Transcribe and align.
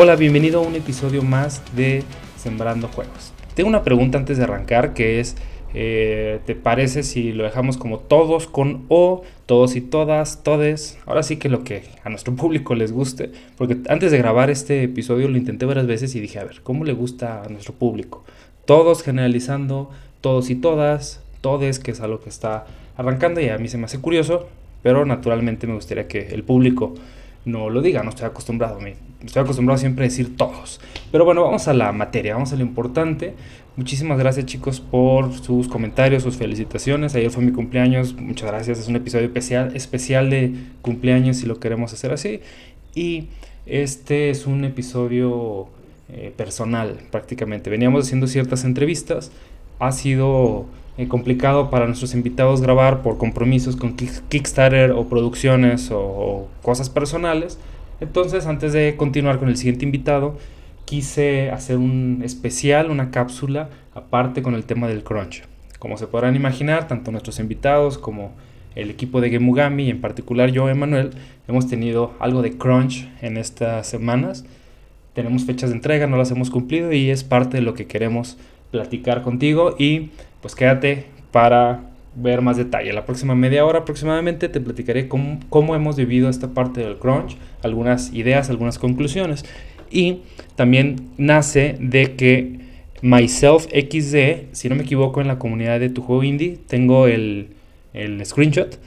Hola, 0.00 0.14
bienvenido 0.14 0.60
a 0.60 0.62
un 0.62 0.76
episodio 0.76 1.24
más 1.24 1.60
de 1.74 2.04
Sembrando 2.36 2.86
Juegos. 2.86 3.32
Tengo 3.56 3.68
una 3.68 3.82
pregunta 3.82 4.16
antes 4.16 4.38
de 4.38 4.44
arrancar 4.44 4.94
que 4.94 5.18
es, 5.18 5.34
eh, 5.74 6.38
¿te 6.46 6.54
parece 6.54 7.02
si 7.02 7.32
lo 7.32 7.42
dejamos 7.42 7.76
como 7.76 7.98
todos 7.98 8.46
con 8.46 8.84
O, 8.86 9.22
todos 9.46 9.74
y 9.74 9.80
todas, 9.80 10.44
todes? 10.44 11.00
Ahora 11.04 11.24
sí 11.24 11.38
que 11.38 11.48
lo 11.48 11.64
que 11.64 11.82
a 12.04 12.10
nuestro 12.10 12.32
público 12.36 12.76
les 12.76 12.92
guste, 12.92 13.32
porque 13.56 13.78
antes 13.88 14.12
de 14.12 14.18
grabar 14.18 14.50
este 14.50 14.84
episodio 14.84 15.26
lo 15.26 15.36
intenté 15.36 15.66
varias 15.66 15.88
veces 15.88 16.14
y 16.14 16.20
dije, 16.20 16.38
a 16.38 16.44
ver, 16.44 16.60
¿cómo 16.62 16.84
le 16.84 16.92
gusta 16.92 17.42
a 17.42 17.48
nuestro 17.48 17.74
público? 17.74 18.24
Todos 18.66 19.02
generalizando, 19.02 19.90
todos 20.20 20.48
y 20.50 20.54
todas, 20.54 21.24
todes, 21.40 21.80
que 21.80 21.90
es 21.90 22.00
algo 22.00 22.20
que 22.20 22.28
está 22.28 22.66
arrancando 22.96 23.40
y 23.40 23.48
a 23.48 23.58
mí 23.58 23.66
se 23.66 23.78
me 23.78 23.86
hace 23.86 24.00
curioso, 24.00 24.46
pero 24.80 25.04
naturalmente 25.04 25.66
me 25.66 25.74
gustaría 25.74 26.06
que 26.06 26.28
el 26.28 26.44
público 26.44 26.94
no 27.48 27.70
lo 27.70 27.80
diga, 27.80 28.02
no 28.02 28.10
estoy 28.10 28.26
acostumbrado 28.26 28.76
a 28.76 28.80
mí. 28.80 28.92
Estoy 29.24 29.42
acostumbrado 29.42 29.78
siempre 29.78 30.04
a 30.04 30.08
decir 30.08 30.36
todos. 30.36 30.80
Pero 31.10 31.24
bueno, 31.24 31.42
vamos 31.42 31.66
a 31.66 31.74
la 31.74 31.90
materia, 31.92 32.34
vamos 32.34 32.52
a 32.52 32.56
lo 32.56 32.62
importante. 32.62 33.34
Muchísimas 33.76 34.18
gracias 34.18 34.46
chicos 34.46 34.80
por 34.80 35.32
sus 35.32 35.66
comentarios, 35.66 36.22
sus 36.22 36.36
felicitaciones. 36.36 37.14
Ayer 37.14 37.30
fue 37.30 37.42
mi 37.42 37.52
cumpleaños, 37.52 38.14
muchas 38.14 38.50
gracias. 38.50 38.78
Es 38.78 38.88
un 38.88 38.96
episodio 38.96 39.26
especial, 39.26 39.74
especial 39.74 40.30
de 40.30 40.54
cumpleaños 40.82 41.38
si 41.38 41.46
lo 41.46 41.58
queremos 41.58 41.92
hacer 41.92 42.12
así. 42.12 42.40
Y 42.94 43.28
este 43.66 44.30
es 44.30 44.46
un 44.46 44.64
episodio 44.64 45.68
eh, 46.10 46.32
personal 46.36 46.98
prácticamente. 47.10 47.70
Veníamos 47.70 48.06
haciendo 48.06 48.26
ciertas 48.26 48.64
entrevistas. 48.64 49.32
Ha 49.78 49.92
sido 49.92 50.66
eh, 50.98 51.06
complicado 51.06 51.70
para 51.70 51.86
nuestros 51.86 52.12
invitados 52.12 52.60
grabar 52.60 53.02
por 53.02 53.18
compromisos 53.18 53.76
con 53.76 53.94
Kickstarter 53.94 54.90
o 54.90 55.08
producciones 55.08 55.90
o, 55.92 56.48
cosas 56.60 56.90
personales. 56.90 57.56
Entonces, 58.00 58.46
antes 58.46 58.72
de 58.72 58.96
continuar 58.96 59.38
con 59.38 59.48
el 59.48 59.56
siguiente 59.56 59.84
invitado, 59.84 60.36
quise 60.86 61.52
hacer 61.52 61.76
un 61.76 62.22
especial, 62.24 62.90
una 62.90 63.12
cápsula 63.12 63.70
aparte 63.94 64.42
con 64.42 64.54
el 64.54 64.64
tema 64.64 64.88
del 64.88 65.04
crunch. 65.04 65.44
Como 65.78 65.96
se 65.98 66.08
podrán 66.08 66.34
imaginar, 66.34 66.88
tanto 66.88 67.12
nuestros 67.12 67.38
invitados 67.38 67.96
como 67.96 68.32
el 68.74 68.90
equipo 68.90 69.20
de 69.20 69.30
Gemugami 69.30 69.84
y 69.84 69.90
en 69.90 70.00
particular 70.00 70.50
yo, 70.50 70.68
Emanuel, 70.68 71.10
hemos 71.46 71.68
tenido 71.68 72.14
algo 72.18 72.42
de 72.42 72.56
crunch 72.58 73.08
en 73.22 73.36
estas 73.36 73.86
semanas. 73.86 74.44
Tenemos 75.12 75.44
fechas 75.44 75.70
de 75.70 75.76
entrega, 75.76 76.08
no 76.08 76.16
las 76.16 76.32
hemos 76.32 76.50
cumplido 76.50 76.92
y 76.92 77.10
es 77.10 77.22
parte 77.22 77.58
de 77.58 77.62
lo 77.62 77.74
que 77.74 77.86
queremos 77.86 78.36
platicar 78.72 79.22
contigo 79.22 79.76
y 79.78 80.10
pues 80.40 80.54
quédate 80.54 81.06
para 81.32 81.82
ver 82.14 82.42
más 82.42 82.56
detalle. 82.56 82.92
La 82.92 83.04
próxima 83.04 83.34
media 83.34 83.64
hora 83.64 83.80
aproximadamente 83.80 84.48
te 84.48 84.60
platicaré 84.60 85.08
cómo, 85.08 85.74
hemos 85.74 85.96
vivido 85.96 86.28
esta 86.28 86.48
parte 86.48 86.80
del 86.80 86.98
crunch, 86.98 87.36
algunas 87.62 88.12
ideas, 88.12 88.50
algunas 88.50 88.78
conclusiones. 88.78 89.44
Y 89.90 90.20
también 90.56 91.10
nace 91.16 91.76
de 91.80 92.16
que 92.16 92.58
Myself 93.00 93.66
XD, 93.66 94.52
si 94.52 94.68
no 94.68 94.74
me 94.74 94.82
equivoco, 94.82 95.20
en 95.20 95.28
la 95.28 95.38
comunidad 95.38 95.80
de 95.80 95.88
tu 95.88 96.02
juego 96.02 96.24
indie, 96.24 96.58
tengo 96.66 97.06
el, 97.06 97.50
el 97.94 98.24
screenshot, 98.26 98.78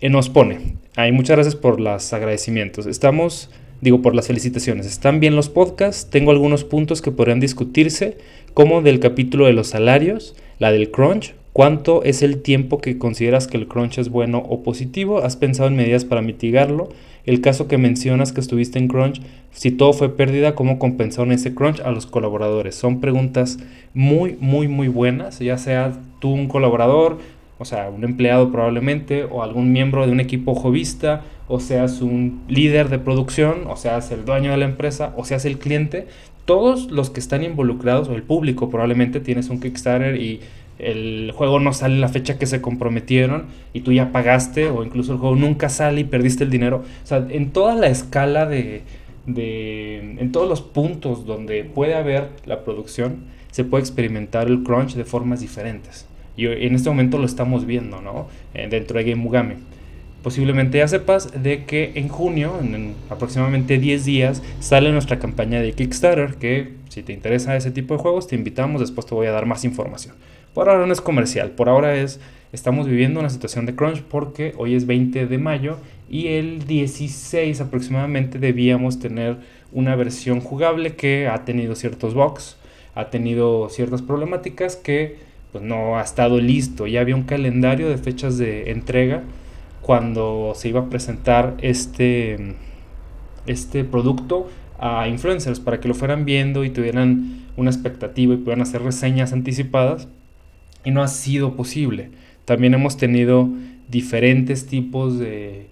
eh, 0.00 0.08
nos 0.08 0.28
pone. 0.28 0.76
Hay 0.96 1.12
muchas 1.12 1.36
gracias 1.36 1.54
por 1.54 1.80
los 1.80 2.12
agradecimientos. 2.12 2.86
Estamos, 2.86 3.50
digo, 3.80 4.02
por 4.02 4.14
las 4.14 4.26
felicitaciones. 4.26 4.86
Están 4.86 5.20
bien 5.20 5.36
los 5.36 5.48
podcasts. 5.48 6.10
Tengo 6.10 6.32
algunos 6.32 6.64
puntos 6.64 7.00
que 7.00 7.12
podrían 7.12 7.40
discutirse, 7.40 8.18
como 8.58 8.82
del 8.82 8.98
capítulo 8.98 9.46
de 9.46 9.52
los 9.52 9.68
salarios 9.68 10.34
la 10.58 10.72
del 10.72 10.90
crunch, 10.90 11.32
¿cuánto 11.52 12.02
es 12.02 12.22
el 12.22 12.42
tiempo 12.42 12.78
que 12.78 12.98
consideras 12.98 13.46
que 13.46 13.56
el 13.56 13.68
crunch 13.68 13.98
es 13.98 14.08
bueno 14.08 14.38
o 14.38 14.64
positivo? 14.64 15.18
¿Has 15.18 15.36
pensado 15.36 15.68
en 15.68 15.76
medidas 15.76 16.04
para 16.04 16.22
mitigarlo? 16.22 16.88
El 17.24 17.40
caso 17.40 17.68
que 17.68 17.78
mencionas 17.78 18.32
que 18.32 18.40
estuviste 18.40 18.80
en 18.80 18.88
crunch, 18.88 19.22
si 19.52 19.70
todo 19.70 19.92
fue 19.92 20.16
pérdida, 20.16 20.56
¿cómo 20.56 20.80
compensaron 20.80 21.30
ese 21.30 21.54
crunch 21.54 21.78
a 21.82 21.92
los 21.92 22.06
colaboradores? 22.06 22.74
Son 22.74 23.00
preguntas 23.00 23.60
muy, 23.94 24.36
muy, 24.40 24.66
muy 24.66 24.88
buenas, 24.88 25.38
ya 25.38 25.56
sea 25.56 25.92
tú 26.18 26.32
un 26.32 26.48
colaborador, 26.48 27.18
o 27.60 27.64
sea, 27.64 27.88
un 27.90 28.02
empleado 28.02 28.50
probablemente, 28.50 29.22
o 29.22 29.44
algún 29.44 29.70
miembro 29.70 30.04
de 30.04 30.10
un 30.10 30.18
equipo 30.18 30.56
jovista, 30.56 31.22
o 31.46 31.60
seas 31.60 32.02
un 32.02 32.42
líder 32.48 32.88
de 32.88 32.98
producción, 32.98 33.68
o 33.68 33.76
seas 33.76 34.10
el 34.10 34.24
dueño 34.24 34.50
de 34.50 34.56
la 34.56 34.64
empresa, 34.64 35.14
o 35.16 35.24
seas 35.24 35.44
el 35.44 35.58
cliente, 35.58 36.08
todos 36.48 36.90
los 36.90 37.10
que 37.10 37.20
están 37.20 37.44
involucrados, 37.44 38.08
o 38.08 38.14
el 38.14 38.22
público 38.22 38.70
probablemente 38.70 39.20
tienes 39.20 39.50
un 39.50 39.60
Kickstarter 39.60 40.16
y 40.16 40.40
el 40.78 41.30
juego 41.34 41.60
no 41.60 41.74
sale 41.74 41.96
en 41.96 42.00
la 42.00 42.08
fecha 42.08 42.38
que 42.38 42.46
se 42.46 42.62
comprometieron 42.62 43.48
y 43.74 43.82
tú 43.82 43.92
ya 43.92 44.12
pagaste, 44.12 44.70
o 44.70 44.82
incluso 44.82 45.12
el 45.12 45.18
juego 45.18 45.36
nunca 45.36 45.68
sale 45.68 46.00
y 46.00 46.04
perdiste 46.04 46.44
el 46.44 46.50
dinero. 46.50 46.84
O 47.04 47.06
sea, 47.06 47.26
en 47.28 47.50
toda 47.50 47.74
la 47.74 47.88
escala 47.88 48.46
de, 48.46 48.82
en 49.26 50.32
todos 50.32 50.48
los 50.48 50.62
puntos 50.62 51.26
donde 51.26 51.64
puede 51.64 51.94
haber 51.94 52.30
la 52.46 52.64
producción, 52.64 53.24
se 53.50 53.64
puede 53.64 53.82
experimentar 53.82 54.46
el 54.46 54.62
crunch 54.62 54.94
de 54.94 55.04
formas 55.04 55.40
diferentes. 55.40 56.06
Y 56.34 56.46
en 56.46 56.74
este 56.74 56.88
momento 56.88 57.18
lo 57.18 57.26
estamos 57.26 57.66
viendo, 57.66 58.00
¿no? 58.00 58.26
Eh, 58.54 58.68
dentro 58.70 58.96
de 58.96 59.04
Game 59.04 59.22
Mugame 59.22 59.56
posiblemente 60.22 60.78
ya 60.78 60.88
sepas 60.88 61.42
de 61.42 61.64
que 61.64 61.92
en 61.94 62.08
junio, 62.08 62.58
en 62.60 62.94
aproximadamente 63.10 63.78
10 63.78 64.04
días, 64.04 64.42
sale 64.60 64.92
nuestra 64.92 65.18
campaña 65.18 65.60
de 65.60 65.72
Kickstarter, 65.72 66.34
que 66.36 66.74
si 66.88 67.02
te 67.02 67.12
interesa 67.12 67.56
ese 67.56 67.70
tipo 67.70 67.94
de 67.94 68.00
juegos, 68.00 68.26
te 68.26 68.34
invitamos, 68.34 68.80
después 68.80 69.06
te 69.06 69.14
voy 69.14 69.26
a 69.26 69.32
dar 69.32 69.46
más 69.46 69.64
información. 69.64 70.14
Por 70.54 70.68
ahora 70.68 70.86
no 70.86 70.92
es 70.92 71.00
comercial, 71.00 71.52
por 71.52 71.68
ahora 71.68 71.96
es, 71.96 72.20
estamos 72.52 72.86
viviendo 72.86 73.20
una 73.20 73.30
situación 73.30 73.66
de 73.66 73.74
crunch 73.74 74.02
porque 74.02 74.54
hoy 74.56 74.74
es 74.74 74.86
20 74.86 75.26
de 75.26 75.38
mayo 75.38 75.76
y 76.10 76.28
el 76.28 76.66
16 76.66 77.60
aproximadamente 77.60 78.38
debíamos 78.38 78.98
tener 78.98 79.36
una 79.72 79.94
versión 79.94 80.40
jugable 80.40 80.94
que 80.94 81.28
ha 81.28 81.44
tenido 81.44 81.74
ciertos 81.74 82.14
bugs, 82.14 82.56
ha 82.94 83.10
tenido 83.10 83.68
ciertas 83.68 84.02
problemáticas 84.02 84.76
que 84.76 85.16
pues, 85.52 85.62
no 85.62 85.98
ha 85.98 86.02
estado 86.02 86.38
listo, 86.38 86.86
ya 86.86 87.02
había 87.02 87.14
un 87.14 87.24
calendario 87.24 87.88
de 87.88 87.98
fechas 87.98 88.38
de 88.38 88.70
entrega, 88.70 89.22
cuando 89.88 90.52
se 90.54 90.68
iba 90.68 90.80
a 90.80 90.90
presentar 90.90 91.56
este, 91.62 92.56
este 93.46 93.84
producto 93.84 94.50
a 94.78 95.08
influencers 95.08 95.60
para 95.60 95.80
que 95.80 95.88
lo 95.88 95.94
fueran 95.94 96.26
viendo 96.26 96.62
y 96.62 96.68
tuvieran 96.68 97.46
una 97.56 97.70
expectativa 97.70 98.34
y 98.34 98.36
pudieran 98.36 98.60
hacer 98.60 98.82
reseñas 98.82 99.32
anticipadas 99.32 100.06
y 100.84 100.90
no 100.90 101.02
ha 101.02 101.08
sido 101.08 101.56
posible. 101.56 102.10
También 102.44 102.74
hemos 102.74 102.98
tenido 102.98 103.48
diferentes 103.88 104.66
tipos 104.66 105.18
de, 105.18 105.68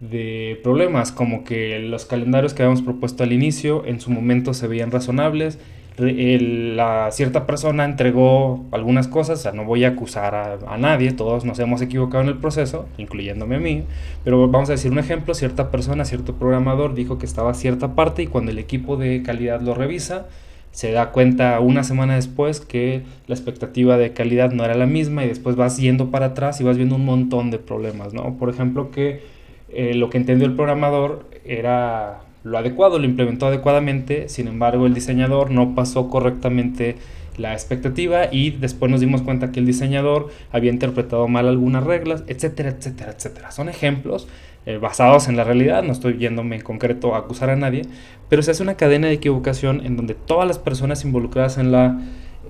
de 0.00 0.58
problemas, 0.62 1.12
como 1.12 1.44
que 1.44 1.80
los 1.80 2.06
calendarios 2.06 2.54
que 2.54 2.62
habíamos 2.62 2.80
propuesto 2.80 3.24
al 3.24 3.32
inicio 3.34 3.84
en 3.84 4.00
su 4.00 4.10
momento 4.10 4.54
se 4.54 4.68
veían 4.68 4.90
razonables 4.90 5.58
la 5.98 7.10
cierta 7.10 7.46
persona 7.46 7.84
entregó 7.84 8.64
algunas 8.70 9.08
cosas, 9.08 9.40
o 9.40 9.42
sea, 9.42 9.52
no 9.52 9.64
voy 9.64 9.84
a 9.84 9.88
acusar 9.88 10.34
a, 10.34 10.78
nadie, 10.78 11.12
todos 11.12 11.44
nos 11.44 11.58
hemos 11.58 11.82
equivocado 11.82 12.22
en 12.22 12.28
el 12.28 12.38
proceso, 12.38 12.86
incluyéndome 12.96 13.56
a 13.56 13.58
mí, 13.60 13.84
pero 14.24 14.48
vamos 14.48 14.70
a 14.70 14.72
decir 14.72 14.90
un 14.90 14.98
ejemplo, 14.98 15.34
cierta 15.34 15.70
persona, 15.70 16.04
cierto 16.04 16.34
programador 16.34 16.94
dijo 16.94 17.18
que 17.18 17.26
estaba 17.26 17.52
cierta 17.54 17.94
parte 17.94 18.22
y 18.22 18.26
cuando 18.26 18.50
el 18.50 18.58
equipo 18.58 18.96
de 18.96 19.22
calidad 19.22 19.60
lo 19.60 19.74
revisa, 19.74 20.26
se 20.72 20.92
da 20.92 21.10
cuenta 21.10 21.58
una 21.60 21.82
semana 21.82 22.14
después 22.14 22.60
que 22.60 23.02
la 23.26 23.34
expectativa 23.34 23.96
de 23.96 24.12
calidad 24.12 24.52
no 24.52 24.64
era 24.64 24.74
la 24.74 24.86
misma 24.86 25.24
y 25.24 25.28
después 25.28 25.56
vas 25.56 25.76
yendo 25.78 26.10
para 26.10 26.26
atrás 26.26 26.60
y 26.60 26.64
vas 26.64 26.76
viendo 26.76 26.94
un 26.94 27.04
montón 27.04 27.50
de 27.50 27.58
problemas, 27.58 28.14
¿no? 28.14 28.36
Por 28.38 28.50
ejemplo, 28.50 28.90
que 28.90 29.22
eh, 29.68 29.94
lo 29.94 30.10
que 30.10 30.18
entendió 30.18 30.46
el 30.46 30.54
programador 30.54 31.26
era 31.44 32.20
lo 32.42 32.58
adecuado, 32.58 32.98
lo 32.98 33.04
implementó 33.04 33.46
adecuadamente, 33.46 34.28
sin 34.28 34.48
embargo 34.48 34.86
el 34.86 34.94
diseñador 34.94 35.50
no 35.50 35.74
pasó 35.74 36.08
correctamente 36.08 36.96
la 37.36 37.52
expectativa 37.52 38.28
y 38.30 38.50
después 38.50 38.90
nos 38.90 39.00
dimos 39.00 39.22
cuenta 39.22 39.52
que 39.52 39.60
el 39.60 39.66
diseñador 39.66 40.28
había 40.52 40.70
interpretado 40.70 41.26
mal 41.28 41.48
algunas 41.48 41.84
reglas, 41.84 42.24
etcétera, 42.26 42.70
etcétera, 42.70 43.12
etcétera. 43.12 43.50
Son 43.50 43.68
ejemplos 43.68 44.28
eh, 44.66 44.76
basados 44.76 45.28
en 45.28 45.36
la 45.36 45.44
realidad, 45.44 45.82
no 45.82 45.92
estoy 45.92 46.18
yéndome 46.18 46.56
en 46.56 46.62
concreto 46.62 47.14
a 47.14 47.18
acusar 47.18 47.50
a 47.50 47.56
nadie, 47.56 47.82
pero 48.28 48.42
se 48.42 48.50
hace 48.50 48.62
una 48.62 48.76
cadena 48.76 49.08
de 49.08 49.14
equivocación 49.14 49.84
en 49.84 49.96
donde 49.96 50.14
todas 50.14 50.46
las 50.46 50.58
personas 50.58 51.04
involucradas 51.04 51.56
en 51.58 51.72
la, 51.72 52.00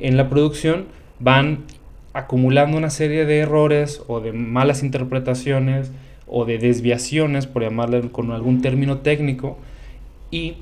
en 0.00 0.16
la 0.16 0.28
producción 0.28 0.86
van 1.20 1.64
acumulando 2.12 2.76
una 2.76 2.90
serie 2.90 3.24
de 3.24 3.38
errores 3.38 4.02
o 4.08 4.20
de 4.20 4.32
malas 4.32 4.82
interpretaciones 4.82 5.92
o 6.26 6.44
de 6.44 6.58
desviaciones, 6.58 7.46
por 7.46 7.62
llamarle 7.62 8.00
con 8.10 8.32
algún 8.32 8.62
término 8.62 8.98
técnico, 8.98 9.58
y 10.30 10.56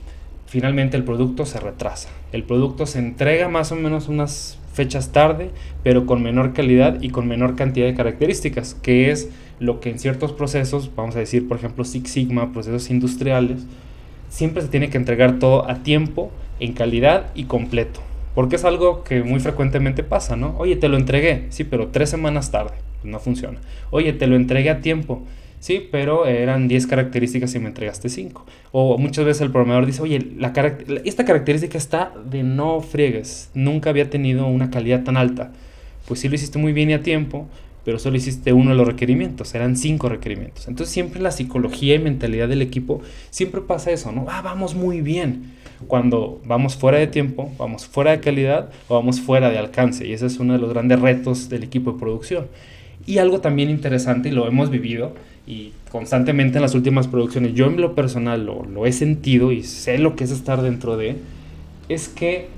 finalmente 0.47 0.97
el 0.97 1.05
producto 1.05 1.47
se 1.47 1.61
retrasa. 1.61 2.09
El 2.33 2.43
producto 2.43 2.87
se 2.87 2.99
entrega 2.99 3.49
más 3.49 3.73
o 3.73 3.77
menos 3.77 4.09
unas 4.09 4.59
fechas 4.73 5.13
tarde, 5.13 5.51
pero 5.83 6.07
con 6.07 6.23
menor 6.23 6.53
calidad 6.53 7.01
y 7.01 7.11
con 7.11 7.27
menor 7.27 7.57
cantidad 7.57 7.87
de 7.87 7.95
características, 7.95 8.75
que 8.75 9.11
es 9.11 9.29
lo 9.59 9.81
que 9.81 9.91
en 9.91 9.99
ciertos 9.99 10.33
procesos, 10.33 10.91
vamos 10.95 11.17
a 11.17 11.19
decir 11.19 11.49
por 11.49 11.59
ejemplo 11.59 11.85
Six 11.85 12.11
Sigma, 12.11 12.53
procesos 12.53 12.89
industriales, 12.91 13.67
siempre 14.29 14.63
se 14.63 14.69
tiene 14.69 14.89
que 14.89 14.99
entregar 14.99 15.39
todo 15.39 15.69
a 15.69 15.83
tiempo, 15.83 16.31
en 16.61 16.73
calidad 16.73 17.31
y 17.35 17.45
completo. 17.45 18.01
Porque 18.35 18.57
es 18.57 18.65
algo 18.65 19.03
que 19.03 19.23
muy 19.23 19.41
frecuentemente 19.41 20.05
pasa, 20.05 20.37
¿no? 20.37 20.55
Oye, 20.59 20.77
te 20.77 20.89
lo 20.89 20.97
entregué, 20.97 21.47
sí, 21.49 21.65
pero 21.65 21.89
tres 21.89 22.11
semanas 22.11 22.53
tarde, 22.53 22.75
no 23.03 23.19
funciona. 23.19 23.59
Oye, 23.91 24.13
te 24.13 24.29
lo 24.29 24.37
entregué 24.37 24.71
a 24.71 24.81
tiempo, 24.81 25.23
Sí, 25.61 25.89
pero 25.91 26.27
eran 26.27 26.69
10 26.69 26.87
características 26.87 27.55
y 27.55 27.59
me 27.59 27.69
entregaste 27.69 28.09
5. 28.09 28.47
O 28.73 28.97
muchas 28.99 29.25
veces 29.25 29.43
el 29.43 29.51
programador 29.51 29.87
dice, 29.87 30.03
oye, 30.03 30.21
la 30.37 30.53
esta 31.05 31.25
característica 31.25 31.77
está 31.77 32.13
de 32.25 32.43
no 32.43 32.81
friegues. 32.81 33.51
Nunca 33.55 33.91
había 33.91 34.09
tenido 34.09 34.47
una 34.47 34.71
calidad 34.71 35.03
tan 35.03 35.17
alta. 35.17 35.53
Pues 36.07 36.21
sí 36.21 36.29
lo 36.29 36.37
hiciste 36.37 36.59
muy 36.59 36.73
bien 36.73 36.91
y 36.91 36.95
a 36.95 37.03
tiempo, 37.03 37.49
pero 37.85 37.99
solo 37.99 38.17
hiciste 38.17 38.53
uno 38.53 38.71
de 38.71 38.77
los 38.77 38.87
requerimientos, 38.87 39.55
eran 39.55 39.77
cinco 39.77 40.09
requerimientos. 40.09 40.69
Entonces 40.69 40.93
siempre 40.93 41.21
la 41.21 41.31
psicología 41.31 41.95
y 41.95 41.99
mentalidad 41.99 42.49
del 42.49 42.63
equipo, 42.63 43.01
siempre 43.31 43.61
pasa 43.63 43.91
eso, 43.91 44.13
¿no? 44.13 44.27
Ah, 44.29 44.43
vamos 44.43 44.75
muy 44.75 45.01
bien. 45.01 45.55
Cuando 45.87 46.41
vamos 46.45 46.77
fuera 46.77 46.99
de 46.99 47.07
tiempo, 47.07 47.51
vamos 47.57 47.87
fuera 47.87 48.11
de 48.11 48.21
calidad 48.21 48.71
o 48.89 48.97
vamos 48.97 49.21
fuera 49.21 49.49
de 49.49 49.59
alcance. 49.59 50.07
Y 50.07 50.13
ese 50.13 50.27
es 50.27 50.39
uno 50.39 50.53
de 50.53 50.59
los 50.59 50.71
grandes 50.71 51.01
retos 51.01 51.49
del 51.49 51.63
equipo 51.63 51.93
de 51.93 51.99
producción. 51.99 52.49
Y 53.09 53.17
algo 53.17 53.41
también 53.41 53.71
interesante, 53.71 54.29
y 54.29 54.33
lo 54.33 54.47
hemos 54.47 54.69
vivido, 54.69 55.15
y 55.47 55.73
constantemente 55.91 56.59
en 56.59 56.63
las 56.63 56.75
últimas 56.75 57.09
producciones, 57.09 57.55
yo 57.55 57.65
en 57.65 57.81
lo 57.81 57.95
personal 57.95 58.45
lo, 58.45 58.67
lo 58.67 58.85
he 58.85 58.93
sentido 58.93 59.51
y 59.51 59.63
sé 59.63 59.97
lo 59.97 60.15
que 60.15 60.25
es 60.25 60.31
estar 60.31 60.61
dentro 60.61 60.99
de, 60.99 61.17
es 61.89 62.09
que 62.11 62.49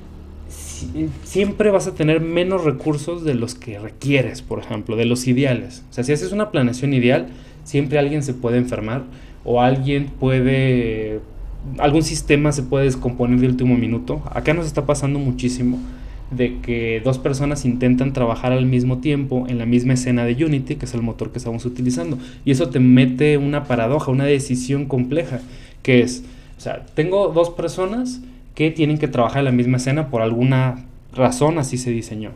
siempre 1.23 1.71
vas 1.71 1.87
a 1.87 1.95
tener 1.95 2.21
menos 2.21 2.65
recursos 2.65 3.23
de 3.23 3.35
los 3.35 3.55
que 3.55 3.79
requieres, 3.79 4.43
por 4.43 4.59
ejemplo, 4.59 4.97
de 4.97 5.05
los 5.05 5.29
ideales. 5.29 5.85
O 5.89 5.93
sea, 5.93 6.03
si 6.03 6.13
haces 6.13 6.33
una 6.33 6.51
planeación 6.51 6.95
ideal, 6.95 7.29
siempre 7.63 8.01
alguien 8.01 8.25
se 8.25 8.35
puede 8.35 8.59
enfermar 8.59 9.05
o 9.45 9.63
alguien 9.63 10.07
puede, 10.07 11.21
algún 11.79 12.03
sistema 12.03 12.51
se 12.51 12.65
puede 12.65 12.87
descomponer 12.87 13.39
de 13.39 13.47
último 13.47 13.77
minuto. 13.77 14.21
Acá 14.33 14.53
nos 14.53 14.67
está 14.67 14.85
pasando 14.85 15.21
muchísimo 15.21 15.79
de 16.31 16.61
que 16.61 17.01
dos 17.05 17.19
personas 17.19 17.65
intentan 17.65 18.13
trabajar 18.13 18.53
al 18.53 18.67
mismo 18.67 18.99
tiempo 18.99 19.47
en 19.49 19.59
la 19.59 19.67
misma 19.67 19.95
escena 19.95 20.25
de 20.25 20.45
Unity, 20.45 20.77
que 20.77 20.85
es 20.85 20.95
el 20.95 21.03
motor 21.03 21.33
que 21.33 21.39
estamos 21.39 21.65
utilizando. 21.67 22.19
Y 22.45 22.53
eso 22.53 22.69
te 22.69 22.81
mete 22.81 23.37
una 23.37 23.65
paradoja, 23.65 24.11
una 24.11 24.25
decisión 24.25 24.87
compleja, 24.87 25.41
que 25.83 26.03
es, 26.03 26.25
o 26.57 26.61
sea, 26.61 26.87
tengo 26.95 27.29
dos 27.29 27.51
personas 27.51 28.21
que 28.55 28.71
tienen 28.71 28.99
que 28.99 29.09
trabajar 29.09 29.41
en 29.41 29.47
la 29.47 29.53
misma 29.53 29.79
escena 29.79 30.09
por 30.09 30.23
alguna 30.23 30.85
razón, 31.13 31.59
así 31.59 31.79
se 31.79 31.91
diseñó. 31.91 32.31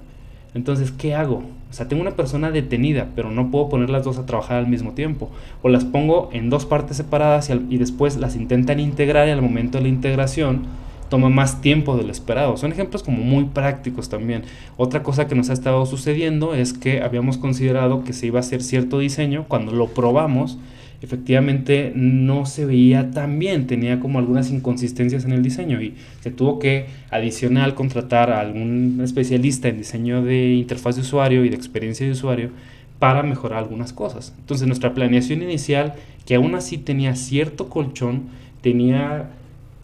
Entonces, 0.55 0.93
¿qué 0.93 1.15
hago? 1.15 1.43
O 1.71 1.73
sea, 1.73 1.89
tengo 1.89 2.03
una 2.03 2.13
persona 2.13 2.53
detenida, 2.53 3.09
pero 3.17 3.33
no 3.33 3.51
puedo 3.51 3.69
poner 3.69 3.91
las 3.91 4.05
dos 4.05 4.19
a 4.19 4.27
trabajar 4.27 4.59
al 4.59 4.69
mismo 4.69 4.93
tiempo. 4.93 5.29
O 5.63 5.69
las 5.69 5.85
pongo 5.85 6.31
en 6.33 6.49
dos 6.49 6.65
partes 6.67 6.97
separadas 6.97 7.51
y, 7.51 7.77
después 7.77 8.17
las 8.17 8.37
intentan 8.37 8.79
integrar 8.79 9.27
y 9.27 9.33
al 9.33 9.43
momento 9.43 9.79
de 9.79 9.83
la 9.83 9.89
integración 9.89 10.63
toma 11.09 11.29
más 11.29 11.61
tiempo 11.61 11.97
del 11.97 12.11
esperado. 12.11 12.57
Son 12.57 12.73
ejemplos 12.73 13.03
como 13.03 13.19
muy 13.19 13.45
prácticos 13.45 14.09
también. 14.09 14.43
Otra 14.77 15.03
cosa 15.03 15.27
que 15.27 15.35
nos 15.35 15.51
ha 15.51 15.53
estado 15.53 15.85
sucediendo 15.87 16.55
es 16.55 16.73
que 16.73 17.03
habíamos 17.03 17.39
considerado 17.39 18.05
que 18.05 18.13
se 18.13 18.27
iba 18.27 18.39
a 18.39 18.41
hacer 18.41 18.63
cierto 18.63 18.99
diseño. 18.99 19.47
Cuando 19.49 19.73
lo 19.73 19.89
probamos, 19.89 20.59
efectivamente 21.03 21.93
no 21.95 22.47
se 22.47 22.65
veía 22.65 23.11
tan 23.11 23.39
bien, 23.39 23.67
tenía 23.67 24.01
como 24.01 24.19
algunas 24.19 24.51
inconsistencias 24.51 25.25
en 25.25 25.33
el 25.33 25.43
diseño 25.43 25.81
y 25.83 25.95
se 26.21 26.31
tuvo 26.31 26.59
que 26.59 26.87
adicional 27.11 27.75
contratar 27.75 28.31
a 28.31 28.41
algún 28.41 29.01
especialista 29.03 29.69
en 29.69 29.79
diseño 29.79 30.23
de 30.23 30.55
interfaz 30.55 30.97
de 30.97 31.03
usuario 31.03 31.45
y 31.45 31.51
de 31.51 31.57
experiencia 31.57 32.07
de 32.07 32.13
usuario 32.13 32.51
para 32.99 33.23
mejorar 33.23 33.59
algunas 33.59 33.93
cosas. 33.93 34.35
Entonces 34.39 34.67
nuestra 34.67 34.95
planeación 34.95 35.43
inicial, 35.43 35.95
que 36.25 36.37
aún 36.37 36.55
así 36.55 36.79
tenía 36.79 37.17
cierto 37.17 37.69
colchón, 37.69 38.23
tenía 38.63 39.29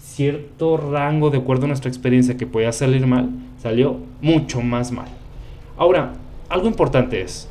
cierto 0.00 0.76
rango 0.76 1.30
de 1.30 1.38
acuerdo 1.38 1.64
a 1.64 1.68
nuestra 1.68 1.88
experiencia 1.88 2.36
que 2.36 2.46
podía 2.46 2.72
salir 2.72 3.06
mal, 3.06 3.30
salió 3.62 3.98
mucho 4.20 4.60
más 4.60 4.92
mal. 4.92 5.08
Ahora, 5.76 6.12
algo 6.48 6.66
importante 6.66 7.22
es, 7.22 7.48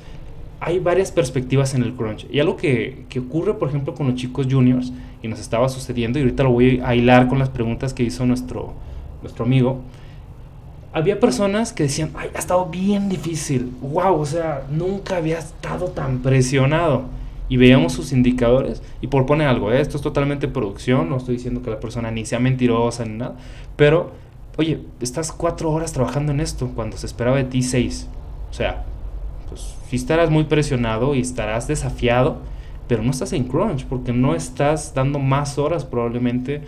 hay 0.60 0.80
varias 0.80 1.12
perspectivas 1.12 1.74
en 1.74 1.84
el 1.84 1.94
crunch. 1.94 2.28
Y 2.30 2.40
algo 2.40 2.58
que, 2.58 3.06
que, 3.10 3.20
ocurre, 3.20 3.54
por 3.54 3.70
ejemplo, 3.70 3.94
con 3.94 4.08
los 4.08 4.16
chicos 4.16 4.48
juniors, 4.50 4.92
y 5.24 5.28
nos 5.28 5.40
estaba 5.40 5.70
sucediendo, 5.70 6.20
y 6.20 6.24
ahorita 6.24 6.44
lo 6.44 6.52
voy 6.52 6.82
a 6.84 6.96
hilar 6.96 7.28
con 7.28 7.40
las 7.40 7.50
preguntas 7.50 7.94
que 7.94 8.04
hizo 8.04 8.26
nuestro, 8.26 8.74
nuestro 9.22 9.46
amigo. 9.46 9.82
Había 10.92 11.20
personas 11.20 11.72
que 11.72 11.84
decían, 11.84 12.12
ay, 12.16 12.30
ha 12.36 12.40
estado 12.40 12.66
bien 12.66 13.10
difícil, 13.10 13.72
wow, 13.82 14.20
o 14.20 14.26
sea, 14.26 14.64
nunca 14.72 15.18
había 15.18 15.40
estado 15.40 15.88
tan 15.88 16.20
presionado. 16.20 17.04
Y 17.50 17.58
veíamos 17.58 17.94
sus 17.94 18.12
indicadores, 18.12 18.82
y 19.02 19.08
por 19.08 19.26
poner 19.26 19.48
algo, 19.48 19.72
¿eh? 19.72 19.82
esto 19.82 19.98
es 19.98 20.04
totalmente 20.04 20.48
producción, 20.48 21.10
no 21.10 21.18
estoy 21.18 21.36
diciendo 21.36 21.62
que 21.62 21.72
la 21.72 21.80
persona 21.80 22.12
ni 22.12 22.26
sea 22.26 22.40
mentirosa 22.40 23.06
ni 23.06 23.18
nada, 23.18 23.36
pero, 23.76 24.12
oye, 24.58 24.82
estás 25.02 25.32
cuatro 25.32 25.72
horas 25.72 25.92
trabajando 25.92 26.32
en 26.32 26.40
esto 26.40 26.72
cuando 26.76 26.96
se 26.96 27.08
esperaba 27.08 27.38
de 27.38 27.46
ti 27.46 27.64
seis. 27.64 28.08
O 28.52 28.54
sea, 28.54 28.86
pues 29.48 29.76
sí 29.90 29.96
estarás 29.96 30.30
muy 30.30 30.44
presionado 30.44 31.16
y 31.16 31.22
estarás 31.22 31.68
desafiado, 31.68 32.38
pero 32.88 33.04
no 33.04 33.12
estás 33.12 33.34
en 33.34 33.46
crunch 33.46 33.86
porque 33.86 34.14
no 34.14 34.36
estás 34.36 34.94
dando 34.94 35.20
más 35.20 35.58
horas 35.58 35.86
probablemente 35.86 36.62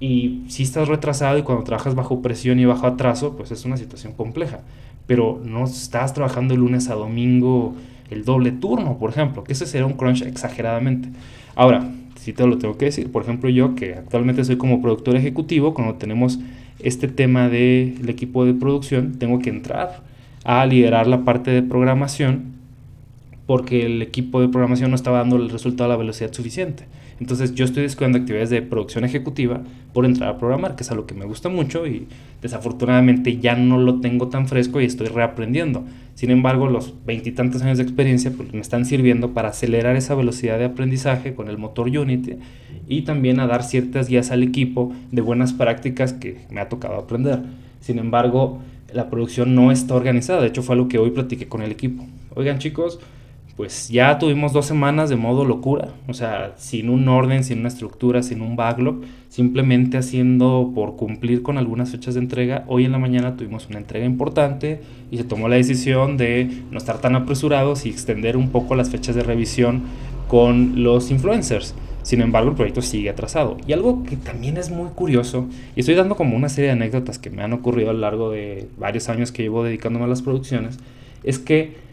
y 0.00 0.44
si 0.48 0.62
estás 0.62 0.88
retrasado 0.88 1.38
y 1.38 1.42
cuando 1.42 1.64
trabajas 1.64 1.94
bajo 1.94 2.22
presión 2.22 2.60
y 2.60 2.64
bajo 2.64 2.86
atraso, 2.86 3.36
pues 3.36 3.50
es 3.50 3.64
una 3.64 3.76
situación 3.76 4.12
compleja. 4.12 4.60
Pero 5.06 5.40
no 5.42 5.64
estás 5.64 6.12
trabajando 6.14 6.54
de 6.54 6.60
lunes 6.60 6.88
a 6.88 6.94
domingo 6.94 7.74
el 8.10 8.24
doble 8.24 8.52
turno, 8.52 8.98
por 8.98 9.10
ejemplo, 9.10 9.44
que 9.44 9.52
ese 9.52 9.66
sería 9.66 9.86
un 9.86 9.94
crunch 9.94 10.22
exageradamente. 10.22 11.08
Ahora, 11.54 11.90
si 12.16 12.32
te 12.32 12.46
lo 12.46 12.58
tengo 12.58 12.76
que 12.76 12.86
decir, 12.86 13.10
por 13.10 13.22
ejemplo, 13.22 13.48
yo 13.50 13.74
que 13.74 13.94
actualmente 13.94 14.44
soy 14.44 14.56
como 14.56 14.82
productor 14.82 15.16
ejecutivo, 15.16 15.74
cuando 15.74 15.94
tenemos 15.94 16.38
este 16.80 17.08
tema 17.08 17.48
del 17.48 18.08
equipo 18.08 18.44
de 18.44 18.54
producción, 18.54 19.18
tengo 19.18 19.38
que 19.38 19.50
entrar 19.50 20.02
a 20.44 20.64
liderar 20.66 21.06
la 21.06 21.24
parte 21.24 21.50
de 21.50 21.62
programación 21.62 22.58
porque 23.46 23.86
el 23.86 24.02
equipo 24.02 24.42
de 24.42 24.48
programación 24.48 24.90
no 24.90 24.94
estaba 24.94 25.18
dando 25.18 25.36
el 25.36 25.48
resultado 25.48 25.86
a 25.86 25.94
la 25.94 25.96
velocidad 25.96 26.32
suficiente. 26.34 26.84
Entonces 27.18 27.54
yo 27.54 27.64
estoy 27.64 27.82
descuidando 27.82 28.18
actividades 28.18 28.50
de 28.50 28.60
producción 28.60 29.04
ejecutiva 29.04 29.62
por 29.94 30.04
entrar 30.04 30.28
a 30.28 30.38
programar, 30.38 30.76
que 30.76 30.82
es 30.82 30.90
algo 30.90 31.06
que 31.06 31.14
me 31.14 31.24
gusta 31.24 31.48
mucho 31.48 31.86
y 31.86 32.06
desafortunadamente 32.42 33.38
ya 33.38 33.56
no 33.56 33.78
lo 33.78 34.00
tengo 34.00 34.28
tan 34.28 34.48
fresco 34.48 34.80
y 34.80 34.84
estoy 34.84 35.08
reaprendiendo. 35.08 35.84
Sin 36.18 36.32
embargo, 36.32 36.66
los 36.66 36.94
veintitantos 37.06 37.62
años 37.62 37.78
de 37.78 37.84
experiencia 37.84 38.32
pues, 38.36 38.52
me 38.52 38.58
están 38.58 38.84
sirviendo 38.84 39.34
para 39.34 39.50
acelerar 39.50 39.94
esa 39.94 40.16
velocidad 40.16 40.58
de 40.58 40.64
aprendizaje 40.64 41.32
con 41.32 41.46
el 41.46 41.58
motor 41.58 41.86
Unity 41.86 42.38
y 42.88 43.02
también 43.02 43.38
a 43.38 43.46
dar 43.46 43.62
ciertas 43.62 44.08
guías 44.08 44.32
al 44.32 44.42
equipo 44.42 44.92
de 45.12 45.22
buenas 45.22 45.52
prácticas 45.52 46.12
que 46.12 46.38
me 46.50 46.60
ha 46.60 46.68
tocado 46.68 46.96
aprender. 46.96 47.38
Sin 47.78 48.00
embargo, 48.00 48.58
la 48.92 49.10
producción 49.10 49.54
no 49.54 49.70
está 49.70 49.94
organizada. 49.94 50.40
De 50.40 50.48
hecho, 50.48 50.64
fue 50.64 50.74
algo 50.74 50.88
que 50.88 50.98
hoy 50.98 51.12
platiqué 51.12 51.46
con 51.46 51.62
el 51.62 51.70
equipo. 51.70 52.04
Oigan, 52.34 52.58
chicos, 52.58 52.98
pues 53.58 53.88
ya 53.88 54.20
tuvimos 54.20 54.52
dos 54.52 54.66
semanas 54.66 55.10
de 55.10 55.16
modo 55.16 55.44
locura. 55.44 55.88
O 56.06 56.14
sea, 56.14 56.52
sin 56.58 56.88
un 56.88 57.08
orden, 57.08 57.42
sin 57.42 57.58
una 57.58 57.66
estructura, 57.66 58.22
sin 58.22 58.40
un 58.40 58.54
backlog. 58.54 59.00
Simplemente 59.30 59.98
haciendo 59.98 60.70
por 60.76 60.94
cumplir 60.94 61.42
con 61.42 61.58
algunas 61.58 61.90
fechas 61.90 62.14
de 62.14 62.20
entrega. 62.20 62.62
Hoy 62.68 62.84
en 62.84 62.92
la 62.92 62.98
mañana 62.98 63.36
tuvimos 63.36 63.66
una 63.68 63.78
entrega 63.78 64.06
importante 64.06 64.80
y 65.10 65.16
se 65.16 65.24
tomó 65.24 65.48
la 65.48 65.56
decisión 65.56 66.16
de 66.16 66.48
no 66.70 66.78
estar 66.78 67.00
tan 67.00 67.16
apresurados 67.16 67.84
y 67.84 67.88
extender 67.88 68.36
un 68.36 68.50
poco 68.50 68.76
las 68.76 68.90
fechas 68.90 69.16
de 69.16 69.24
revisión 69.24 69.82
con 70.28 70.84
los 70.84 71.10
influencers. 71.10 71.74
Sin 72.04 72.20
embargo, 72.20 72.50
el 72.50 72.54
proyecto 72.54 72.80
sigue 72.80 73.10
atrasado. 73.10 73.56
Y 73.66 73.72
algo 73.72 74.04
que 74.04 74.16
también 74.16 74.56
es 74.56 74.70
muy 74.70 74.90
curioso, 74.90 75.48
y 75.74 75.80
estoy 75.80 75.96
dando 75.96 76.14
como 76.14 76.36
una 76.36 76.48
serie 76.48 76.68
de 76.68 76.74
anécdotas 76.74 77.18
que 77.18 77.30
me 77.30 77.42
han 77.42 77.52
ocurrido 77.52 77.90
a 77.90 77.92
lo 77.92 77.98
largo 77.98 78.30
de 78.30 78.68
varios 78.78 79.08
años 79.08 79.32
que 79.32 79.42
llevo 79.42 79.64
dedicándome 79.64 80.04
a 80.04 80.08
las 80.08 80.22
producciones, 80.22 80.78
es 81.24 81.40
que 81.40 81.87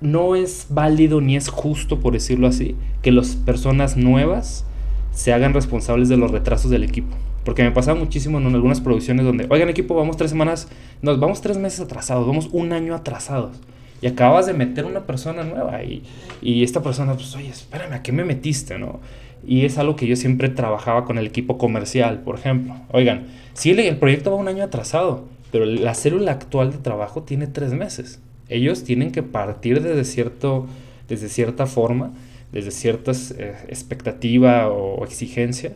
no 0.00 0.36
es 0.36 0.66
válido 0.70 1.20
ni 1.20 1.36
es 1.36 1.48
justo, 1.48 2.00
por 2.00 2.12
decirlo 2.12 2.46
así, 2.46 2.76
que 3.02 3.12
las 3.12 3.36
personas 3.36 3.96
nuevas 3.96 4.64
se 5.12 5.32
hagan 5.32 5.54
responsables 5.54 6.08
de 6.08 6.16
los 6.16 6.30
retrasos 6.30 6.70
del 6.70 6.84
equipo. 6.84 7.16
Porque 7.44 7.62
me 7.62 7.70
pasa 7.70 7.94
muchísimo 7.94 8.38
en 8.38 8.54
algunas 8.54 8.80
producciones 8.80 9.24
donde, 9.24 9.46
oigan 9.50 9.68
equipo, 9.68 9.94
vamos 9.94 10.16
tres 10.16 10.30
semanas, 10.30 10.68
nos 11.00 11.20
vamos 11.20 11.40
tres 11.40 11.58
meses 11.58 11.80
atrasados, 11.80 12.26
vamos 12.26 12.48
un 12.52 12.72
año 12.72 12.94
atrasados 12.94 13.56
y 14.02 14.06
acabas 14.06 14.46
de 14.46 14.52
meter 14.52 14.84
una 14.84 15.06
persona 15.06 15.42
nueva 15.42 15.82
y, 15.82 16.02
y, 16.42 16.62
esta 16.62 16.82
persona, 16.82 17.14
pues, 17.14 17.34
oye, 17.34 17.48
espérame, 17.48 17.94
¿a 17.94 18.02
qué 18.02 18.12
me 18.12 18.24
metiste, 18.24 18.78
no? 18.78 19.00
Y 19.46 19.64
es 19.64 19.78
algo 19.78 19.96
que 19.96 20.06
yo 20.06 20.16
siempre 20.16 20.48
trabajaba 20.48 21.04
con 21.04 21.18
el 21.18 21.26
equipo 21.26 21.56
comercial, 21.56 22.20
por 22.20 22.36
ejemplo. 22.36 22.74
Oigan, 22.92 23.26
sí, 23.54 23.70
el 23.70 23.96
proyecto 23.98 24.30
va 24.30 24.36
un 24.36 24.48
año 24.48 24.64
atrasado, 24.64 25.28
pero 25.52 25.64
la 25.64 25.94
célula 25.94 26.32
actual 26.32 26.72
de 26.72 26.78
trabajo 26.78 27.22
tiene 27.22 27.46
tres 27.46 27.72
meses. 27.72 28.20
Ellos 28.48 28.84
tienen 28.84 29.12
que 29.12 29.22
partir 29.22 29.82
desde, 29.82 30.04
cierto, 30.04 30.66
desde 31.08 31.28
cierta 31.28 31.66
forma, 31.66 32.12
desde 32.52 32.70
cierta 32.70 33.12
eh, 33.12 33.54
expectativa 33.68 34.68
o 34.68 35.04
exigencia. 35.04 35.72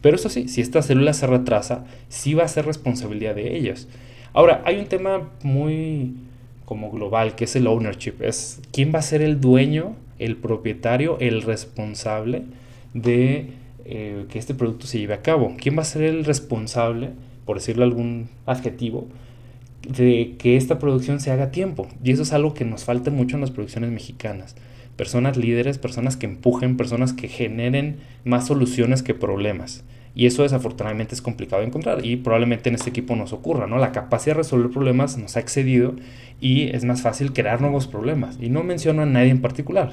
Pero 0.00 0.16
eso 0.16 0.28
sí, 0.28 0.48
si 0.48 0.60
esta 0.60 0.82
célula 0.82 1.12
se 1.12 1.26
retrasa, 1.26 1.84
sí 2.08 2.34
va 2.34 2.44
a 2.44 2.48
ser 2.48 2.66
responsabilidad 2.66 3.34
de 3.34 3.56
ellos. 3.56 3.88
Ahora, 4.32 4.62
hay 4.64 4.78
un 4.78 4.86
tema 4.86 5.30
muy 5.42 6.14
como 6.64 6.90
global, 6.90 7.34
que 7.34 7.44
es 7.44 7.56
el 7.56 7.66
ownership. 7.66 8.14
Es 8.20 8.60
quién 8.72 8.92
va 8.94 8.98
a 8.98 9.02
ser 9.02 9.22
el 9.22 9.40
dueño, 9.40 9.96
el 10.18 10.36
propietario, 10.36 11.16
el 11.18 11.42
responsable 11.42 12.42
de 12.92 13.52
eh, 13.84 14.26
que 14.28 14.38
este 14.38 14.54
producto 14.54 14.86
se 14.86 14.98
lleve 14.98 15.14
a 15.14 15.22
cabo. 15.22 15.54
¿Quién 15.58 15.78
va 15.78 15.82
a 15.82 15.86
ser 15.86 16.02
el 16.02 16.24
responsable, 16.24 17.10
por 17.46 17.56
decirlo 17.56 17.84
algún 17.84 18.28
adjetivo, 18.44 19.08
de 19.86 20.36
que 20.38 20.56
esta 20.56 20.78
producción 20.78 21.20
se 21.20 21.30
haga 21.30 21.44
a 21.44 21.50
tiempo? 21.50 21.88
Y 22.02 22.12
eso 22.12 22.22
es 22.22 22.32
algo 22.32 22.54
que 22.54 22.64
nos 22.64 22.84
falta 22.84 23.10
mucho 23.10 23.36
en 23.36 23.42
las 23.42 23.50
producciones 23.50 23.90
mexicanas. 23.90 24.56
personas 24.96 25.36
líderes, 25.36 25.78
personas 25.78 26.16
que 26.16 26.26
empujen, 26.26 26.76
personas 26.76 27.12
que 27.12 27.28
generen 27.28 27.98
más 28.24 28.48
soluciones 28.48 29.04
que 29.04 29.14
problemas. 29.14 29.84
Y 30.14 30.26
eso 30.26 30.42
desafortunadamente 30.42 31.14
es 31.14 31.22
complicado 31.22 31.62
de 31.62 31.68
encontrar 31.68 32.04
y 32.04 32.16
probablemente 32.16 32.68
en 32.68 32.74
este 32.74 32.90
equipo 32.90 33.14
nos 33.14 33.32
ocurra, 33.32 33.68
¿no? 33.68 33.78
La 33.78 33.92
capacidad 33.92 34.34
de 34.34 34.38
resolver 34.38 34.70
problemas 34.70 35.16
nos 35.16 35.36
ha 35.36 35.40
excedido 35.40 35.94
y 36.40 36.70
es 36.74 36.84
más 36.84 37.02
fácil 37.02 37.32
crear 37.32 37.60
nuevos 37.60 37.86
problemas. 37.86 38.36
Y 38.40 38.48
no 38.48 38.64
menciono 38.64 39.02
a 39.02 39.06
nadie 39.06 39.30
en 39.30 39.40
particular. 39.40 39.92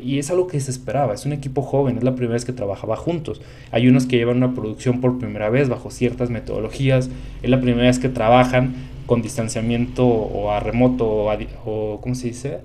Y 0.00 0.20
es 0.20 0.30
algo 0.30 0.46
que 0.46 0.60
se 0.60 0.70
esperaba. 0.70 1.14
Es 1.14 1.26
un 1.26 1.32
equipo 1.32 1.62
joven, 1.62 1.98
es 1.98 2.04
la 2.04 2.14
primera 2.14 2.34
vez 2.34 2.44
que 2.44 2.52
trabajaba 2.52 2.94
juntos. 2.94 3.40
Hay 3.72 3.88
unos 3.88 4.06
que 4.06 4.18
llevan 4.18 4.36
una 4.36 4.54
producción 4.54 5.00
por 5.00 5.18
primera 5.18 5.50
vez 5.50 5.68
bajo 5.68 5.90
ciertas 5.90 6.30
metodologías. 6.30 7.10
Es 7.42 7.50
la 7.50 7.60
primera 7.60 7.88
vez 7.88 7.98
que 7.98 8.08
trabajan 8.08 8.76
con 9.08 9.22
distanciamiento 9.22 10.06
o 10.06 10.52
a 10.52 10.60
remoto 10.60 11.06
o, 11.08 11.32
o 11.64 12.00
¿cómo 12.00 12.14
se 12.14 12.28
dice? 12.28 12.60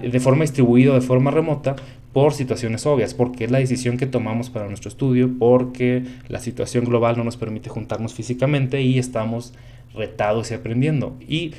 de 0.00 0.20
forma 0.20 0.42
distribuida 0.42 0.92
o 0.92 0.94
de 0.94 1.00
forma 1.00 1.30
remota 1.30 1.76
por 2.12 2.32
situaciones 2.32 2.86
obvias, 2.86 3.12
porque 3.12 3.44
es 3.44 3.50
la 3.50 3.58
decisión 3.58 3.96
que 3.96 4.06
tomamos 4.06 4.48
para 4.48 4.68
nuestro 4.68 4.88
estudio, 4.88 5.30
porque 5.38 6.04
la 6.28 6.38
situación 6.38 6.84
global 6.84 7.16
no 7.16 7.24
nos 7.24 7.36
permite 7.36 7.68
juntarnos 7.68 8.14
físicamente 8.14 8.82
y 8.82 8.98
estamos 8.98 9.52
retados 9.94 10.50
y 10.50 10.54
aprendiendo. 10.54 11.16
Y 11.28 11.54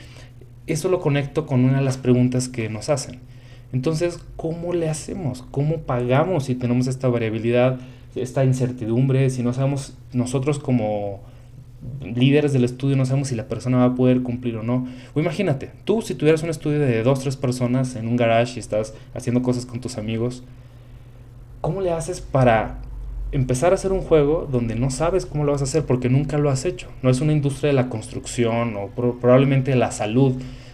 eso 0.65 0.89
lo 0.89 0.99
conecto 0.99 1.45
con 1.45 1.65
una 1.65 1.79
de 1.79 1.83
las 1.83 1.97
preguntas 1.97 2.47
que 2.47 2.69
nos 2.69 2.89
hacen. 2.89 3.19
Entonces, 3.73 4.19
¿cómo 4.35 4.73
le 4.73 4.89
hacemos? 4.89 5.43
¿Cómo 5.51 5.79
pagamos 5.79 6.45
si 6.45 6.55
tenemos 6.55 6.87
esta 6.87 7.09
variabilidad, 7.09 7.79
esta 8.15 8.45
incertidumbre, 8.45 9.29
si 9.29 9.43
no 9.43 9.51
sabemos 9.51 9.97
nosotros 10.13 10.59
como 10.59 11.21
líderes 12.01 12.53
del 12.53 12.63
estudio 12.63 12.95
no 12.95 13.05
sabemos 13.05 13.29
si 13.29 13.35
la 13.35 13.47
persona 13.47 13.77
va 13.77 13.85
a 13.85 13.95
poder 13.95 14.21
cumplir 14.21 14.57
o 14.57 14.63
no. 14.63 14.87
O 15.13 15.19
imagínate, 15.19 15.71
tú 15.83 16.01
si 16.01 16.15
tuvieras 16.15 16.43
un 16.43 16.49
estudio 16.49 16.79
de 16.79 17.03
dos, 17.03 17.19
tres 17.19 17.35
personas 17.35 17.95
en 17.95 18.07
un 18.07 18.15
garage 18.15 18.53
y 18.55 18.59
estás 18.59 18.93
haciendo 19.13 19.41
cosas 19.41 19.65
con 19.65 19.81
tus 19.81 19.97
amigos, 19.97 20.43
¿cómo 21.61 21.81
le 21.81 21.91
haces 21.91 22.21
para 22.21 22.79
empezar 23.31 23.71
a 23.71 23.75
hacer 23.75 23.91
un 23.91 24.01
juego 24.01 24.47
donde 24.49 24.75
no 24.75 24.91
sabes 24.91 25.25
cómo 25.25 25.43
lo 25.43 25.51
vas 25.51 25.61
a 25.61 25.65
hacer 25.65 25.85
porque 25.85 26.09
nunca 26.09 26.37
lo 26.37 26.49
has 26.49 26.65
hecho? 26.65 26.87
No 27.01 27.09
es 27.09 27.21
una 27.21 27.33
industria 27.33 27.69
de 27.69 27.75
la 27.75 27.89
construcción 27.89 28.75
o 28.77 28.87
probablemente 28.87 29.71
de 29.71 29.77
la 29.77 29.91
salud, 29.91 30.33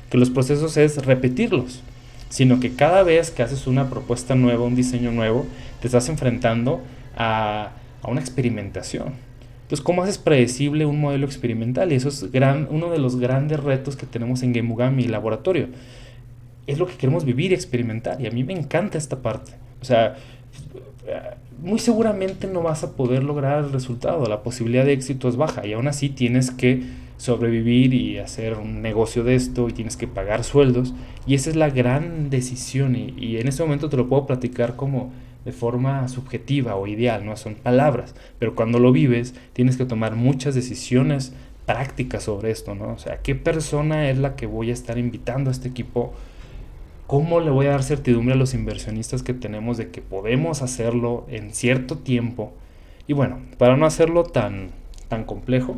que 0.10 0.18
los 0.18 0.30
procesos 0.30 0.76
es 0.78 1.06
repetirlos, 1.06 1.82
sino 2.30 2.60
que 2.60 2.76
cada 2.76 3.04
vez 3.04 3.32
que 3.32 3.44
haces 3.44 3.68
una 3.68 3.90
propuesta 3.90 4.36
nueva, 4.36 4.66
un 4.66 4.76
diseño 4.76 5.12
nuevo, 5.12 5.46
te 5.80 5.88
estás 5.88 6.10
enfrentando 6.10 6.82
a, 7.16 7.72
a 8.02 8.10
una 8.10 8.22
experimentación 8.22 9.31
entonces, 9.72 9.86
¿cómo 9.86 10.04
haces 10.04 10.18
predecible 10.18 10.86
un 10.86 11.00
modelo 11.00 11.26
experimental? 11.26 11.94
Y 11.94 11.96
eso 11.96 12.10
es 12.10 12.28
uno 12.70 12.92
de 12.92 13.00
los 13.00 13.16
grandes 13.16 13.58
retos 13.58 13.96
que 13.96 14.06
tenemos 14.06 14.44
en 14.44 14.54
Gemugami 14.54 15.06
Laboratorio. 15.06 15.70
Es 16.68 16.78
lo 16.78 16.88
que 16.88 16.96
queremos 16.96 17.24
vivir 17.24 17.52
y 17.52 17.54
experimentar. 17.54 18.20
Y 18.20 18.28
a 18.28 18.32
mí 18.32 18.44
me 18.44 18.52
encanta 18.52 18.98
esta 18.98 19.22
parte. 19.22 19.54
O 19.82 19.86
sea, 19.86 20.18
muy 21.62 21.80
seguramente 21.80 22.48
no 22.48 22.62
vas 22.62 22.84
a 22.84 22.98
poder 22.98 23.24
lograr 23.24 23.64
el 23.64 23.72
resultado. 23.72 24.26
La 24.26 24.44
posibilidad 24.44 24.84
de 24.84 24.92
éxito 24.92 25.30
es 25.30 25.38
baja. 25.38 25.66
Y 25.66 25.72
aún 25.72 25.88
así 25.88 26.10
tienes 26.10 26.52
que 26.52 26.84
sobrevivir 27.16 27.94
y 27.94 28.18
hacer 28.18 28.56
un 28.56 28.82
negocio 28.82 29.24
de 29.24 29.36
esto 29.36 29.70
y 29.70 29.72
tienes 29.72 29.96
que 29.96 30.06
pagar 30.06 30.44
sueldos. 30.44 30.94
Y 31.26 31.36
esa 31.36 31.50
es 31.50 31.56
la 31.56 31.70
gran 31.70 32.30
decisión. 32.30 32.98
Y, 32.98 33.14
y 33.18 33.38
en 33.38 33.48
este 33.48 33.64
momento 33.64 33.88
te 33.88 33.96
lo 33.96 34.10
puedo 34.10 34.28
platicar 34.28 34.76
como 34.76 35.14
de 35.46 35.52
forma 35.52 36.08
subjetiva 36.08 36.76
o 36.76 36.88
ideal, 36.88 37.26
no 37.26 37.36
son 37.36 37.56
palabras, 37.56 38.16
pero 38.40 38.56
cuando 38.56 38.80
lo 38.80 38.92
vives 38.92 39.34
tienes 39.54 39.78
que 39.78 39.86
tomar 39.86 40.16
muchas 40.16 40.56
decisiones 40.56 41.34
prácticas 41.66 42.24
sobre 42.24 42.52
esto, 42.52 42.76
¿no? 42.76 42.94
O 42.94 42.98
sea, 42.98 43.22
¿qué 43.22 43.36
persona 43.36 44.10
es 44.10 44.18
la 44.18 44.36
que 44.36 44.46
voy 44.46 44.70
a 44.70 44.74
estar 44.74 44.98
invitando 44.98 45.50
a 45.50 45.54
este 45.54 45.70
equipo? 45.70 46.14
¿Cómo 47.08 47.40
le 47.40 47.50
voy 47.50 47.68
a 47.68 47.72
dar 47.72 47.84
certidumbre 47.84 48.34
a 48.34 48.38
los 48.38 48.54
inversionistas 48.54 49.24
que 49.24 49.34
tenemos 49.34 49.78
de 49.78 49.90
que 49.90 50.02
podemos 50.02 50.62
hacerlo 50.62 51.26
en 51.30 51.54
cierto 51.54 51.98
tiempo? 51.98 52.54
Y 53.08 53.14
bueno, 53.14 53.40
para 53.58 53.78
no 53.78 53.86
hacerlo 53.86 54.24
tan, 54.24 54.70
tan 55.08 55.26
complejo, 55.26 55.78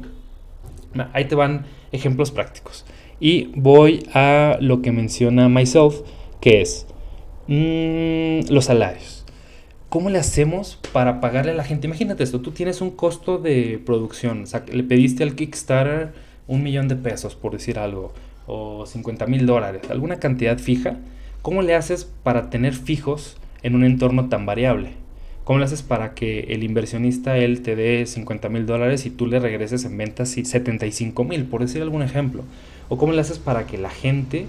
ahí 1.13 1.25
te 1.25 1.36
van 1.36 1.65
ejemplos 1.91 2.32
prácticos. 2.32 2.86
Y 3.20 3.51
voy 3.55 4.08
a 4.13 4.58
lo 4.60 4.82
que 4.82 4.91
menciona 4.91 5.50
Myself, 5.50 6.01
que 6.41 6.62
es 6.62 6.86
mmm, 7.48 8.51
los 8.51 8.65
salarios. 8.65 9.12
¿Cómo 9.93 10.09
le 10.09 10.17
hacemos 10.17 10.79
para 10.91 11.21
pagarle 11.21 11.51
a 11.51 11.53
la 11.53 11.63
gente? 11.63 11.85
Imagínate 11.85 12.23
esto, 12.23 12.41
tú 12.41 12.50
tienes 12.50 12.81
un 12.81 12.89
costo 12.89 13.38
de 13.38 13.79
producción, 13.85 14.41
o 14.41 14.45
sea, 14.47 14.65
le 14.65 14.81
pediste 14.81 15.21
al 15.21 15.35
Kickstarter 15.35 16.13
un 16.47 16.63
millón 16.63 16.88
de 16.88 16.95
pesos, 16.95 17.35
por 17.35 17.51
decir 17.51 17.77
algo, 17.77 18.12
o 18.47 18.88
50 18.88 19.27
mil 19.27 19.45
dólares, 19.45 19.83
alguna 19.91 20.17
cantidad 20.17 20.57
fija. 20.57 20.97
¿Cómo 21.43 21.62
le 21.62 21.75
haces 21.75 22.05
para 22.23 22.50
tener 22.50 22.73
fijos 22.73 23.38
en 23.62 23.75
un 23.75 23.83
entorno 23.83 24.29
tan 24.29 24.47
variable? 24.47 24.93
¿Cómo 25.43 25.59
le 25.59 25.65
haces 25.65 25.83
para 25.83 26.15
que 26.15 26.39
el 26.50 26.63
inversionista, 26.63 27.38
él 27.38 27.62
te 27.62 27.75
dé 27.75 28.07
50 28.07 28.50
mil 28.50 28.65
dólares 28.65 29.05
y 29.05 29.12
tú 29.12 29.27
le 29.27 29.39
regreses 29.39 29.85
en 29.85 29.95
ventas 29.95 30.29
75 30.29 31.23
mil, 31.23 31.45
por 31.45 31.62
decir 31.62 31.83
algún 31.83 32.01
ejemplo? 32.01 32.45
¿O 32.89 32.97
cómo 32.97 33.13
le 33.13 33.21
haces 33.21 33.38
para 33.38 33.67
que 33.67 33.77
la 33.77 33.91
gente 33.91 34.47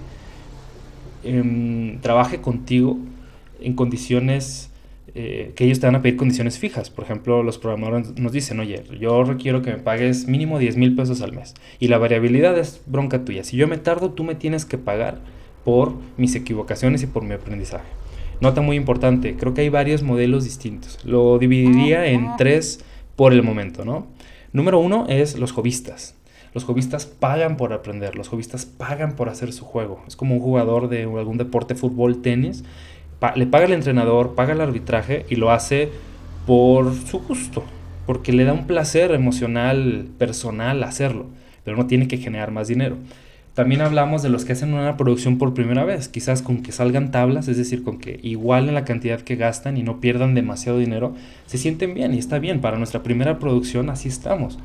em, 1.23 1.99
trabaje 2.01 2.41
contigo 2.41 2.97
en 3.61 3.75
condiciones 3.75 4.71
eh, 5.17 5.53
que 5.55 5.63
ellos 5.63 5.79
te 5.79 5.87
van 5.87 5.95
a 5.95 6.01
pedir 6.01 6.17
condiciones 6.17 6.59
fijas. 6.59 6.89
Por 6.89 7.05
ejemplo, 7.05 7.41
los 7.41 7.57
programadores 7.57 8.19
nos 8.19 8.33
dicen, 8.33 8.59
oye, 8.59 8.83
yo 8.99 9.23
requiero 9.23 9.61
que 9.61 9.71
me 9.71 9.77
pagues 9.77 10.27
mínimo 10.27 10.59
10 10.59 10.75
mil 10.75 10.93
pesos 10.93 11.21
al 11.21 11.31
mes. 11.31 11.53
Y 11.79 11.87
la 11.87 11.97
variabilidad 11.97 12.57
es 12.59 12.81
bronca 12.85 13.23
tuya. 13.23 13.45
Si 13.45 13.55
yo 13.55 13.67
me 13.67 13.77
tardo, 13.77 14.11
tú 14.11 14.25
me 14.25 14.35
tienes 14.35 14.65
que 14.65 14.77
pagar 14.77 15.19
por 15.63 15.93
mis 16.17 16.35
equivocaciones 16.35 17.01
y 17.01 17.07
por 17.07 17.23
mi 17.23 17.33
aprendizaje. 17.33 17.85
Nota 18.41 18.59
muy 18.59 18.75
importante, 18.75 19.37
creo 19.37 19.53
que 19.53 19.61
hay 19.61 19.69
varios 19.69 20.03
modelos 20.03 20.43
distintos. 20.43 20.99
Lo 21.05 21.39
dividiría 21.39 22.07
en 22.07 22.35
tres 22.37 22.83
por 23.15 23.31
el 23.31 23.41
momento, 23.41 23.85
¿no? 23.85 24.07
Número 24.51 24.79
uno 24.79 25.05
es 25.07 25.39
los 25.39 25.53
hobbyistas. 25.53 26.15
Los 26.53 26.65
hobbyistas 26.65 27.05
pagan 27.05 27.57
por 27.57 27.73
aprender, 27.73 28.15
los 28.15 28.29
hobbyistas 28.29 28.65
pagan 28.65 29.15
por 29.15 29.29
hacer 29.29 29.53
su 29.53 29.65
juego. 29.65 30.03
Es 30.07 30.15
como 30.15 30.35
un 30.35 30.41
jugador 30.41 30.89
de 30.89 31.03
algún 31.03 31.37
deporte, 31.37 31.75
fútbol, 31.75 32.21
tenis, 32.21 32.63
le 33.35 33.47
paga 33.47 33.65
el 33.65 33.73
entrenador, 33.73 34.35
paga 34.35 34.53
el 34.53 34.61
arbitraje 34.61 35.25
y 35.29 35.35
lo 35.35 35.51
hace 35.51 35.89
por 36.45 36.93
su 36.93 37.19
gusto, 37.19 37.63
porque 38.05 38.33
le 38.33 38.45
da 38.45 38.53
un 38.53 38.67
placer 38.67 39.11
emocional, 39.11 40.07
personal 40.17 40.83
hacerlo, 40.83 41.25
pero 41.63 41.77
no 41.77 41.87
tiene 41.87 42.07
que 42.07 42.17
generar 42.17 42.51
más 42.51 42.67
dinero. 42.67 42.97
También 43.55 43.79
hablamos 43.79 44.21
de 44.21 44.27
los 44.27 44.43
que 44.43 44.51
hacen 44.51 44.73
una 44.73 44.97
producción 44.97 45.37
por 45.37 45.53
primera 45.53 45.85
vez, 45.85 46.09
quizás 46.09 46.41
con 46.41 46.61
que 46.61 46.73
salgan 46.73 47.11
tablas, 47.11 47.47
es 47.47 47.55
decir, 47.55 47.85
con 47.85 47.99
que 47.99 48.19
igualen 48.21 48.75
la 48.75 48.83
cantidad 48.83 49.21
que 49.21 49.37
gastan 49.37 49.77
y 49.77 49.83
no 49.83 50.01
pierdan 50.01 50.35
demasiado 50.35 50.77
dinero, 50.77 51.13
se 51.45 51.57
sienten 51.57 51.93
bien 51.93 52.13
y 52.13 52.17
está 52.17 52.37
bien. 52.37 52.59
Para 52.59 52.77
nuestra 52.77 53.01
primera 53.01 53.39
producción 53.39 53.89
así 53.89 54.09
estamos. 54.09 54.59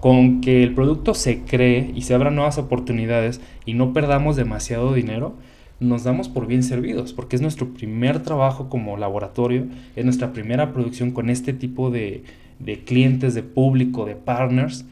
Con 0.00 0.42
que 0.42 0.62
el 0.62 0.74
producto 0.74 1.14
se 1.14 1.38
cree 1.40 1.90
y 1.94 2.02
se 2.02 2.12
abran 2.12 2.34
nuevas 2.34 2.58
oportunidades 2.58 3.40
y 3.64 3.72
no 3.72 3.94
perdamos 3.94 4.36
demasiado 4.36 4.92
dinero, 4.92 5.36
nos 5.84 6.04
damos 6.04 6.28
por 6.28 6.46
bien 6.46 6.62
servidos, 6.62 7.12
porque 7.12 7.36
es 7.36 7.42
nuestro 7.42 7.72
primer 7.72 8.22
trabajo 8.22 8.68
como 8.68 8.96
laboratorio, 8.96 9.66
es 9.96 10.04
nuestra 10.04 10.32
primera 10.32 10.72
producción 10.72 11.10
con 11.12 11.30
este 11.30 11.52
tipo 11.52 11.90
de, 11.90 12.24
clientes, 12.84 13.34
de 13.34 13.42
público, 13.42 14.04
de 14.04 14.16
partners, 14.16 14.84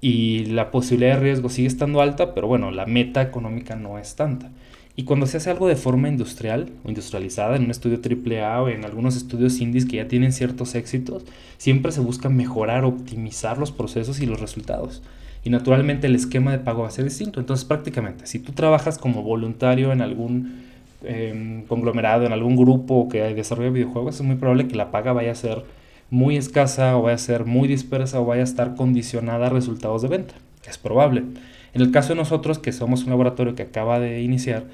y 0.00 0.46
la 0.46 0.70
posibilidad 0.70 1.14
de 1.14 1.20
riesgo 1.20 1.48
sigue 1.48 1.68
estando 1.68 2.00
alta, 2.00 2.34
pero 2.34 2.48
bueno, 2.48 2.70
la 2.70 2.86
meta 2.86 3.22
económica 3.22 3.76
no 3.76 3.98
es 3.98 4.16
tanta. 4.16 4.50
Y 4.94 5.04
cuando 5.04 5.26
se 5.26 5.38
hace 5.38 5.50
algo 5.50 5.68
de 5.68 5.76
forma 5.76 6.08
industrial 6.08 6.70
o 6.84 6.88
industrializada 6.88 7.56
en 7.56 7.64
un 7.64 7.70
estudio 7.70 7.98
AAA 7.98 8.62
o 8.62 8.68
en 8.68 8.84
algunos 8.84 9.16
estudios 9.16 9.60
indies 9.60 9.86
que 9.86 9.96
ya 9.96 10.08
tienen 10.08 10.32
ciertos 10.32 10.74
éxitos, 10.74 11.24
siempre 11.56 11.92
se 11.92 12.00
busca 12.00 12.28
mejorar, 12.28 12.84
optimizar 12.84 13.56
los 13.56 13.72
procesos 13.72 14.20
y 14.20 14.26
los 14.26 14.40
resultados 14.40 15.02
y 15.44 15.50
naturalmente 15.50 16.06
el 16.06 16.14
esquema 16.14 16.52
de 16.52 16.58
pago 16.58 16.82
va 16.82 16.88
a 16.88 16.92
ser 16.92 17.04
distinto. 17.04 17.40
Entonces 17.40 17.64
prácticamente, 17.64 18.26
si 18.26 18.38
tú 18.38 18.52
trabajas 18.52 18.98
como 18.98 19.22
voluntario 19.22 19.92
en 19.92 20.00
algún 20.00 20.62
em, 21.04 21.64
conglomerado, 21.64 22.26
en 22.26 22.32
algún 22.32 22.56
grupo 22.56 23.08
que 23.08 23.22
desarrolla 23.34 23.70
videojuegos, 23.70 24.16
es 24.16 24.22
muy 24.22 24.36
probable 24.36 24.68
que 24.68 24.76
la 24.76 24.90
paga 24.90 25.12
vaya 25.12 25.32
a 25.32 25.34
ser 25.34 25.64
muy 26.10 26.36
escasa 26.36 26.96
o 26.96 27.02
vaya 27.02 27.16
a 27.16 27.18
ser 27.18 27.44
muy 27.44 27.66
dispersa 27.68 28.20
o 28.20 28.24
vaya 28.26 28.42
a 28.42 28.44
estar 28.44 28.76
condicionada 28.76 29.46
a 29.46 29.50
resultados 29.50 30.02
de 30.02 30.08
venta. 30.08 30.34
Es 30.68 30.78
probable. 30.78 31.24
En 31.74 31.80
el 31.80 31.90
caso 31.90 32.10
de 32.10 32.16
nosotros, 32.16 32.58
que 32.58 32.70
somos 32.70 33.04
un 33.04 33.10
laboratorio 33.10 33.54
que 33.54 33.62
acaba 33.62 33.98
de 33.98 34.20
iniciar, 34.22 34.64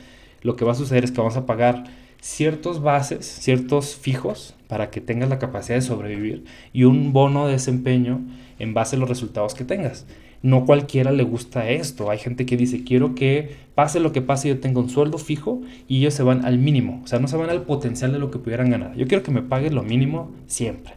lo 0.43 0.57
que 0.57 0.65
va 0.65 0.73
a 0.73 0.75
suceder 0.75 1.05
es 1.05 1.13
que 1.13 1.19
vamos 1.19 1.37
a 1.37 1.47
pagar 1.47 1.85
ciertos 2.21 2.83
bases, 2.83 3.25
ciertos 3.25 3.97
fijos 3.97 4.55
para 4.67 4.91
que 4.91 5.01
tengas 5.01 5.29
la 5.29 5.39
capacidad 5.39 5.77
de 5.77 5.83
sobrevivir 5.83 6.45
y 6.73 6.85
un 6.85 7.13
bono 7.13 7.47
de 7.47 7.53
desempeño 7.53 8.21
en 8.59 8.75
base 8.75 8.97
a 8.97 8.99
los 8.99 9.09
resultados 9.09 9.55
que 9.55 9.65
tengas 9.65 10.05
no 10.43 10.65
cualquiera 10.65 11.13
le 11.13 11.25
gusta 11.25 11.69
esto. 11.69 12.11
Hay 12.11 12.19
gente 12.19 12.47
que 12.47 12.57
dice, 12.57 12.85
quiero 12.85 13.15
que 13.15 13.57
pase 13.75 14.01
lo 14.01 14.13
que 14.13 14.23
pase, 14.23 14.49
yo 14.49 14.61
tenga 14.61 14.81
un 14.81 14.91
sueldo 14.91 15.19
fijo 15.19 15.61
y 15.89 15.99
ellos 15.99 16.15
se 16.15 16.23
van 16.23 16.45
al 16.45 16.59
mínimo. 16.59 17.01
O 17.05 17.07
sea, 17.07 17.19
no 17.19 17.29
se 17.29 17.37
van 17.37 17.51
al 17.51 17.63
potencial 17.63 18.13
de 18.13 18.19
lo 18.19 18.31
que 18.31 18.39
pudieran 18.39 18.71
ganar. 18.71 18.97
Yo 18.97 19.07
quiero 19.07 19.23
que 19.23 19.31
me 19.31 19.43
paguen 19.43 19.75
lo 19.75 19.83
mínimo 19.83 20.31
siempre. 20.47 20.95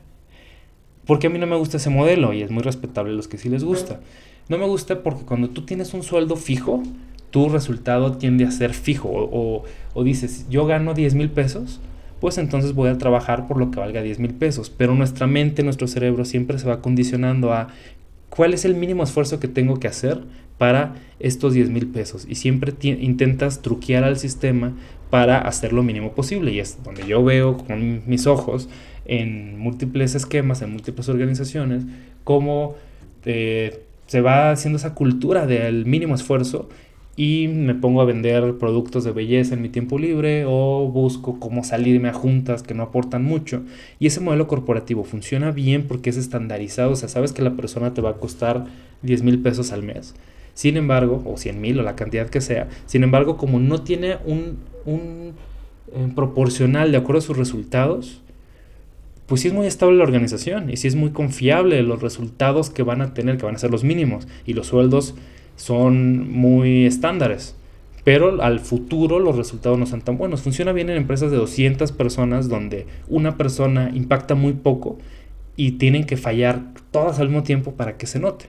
Porque 1.05 1.27
a 1.27 1.29
mí 1.29 1.39
no 1.39 1.47
me 1.47 1.55
gusta 1.55 1.77
ese 1.77 1.89
modelo 1.89 2.33
y 2.33 2.41
es 2.41 2.51
muy 2.51 2.63
respetable 2.63 3.13
los 3.13 3.27
que 3.27 3.37
sí 3.37 3.49
les 3.49 3.63
gusta. 3.63 3.99
No 4.47 4.57
me 4.57 4.65
gusta 4.65 5.01
porque 5.01 5.25
cuando 5.25 5.49
tú 5.49 5.63
tienes 5.63 5.93
un 5.93 6.03
sueldo 6.03 6.35
fijo, 6.35 6.83
tu 7.31 7.49
resultado 7.49 8.17
tiende 8.17 8.45
a 8.45 8.51
ser 8.51 8.73
fijo 8.73 9.09
o, 9.09 9.63
o 9.93 10.03
dices, 10.03 10.45
yo 10.49 10.65
gano 10.65 10.93
10 10.93 11.15
mil 11.15 11.29
pesos, 11.29 11.79
pues 12.19 12.37
entonces 12.37 12.73
voy 12.73 12.89
a 12.89 12.97
trabajar 12.97 13.47
por 13.47 13.57
lo 13.57 13.71
que 13.71 13.79
valga 13.79 14.03
10 14.03 14.19
mil 14.19 14.33
pesos. 14.35 14.69
Pero 14.69 14.93
nuestra 14.93 15.25
mente, 15.25 15.63
nuestro 15.63 15.87
cerebro 15.87 16.23
siempre 16.23 16.59
se 16.59 16.67
va 16.67 16.81
condicionando 16.81 17.51
a 17.51 17.69
cuál 18.31 18.53
es 18.53 18.65
el 18.65 18.75
mínimo 18.75 19.03
esfuerzo 19.03 19.39
que 19.39 19.47
tengo 19.47 19.79
que 19.79 19.87
hacer 19.87 20.23
para 20.57 20.95
estos 21.19 21.53
10 21.53 21.69
mil 21.69 21.87
pesos. 21.87 22.25
Y 22.27 22.35
siempre 22.35 22.73
intentas 22.81 23.61
truquear 23.61 24.03
al 24.03 24.17
sistema 24.17 24.73
para 25.09 25.37
hacer 25.39 25.73
lo 25.73 25.83
mínimo 25.83 26.13
posible. 26.13 26.51
Y 26.51 26.59
es 26.59 26.81
donde 26.83 27.05
yo 27.05 27.23
veo 27.23 27.57
con 27.57 28.01
mis 28.07 28.25
ojos 28.25 28.69
en 29.05 29.59
múltiples 29.59 30.15
esquemas, 30.15 30.61
en 30.61 30.71
múltiples 30.71 31.09
organizaciones, 31.09 31.83
cómo 32.23 32.75
eh, 33.25 33.83
se 34.07 34.21
va 34.21 34.51
haciendo 34.51 34.77
esa 34.77 34.95
cultura 34.95 35.45
del 35.45 35.85
mínimo 35.85 36.15
esfuerzo 36.15 36.69
y 37.21 37.47
me 37.49 37.75
pongo 37.75 38.01
a 38.01 38.05
vender 38.05 38.57
productos 38.57 39.03
de 39.03 39.11
belleza 39.11 39.53
en 39.53 39.61
mi 39.61 39.69
tiempo 39.69 39.99
libre 39.99 40.43
o 40.47 40.89
busco 40.91 41.39
cómo 41.39 41.63
salirme 41.63 42.09
a 42.09 42.13
juntas 42.13 42.63
que 42.63 42.73
no 42.73 42.81
aportan 42.81 43.23
mucho. 43.23 43.61
Y 43.99 44.07
ese 44.07 44.21
modelo 44.21 44.47
corporativo 44.47 45.03
funciona 45.03 45.51
bien 45.51 45.83
porque 45.87 46.09
es 46.09 46.17
estandarizado, 46.17 46.93
o 46.93 46.95
sea, 46.95 47.09
sabes 47.09 47.31
que 47.31 47.43
la 47.43 47.51
persona 47.51 47.93
te 47.93 48.01
va 48.01 48.09
a 48.09 48.13
costar 48.15 48.65
10 49.03 49.21
mil 49.21 49.39
pesos 49.39 49.71
al 49.71 49.83
mes. 49.83 50.15
Sin 50.55 50.77
embargo, 50.77 51.21
o 51.23 51.37
100 51.37 51.61
mil 51.61 51.79
o 51.79 51.83
la 51.83 51.95
cantidad 51.95 52.27
que 52.27 52.41
sea, 52.41 52.69
sin 52.87 53.03
embargo, 53.03 53.37
como 53.37 53.59
no 53.59 53.83
tiene 53.83 54.17
un, 54.25 54.57
un 54.87 55.35
eh, 55.93 56.11
proporcional 56.15 56.91
de 56.91 56.97
acuerdo 56.97 57.19
a 57.19 57.21
sus 57.21 57.37
resultados, 57.37 58.19
pues 59.27 59.41
sí 59.41 59.49
es 59.49 59.53
muy 59.53 59.67
estable 59.67 59.95
la 59.95 60.05
organización 60.05 60.71
y 60.71 60.77
sí 60.77 60.87
es 60.87 60.95
muy 60.95 61.11
confiable 61.11 61.83
los 61.83 62.01
resultados 62.01 62.71
que 62.71 62.81
van 62.81 63.03
a 63.03 63.13
tener, 63.13 63.37
que 63.37 63.45
van 63.45 63.53
a 63.53 63.59
ser 63.59 63.69
los 63.69 63.83
mínimos 63.83 64.27
y 64.43 64.53
los 64.53 64.65
sueldos 64.65 65.13
son 65.55 66.31
muy 66.31 66.85
estándares. 66.85 67.55
Pero 68.03 68.41
al 68.41 68.59
futuro 68.59 69.19
los 69.19 69.35
resultados 69.35 69.77
no 69.77 69.85
son 69.85 70.01
tan 70.01 70.17
buenos. 70.17 70.41
Funciona 70.41 70.71
bien 70.71 70.89
en 70.89 70.97
empresas 70.97 71.29
de 71.29 71.37
200 71.37 71.91
personas 71.91 72.49
donde 72.49 72.87
una 73.07 73.37
persona 73.37 73.91
impacta 73.93 74.33
muy 74.33 74.53
poco 74.53 74.97
y 75.55 75.73
tienen 75.73 76.05
que 76.05 76.17
fallar 76.17 76.61
todas 76.89 77.19
al 77.19 77.27
mismo 77.27 77.43
tiempo 77.43 77.73
para 77.73 77.97
que 77.97 78.07
se 78.07 78.19
note. 78.19 78.45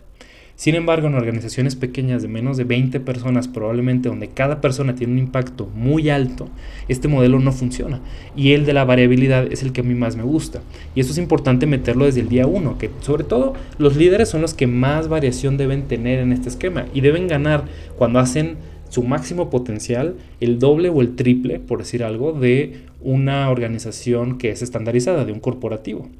Sin 0.56 0.75
embargo, 0.75 1.09
en 1.09 1.14
organizaciones 1.14 1.76
pequeñas 1.76 2.23
de 2.23 2.28
menos 2.28 2.56
de 2.56 2.64
20 2.64 3.00
personas, 3.00 3.49
probablemente 3.49 4.09
donde 4.09 4.28
cada 4.28 4.61
persona 4.61 4.94
tiene 4.94 5.14
un 5.14 5.18
impacto 5.18 5.68
muy 5.75 6.11
alto, 6.11 6.49
este 6.88 7.09
modelo 7.09 7.40
no 7.40 7.52
funciona. 7.52 8.00
Y 8.37 8.52
el 8.52 8.64
de 8.66 8.73
la 8.73 8.85
variabilidad 8.85 9.50
es 9.50 9.62
el 9.62 9.73
que 9.73 9.80
a 9.80 9.85
mí 9.85 9.94
más 9.94 10.16
me 10.16 10.23
gusta. 10.23 10.62
Y 10.94 11.00
eso 11.00 11.12
es 11.12 11.18
importante 11.18 11.66
meterlo 11.66 12.04
desde 12.04 12.21
el 12.21 12.28
día 12.28 12.47
1, 12.47 12.78
que 12.78 12.90
sobre 13.00 13.25
todo 13.25 13.54
los 13.78 13.97
líderes 13.97 14.28
son 14.28 14.42
los 14.42 14.54
que 14.54 14.66
más 14.66 15.09
variación 15.09 15.56
deben 15.56 15.88
tener 15.88 16.21
en 16.21 16.32
este 16.32 16.49
esquema 16.49 16.87
y 16.94 17.00
deben 17.00 17.28
ganar 17.28 17.64
cuando 17.97 18.18
hacen 18.18 18.56
su 18.92 19.02
máximo 19.02 19.49
potencial, 19.49 20.16
el 20.40 20.59
doble 20.59 20.90
o 20.90 21.00
el 21.00 21.16
triple, 21.16 21.59
por 21.61 21.78
decir 21.78 22.04
algo, 22.04 22.32
de 22.32 22.82
una 23.00 23.49
organización 23.49 24.37
que 24.37 24.50
es 24.50 24.61
estandarizada, 24.61 25.25
de 25.25 25.32
un 25.32 25.40
corporativo. 25.40 26.11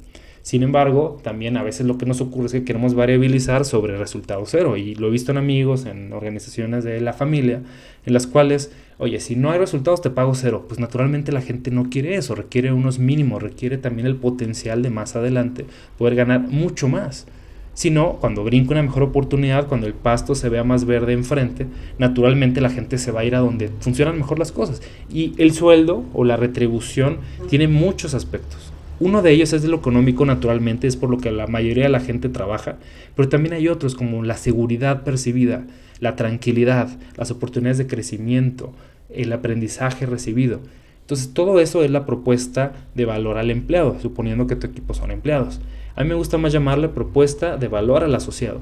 Sin 0.43 0.61
embargo, 0.61 1.21
también 1.23 1.55
a 1.55 1.63
veces 1.63 1.87
lo 1.87 1.97
que 1.97 2.05
nos 2.05 2.19
ocurre 2.19 2.47
es 2.47 2.51
que 2.51 2.65
queremos 2.65 2.95
variabilizar 2.95 3.63
sobre 3.63 3.97
resultado 3.97 4.43
cero 4.45 4.75
y 4.75 4.93
lo 4.93 5.07
he 5.07 5.09
visto 5.09 5.31
en 5.31 5.37
amigos, 5.37 5.85
en 5.85 6.11
organizaciones 6.11 6.83
de 6.83 6.99
la 6.99 7.13
familia, 7.13 7.61
en 8.05 8.13
las 8.13 8.27
cuales, 8.27 8.69
oye, 8.97 9.21
si 9.21 9.37
no 9.37 9.51
hay 9.51 9.59
resultados 9.59 10.01
te 10.01 10.09
pago 10.09 10.35
cero. 10.35 10.65
Pues 10.67 10.81
naturalmente 10.81 11.31
la 11.31 11.41
gente 11.41 11.71
no 11.71 11.89
quiere 11.89 12.15
eso, 12.15 12.35
requiere 12.35 12.73
unos 12.73 12.99
mínimos, 12.99 13.41
requiere 13.41 13.77
también 13.77 14.05
el 14.05 14.17
potencial 14.17 14.81
de 14.83 14.89
más 14.89 15.15
adelante 15.15 15.65
poder 15.97 16.15
ganar 16.15 16.41
mucho 16.41 16.89
más. 16.89 17.25
Si 17.73 17.89
no, 17.89 18.17
cuando 18.19 18.43
brinca 18.43 18.73
una 18.73 18.83
mejor 18.83 19.03
oportunidad, 19.03 19.67
cuando 19.67 19.87
el 19.87 19.93
pasto 19.93 20.35
se 20.35 20.49
vea 20.49 20.65
más 20.65 20.83
verde 20.83 21.13
enfrente, 21.13 21.67
naturalmente 21.99 22.59
la 22.59 22.69
gente 22.69 22.97
se 22.97 23.11
va 23.11 23.21
a 23.21 23.25
ir 23.25 23.35
a 23.35 23.39
donde 23.39 23.69
funcionan 23.79 24.17
mejor 24.17 24.39
las 24.39 24.51
cosas. 24.51 24.81
Y 25.09 25.35
el 25.37 25.53
sueldo 25.53 26.03
o 26.13 26.25
la 26.25 26.35
retribución 26.35 27.19
tiene 27.47 27.69
muchos 27.69 28.13
aspectos. 28.13 28.72
Uno 29.03 29.21
de 29.21 29.31
ellos 29.31 29.51
es 29.51 29.61
de 29.61 29.67
lo 29.67 29.75
económico 29.75 30.25
naturalmente, 30.25 30.87
es 30.87 30.95
por 30.95 31.09
lo 31.09 31.17
que 31.17 31.29
la 31.29 31.45
mayoría 31.45 31.83
de 31.83 31.89
la 31.89 31.99
gente 31.99 32.29
trabaja, 32.29 32.77
pero 33.17 33.27
también 33.27 33.53
hay 33.53 33.67
otros 33.67 33.95
como 33.95 34.23
la 34.23 34.37
seguridad 34.37 35.03
percibida, 35.03 35.65
la 35.99 36.15
tranquilidad, 36.15 36.87
las 37.17 37.29
oportunidades 37.29 37.77
de 37.77 37.87
crecimiento, 37.87 38.71
el 39.09 39.33
aprendizaje 39.33 40.05
recibido. 40.05 40.61
Entonces 41.01 41.33
todo 41.33 41.59
eso 41.59 41.83
es 41.83 41.91
la 41.91 42.05
propuesta 42.05 42.71
de 42.95 43.03
valor 43.03 43.37
al 43.37 43.51
empleado, 43.51 43.99
suponiendo 43.99 44.47
que 44.47 44.55
tu 44.55 44.67
equipo 44.67 44.93
son 44.93 45.11
empleados. 45.11 45.59
A 45.97 46.03
mí 46.03 46.07
me 46.07 46.15
gusta 46.15 46.37
más 46.37 46.53
llamarle 46.53 46.87
propuesta 46.87 47.57
de 47.57 47.67
valor 47.67 48.05
al 48.05 48.15
asociado, 48.15 48.61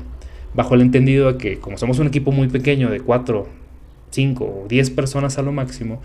bajo 0.56 0.74
el 0.74 0.82
entendido 0.82 1.32
de 1.32 1.38
que 1.38 1.60
como 1.60 1.78
somos 1.78 2.00
un 2.00 2.08
equipo 2.08 2.32
muy 2.32 2.48
pequeño 2.48 2.90
de 2.90 3.00
4, 3.00 3.48
5 4.10 4.44
o 4.44 4.66
10 4.68 4.90
personas 4.90 5.38
a 5.38 5.44
lo 5.44 5.52
máximo, 5.52 6.02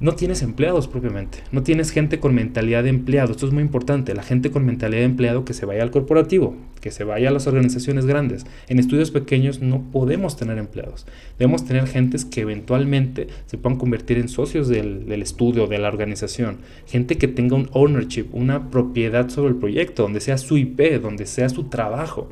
no 0.00 0.14
tienes 0.14 0.40
empleados 0.40 0.88
propiamente, 0.88 1.38
no 1.52 1.62
tienes 1.62 1.90
gente 1.90 2.18
con 2.20 2.34
mentalidad 2.34 2.82
de 2.84 2.88
empleado. 2.88 3.32
Esto 3.32 3.46
es 3.46 3.52
muy 3.52 3.62
importante, 3.62 4.14
la 4.14 4.22
gente 4.22 4.50
con 4.50 4.64
mentalidad 4.64 5.00
de 5.00 5.06
empleado 5.06 5.44
que 5.44 5.52
se 5.52 5.66
vaya 5.66 5.82
al 5.82 5.90
corporativo, 5.90 6.56
que 6.80 6.90
se 6.90 7.04
vaya 7.04 7.28
a 7.28 7.32
las 7.32 7.46
organizaciones 7.46 8.06
grandes. 8.06 8.46
En 8.68 8.78
estudios 8.78 9.10
pequeños 9.10 9.60
no 9.60 9.82
podemos 9.92 10.36
tener 10.36 10.56
empleados. 10.56 11.06
Debemos 11.38 11.66
tener 11.66 11.86
gentes 11.86 12.24
que 12.24 12.40
eventualmente 12.40 13.28
se 13.44 13.58
puedan 13.58 13.78
convertir 13.78 14.16
en 14.16 14.28
socios 14.28 14.68
del, 14.68 15.06
del 15.06 15.20
estudio, 15.20 15.66
de 15.66 15.78
la 15.78 15.88
organización. 15.88 16.58
Gente 16.86 17.18
que 17.18 17.28
tenga 17.28 17.56
un 17.56 17.68
ownership, 17.72 18.26
una 18.32 18.70
propiedad 18.70 19.28
sobre 19.28 19.50
el 19.50 19.56
proyecto, 19.56 20.04
donde 20.04 20.20
sea 20.20 20.38
su 20.38 20.56
IP, 20.56 21.00
donde 21.02 21.26
sea 21.26 21.50
su 21.50 21.64
trabajo. 21.64 22.28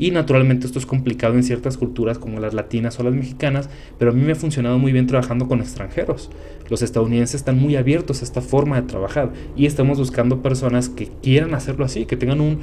Y 0.00 0.12
naturalmente 0.12 0.66
esto 0.66 0.78
es 0.78 0.86
complicado 0.86 1.34
en 1.34 1.42
ciertas 1.42 1.76
culturas 1.76 2.18
como 2.18 2.40
las 2.40 2.54
latinas 2.54 2.98
o 2.98 3.02
las 3.02 3.12
mexicanas, 3.12 3.68
pero 3.98 4.12
a 4.12 4.14
mí 4.14 4.22
me 4.22 4.32
ha 4.32 4.34
funcionado 4.34 4.78
muy 4.78 4.92
bien 4.92 5.06
trabajando 5.06 5.46
con 5.46 5.60
extranjeros. 5.60 6.30
Los 6.70 6.80
estadounidenses 6.80 7.34
están 7.34 7.58
muy 7.58 7.76
abiertos 7.76 8.22
a 8.22 8.24
esta 8.24 8.40
forma 8.40 8.80
de 8.80 8.88
trabajar 8.88 9.30
y 9.56 9.66
estamos 9.66 9.98
buscando 9.98 10.40
personas 10.40 10.88
que 10.88 11.10
quieran 11.22 11.52
hacerlo 11.52 11.84
así, 11.84 12.06
que 12.06 12.16
tengan 12.16 12.40
un, 12.40 12.60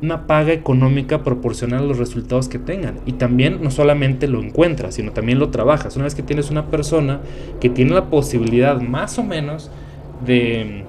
una 0.00 0.26
paga 0.26 0.54
económica 0.54 1.22
proporcional 1.22 1.82
a 1.82 1.86
los 1.86 1.98
resultados 1.98 2.48
que 2.48 2.58
tengan. 2.58 3.00
Y 3.04 3.12
también 3.12 3.62
no 3.62 3.70
solamente 3.70 4.28
lo 4.28 4.42
encuentras, 4.42 4.94
sino 4.94 5.12
también 5.12 5.38
lo 5.38 5.50
trabajas. 5.50 5.94
Una 5.96 6.06
vez 6.06 6.14
que 6.14 6.22
tienes 6.22 6.50
una 6.50 6.70
persona 6.70 7.20
que 7.60 7.68
tiene 7.68 7.92
la 7.92 8.08
posibilidad 8.08 8.80
más 8.80 9.18
o 9.18 9.24
menos 9.24 9.70
de, 10.24 10.84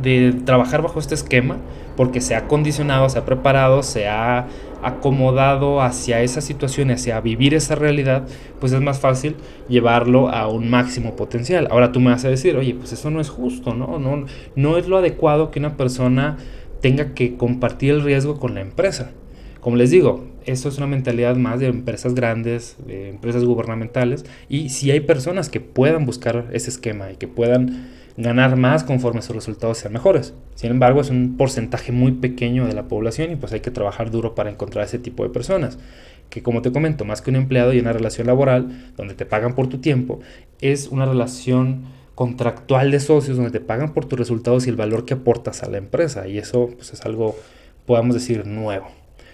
de 0.00 0.34
trabajar 0.44 0.82
bajo 0.82 1.00
este 1.00 1.16
esquema, 1.16 1.56
porque 1.96 2.20
se 2.20 2.34
ha 2.34 2.46
condicionado, 2.46 3.08
se 3.08 3.18
ha 3.18 3.24
preparado, 3.24 3.82
se 3.82 4.08
ha 4.08 4.46
acomodado 4.82 5.80
hacia 5.80 6.20
esa 6.20 6.40
situación, 6.40 6.90
hacia 6.90 7.20
vivir 7.20 7.54
esa 7.54 7.74
realidad, 7.74 8.26
pues 8.60 8.72
es 8.72 8.80
más 8.80 9.00
fácil 9.00 9.36
llevarlo 9.68 10.28
a 10.28 10.48
un 10.48 10.68
máximo 10.68 11.16
potencial. 11.16 11.68
Ahora 11.70 11.92
tú 11.92 12.00
me 12.00 12.10
vas 12.10 12.24
a 12.24 12.28
decir, 12.28 12.56
oye, 12.56 12.74
pues 12.74 12.92
eso 12.92 13.10
no 13.10 13.20
es 13.20 13.30
justo, 13.30 13.74
¿no? 13.74 13.98
No, 13.98 14.26
no 14.56 14.76
es 14.76 14.88
lo 14.88 14.98
adecuado 14.98 15.50
que 15.50 15.58
una 15.58 15.76
persona 15.76 16.36
tenga 16.80 17.14
que 17.14 17.36
compartir 17.36 17.92
el 17.92 18.02
riesgo 18.02 18.38
con 18.38 18.54
la 18.54 18.60
empresa. 18.60 19.12
Como 19.60 19.76
les 19.76 19.90
digo, 19.90 20.26
eso 20.44 20.68
es 20.68 20.76
una 20.76 20.86
mentalidad 20.86 21.36
más 21.36 21.60
de 21.60 21.68
empresas 21.68 22.14
grandes, 22.14 22.76
de 22.86 23.08
empresas 23.08 23.44
gubernamentales, 23.44 24.26
y 24.50 24.68
si 24.68 24.90
hay 24.90 25.00
personas 25.00 25.48
que 25.48 25.60
puedan 25.60 26.04
buscar 26.04 26.48
ese 26.52 26.68
esquema 26.68 27.10
y 27.10 27.16
que 27.16 27.28
puedan 27.28 27.88
ganar 28.16 28.56
más 28.56 28.84
conforme 28.84 29.22
sus 29.22 29.34
resultados 29.34 29.78
sean 29.78 29.92
mejores. 29.92 30.34
Sin 30.54 30.70
embargo, 30.70 31.00
es 31.00 31.10
un 31.10 31.36
porcentaje 31.36 31.92
muy 31.92 32.12
pequeño 32.12 32.66
de 32.66 32.74
la 32.74 32.84
población 32.84 33.32
y 33.32 33.36
pues 33.36 33.52
hay 33.52 33.60
que 33.60 33.70
trabajar 33.70 34.10
duro 34.10 34.34
para 34.34 34.50
encontrar 34.50 34.84
ese 34.84 34.98
tipo 34.98 35.24
de 35.24 35.30
personas. 35.30 35.78
Que 36.30 36.42
como 36.42 36.62
te 36.62 36.72
comento, 36.72 37.04
más 37.04 37.22
que 37.22 37.30
un 37.30 37.36
empleado 37.36 37.72
y 37.72 37.80
una 37.80 37.92
relación 37.92 38.26
laboral 38.26 38.92
donde 38.96 39.14
te 39.14 39.26
pagan 39.26 39.54
por 39.54 39.68
tu 39.68 39.78
tiempo, 39.78 40.20
es 40.60 40.88
una 40.88 41.06
relación 41.06 41.84
contractual 42.14 42.90
de 42.90 43.00
socios 43.00 43.36
donde 43.36 43.50
te 43.50 43.60
pagan 43.60 43.92
por 43.92 44.06
tus 44.06 44.18
resultados 44.18 44.66
y 44.66 44.70
el 44.70 44.76
valor 44.76 45.04
que 45.04 45.14
aportas 45.14 45.62
a 45.62 45.70
la 45.70 45.78
empresa. 45.78 46.28
Y 46.28 46.38
eso 46.38 46.70
pues, 46.76 46.92
es 46.92 47.04
algo, 47.04 47.36
podamos 47.86 48.14
decir, 48.14 48.46
nuevo. 48.46 48.86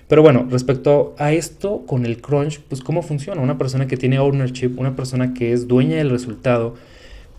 Pero 0.08 0.22
bueno, 0.22 0.46
respecto 0.50 1.14
a 1.18 1.32
esto 1.32 1.84
con 1.86 2.04
el 2.04 2.20
crunch, 2.20 2.60
pues 2.60 2.80
cómo 2.80 3.02
funciona. 3.02 3.40
Una 3.40 3.58
persona 3.58 3.86
que 3.86 3.96
tiene 3.96 4.18
ownership, 4.18 4.72
una 4.76 4.96
persona 4.96 5.34
que 5.34 5.52
es 5.52 5.68
dueña 5.68 5.98
del 5.98 6.10
resultado, 6.10 6.74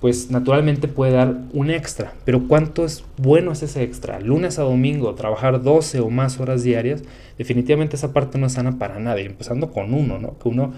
pues 0.01 0.31
naturalmente 0.31 0.87
puede 0.87 1.13
dar 1.13 1.37
un 1.53 1.69
extra. 1.69 2.13
Pero 2.25 2.47
¿cuánto 2.47 2.83
es 2.83 3.05
bueno 3.17 3.51
es 3.51 3.61
ese 3.61 3.83
extra? 3.83 4.19
Lunes 4.19 4.57
a 4.57 4.63
domingo, 4.63 5.13
trabajar 5.13 5.61
12 5.61 5.99
o 5.99 6.09
más 6.09 6.39
horas 6.39 6.63
diarias, 6.63 7.03
definitivamente 7.37 7.95
esa 7.95 8.11
parte 8.11 8.39
no 8.39 8.47
es 8.47 8.53
sana 8.53 8.79
para 8.79 8.99
nadie, 8.99 9.25
empezando 9.25 9.71
con 9.71 9.93
uno, 9.93 10.17
¿no? 10.17 10.39
Que 10.39 10.49
uno, 10.49 10.73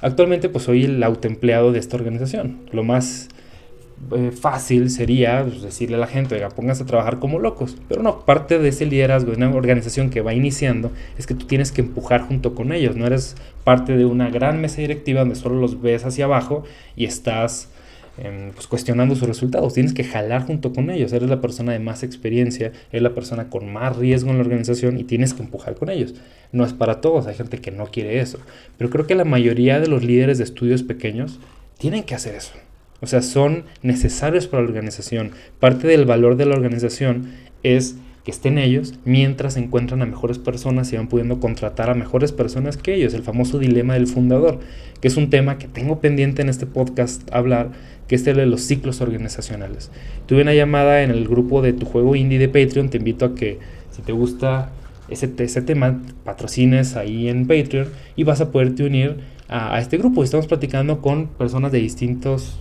actualmente 0.00 0.48
pues 0.48 0.64
soy 0.64 0.84
el 0.84 1.02
autoempleado 1.02 1.72
de 1.72 1.80
esta 1.80 1.96
organización. 1.96 2.60
Lo 2.70 2.84
más 2.84 3.28
eh, 4.12 4.30
fácil 4.30 4.90
sería 4.90 5.42
pues, 5.42 5.60
decirle 5.60 5.96
a 5.96 5.98
la 5.98 6.06
gente, 6.06 6.36
oiga, 6.36 6.50
pónganse 6.50 6.84
a 6.84 6.86
trabajar 6.86 7.18
como 7.18 7.40
locos. 7.40 7.76
Pero 7.88 8.04
no, 8.04 8.20
parte 8.20 8.60
de 8.60 8.68
ese 8.68 8.86
liderazgo 8.86 9.32
de 9.32 9.38
una 9.38 9.52
organización 9.52 10.08
que 10.08 10.20
va 10.20 10.34
iniciando 10.34 10.92
es 11.18 11.26
que 11.26 11.34
tú 11.34 11.46
tienes 11.46 11.72
que 11.72 11.80
empujar 11.80 12.20
junto 12.20 12.54
con 12.54 12.72
ellos. 12.72 12.94
No 12.94 13.06
eres 13.06 13.34
parte 13.64 13.96
de 13.96 14.04
una 14.04 14.30
gran 14.30 14.60
mesa 14.60 14.80
directiva 14.80 15.18
donde 15.20 15.34
solo 15.34 15.56
los 15.56 15.82
ves 15.82 16.04
hacia 16.04 16.26
abajo 16.26 16.62
y 16.94 17.06
estás 17.06 17.70
em, 18.22 18.52
pues, 18.52 18.66
cuestionando 18.66 19.14
sus 19.14 19.28
resultados. 19.28 19.74
Tienes 19.74 19.94
que 19.94 20.04
jalar 20.04 20.46
junto 20.46 20.72
con 20.72 20.90
ellos. 20.90 21.12
Eres 21.12 21.28
la 21.28 21.40
persona 21.40 21.72
de 21.72 21.78
más 21.78 22.02
experiencia, 22.02 22.72
eres 22.90 23.02
la 23.02 23.14
persona 23.14 23.50
con 23.50 23.72
más 23.72 23.96
riesgo 23.96 24.30
en 24.30 24.36
la 24.36 24.42
organización 24.42 24.98
y 24.98 25.04
tienes 25.04 25.34
que 25.34 25.42
empujar 25.42 25.74
con 25.74 25.90
ellos. 25.90 26.14
No 26.52 26.64
es 26.64 26.72
para 26.72 27.00
todos, 27.00 27.26
hay 27.26 27.34
gente 27.34 27.58
que 27.58 27.70
no 27.70 27.86
quiere 27.86 28.20
eso. 28.20 28.38
Pero 28.76 28.90
creo 28.90 29.06
que 29.06 29.14
la 29.14 29.24
mayoría 29.24 29.80
de 29.80 29.88
los 29.88 30.04
líderes 30.04 30.38
de 30.38 30.44
estudios 30.44 30.82
pequeños 30.82 31.40
tienen 31.78 32.04
que 32.04 32.14
hacer 32.14 32.34
eso. 32.34 32.52
O 33.00 33.06
sea, 33.06 33.22
son 33.22 33.64
necesarios 33.82 34.48
para 34.48 34.62
la 34.62 34.68
organización. 34.68 35.30
Parte 35.60 35.86
del 35.86 36.04
valor 36.04 36.36
de 36.36 36.46
la 36.46 36.54
organización 36.54 37.30
es 37.62 37.96
que 38.24 38.32
estén 38.32 38.58
ellos 38.58 38.94
mientras 39.04 39.56
encuentran 39.56 40.02
a 40.02 40.06
mejores 40.06 40.38
personas 40.38 40.92
y 40.92 40.96
van 40.96 41.08
pudiendo 41.08 41.40
contratar 41.40 41.88
a 41.88 41.94
mejores 41.94 42.32
personas 42.32 42.76
que 42.76 42.94
ellos, 42.94 43.14
el 43.14 43.22
famoso 43.22 43.58
dilema 43.58 43.94
del 43.94 44.06
fundador, 44.06 44.58
que 45.00 45.08
es 45.08 45.16
un 45.16 45.30
tema 45.30 45.58
que 45.58 45.68
tengo 45.68 46.00
pendiente 46.00 46.42
en 46.42 46.48
este 46.48 46.66
podcast 46.66 47.22
hablar, 47.32 47.70
que 48.08 48.16
es 48.16 48.26
el 48.26 48.36
de 48.36 48.46
los 48.46 48.62
ciclos 48.62 49.00
organizacionales. 49.00 49.90
Tuve 50.26 50.42
una 50.42 50.54
llamada 50.54 51.02
en 51.02 51.10
el 51.10 51.28
grupo 51.28 51.62
de 51.62 51.72
tu 51.74 51.86
juego 51.86 52.16
indie 52.16 52.38
de 52.38 52.48
Patreon, 52.48 52.88
te 52.88 52.96
invito 52.96 53.26
a 53.26 53.34
que 53.34 53.58
si 53.90 54.02
te 54.02 54.12
gusta 54.12 54.70
ese, 55.08 55.30
ese 55.38 55.62
tema, 55.62 56.02
patrocines 56.24 56.96
ahí 56.96 57.28
en 57.28 57.46
Patreon 57.46 57.88
y 58.16 58.24
vas 58.24 58.40
a 58.40 58.50
poderte 58.50 58.84
unir 58.84 59.18
a, 59.48 59.78
este 59.78 59.98
grupo. 59.98 60.24
Estamos 60.24 60.46
platicando 60.46 61.00
con 61.00 61.28
personas 61.28 61.72
de 61.72 61.78
distintos 61.78 62.60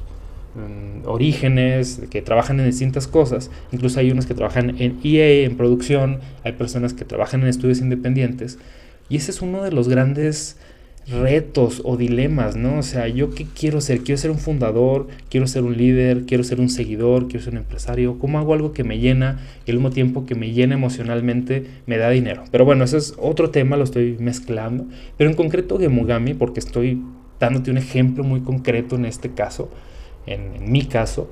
orígenes, 1.05 2.01
que 2.09 2.23
trabajan 2.23 2.59
en 2.59 2.65
distintas 2.65 3.07
cosas. 3.07 3.51
Incluso 3.71 3.99
hay 3.99 4.09
unos 4.09 4.25
que 4.25 4.33
trabajan 4.33 4.75
en 4.79 4.99
EA, 5.03 5.45
en 5.45 5.55
producción, 5.55 6.19
hay 6.43 6.53
personas 6.53 6.93
que 6.93 7.05
trabajan 7.05 7.41
en 7.41 7.47
estudios 7.47 7.79
independientes. 7.79 8.57
Y 9.07 9.17
ese 9.17 9.31
es 9.31 9.41
uno 9.41 9.63
de 9.63 9.71
los 9.71 9.87
grandes 9.87 10.57
retos 11.09 11.81
o 11.85 11.95
dilemas, 11.95 12.55
¿no? 12.55 12.79
O 12.79 12.83
sea, 12.83 13.07
¿yo 13.07 13.31
qué 13.31 13.45
quiero 13.45 13.79
ser? 13.79 13.99
¿Quiero 13.99 14.17
ser 14.17 14.31
un 14.31 14.39
fundador? 14.39 15.07
¿Quiero 15.29 15.47
ser 15.47 15.63
un 15.63 15.77
líder? 15.77 16.25
¿Quiero 16.25 16.43
ser 16.43 16.59
un 16.59 16.69
seguidor? 16.69 17.27
¿Quiero 17.27 17.43
ser 17.43 17.53
un 17.53 17.59
empresario? 17.59 18.19
¿Cómo 18.19 18.39
hago 18.39 18.53
algo 18.53 18.73
que 18.73 18.83
me 18.83 18.99
llena 18.99 19.39
y 19.65 19.71
al 19.71 19.77
mismo 19.77 19.91
tiempo 19.91 20.25
que 20.25 20.35
me 20.35 20.51
llena 20.51 20.75
emocionalmente 20.75 21.65
me 21.85 21.97
da 21.97 22.09
dinero? 22.09 22.43
Pero 22.51 22.65
bueno, 22.65 22.83
ese 22.83 22.97
es 22.97 23.13
otro 23.17 23.51
tema, 23.51 23.77
lo 23.77 23.85
estoy 23.85 24.17
mezclando. 24.19 24.85
Pero 25.17 25.29
en 25.29 25.35
concreto 25.35 25.79
Gemugami, 25.79 26.33
porque 26.33 26.59
estoy 26.59 27.01
dándote 27.39 27.71
un 27.71 27.77
ejemplo 27.77 28.23
muy 28.23 28.41
concreto 28.41 28.95
en 28.95 29.05
este 29.05 29.31
caso, 29.31 29.69
en, 30.25 30.71
mi 30.71 30.85
caso, 30.85 31.29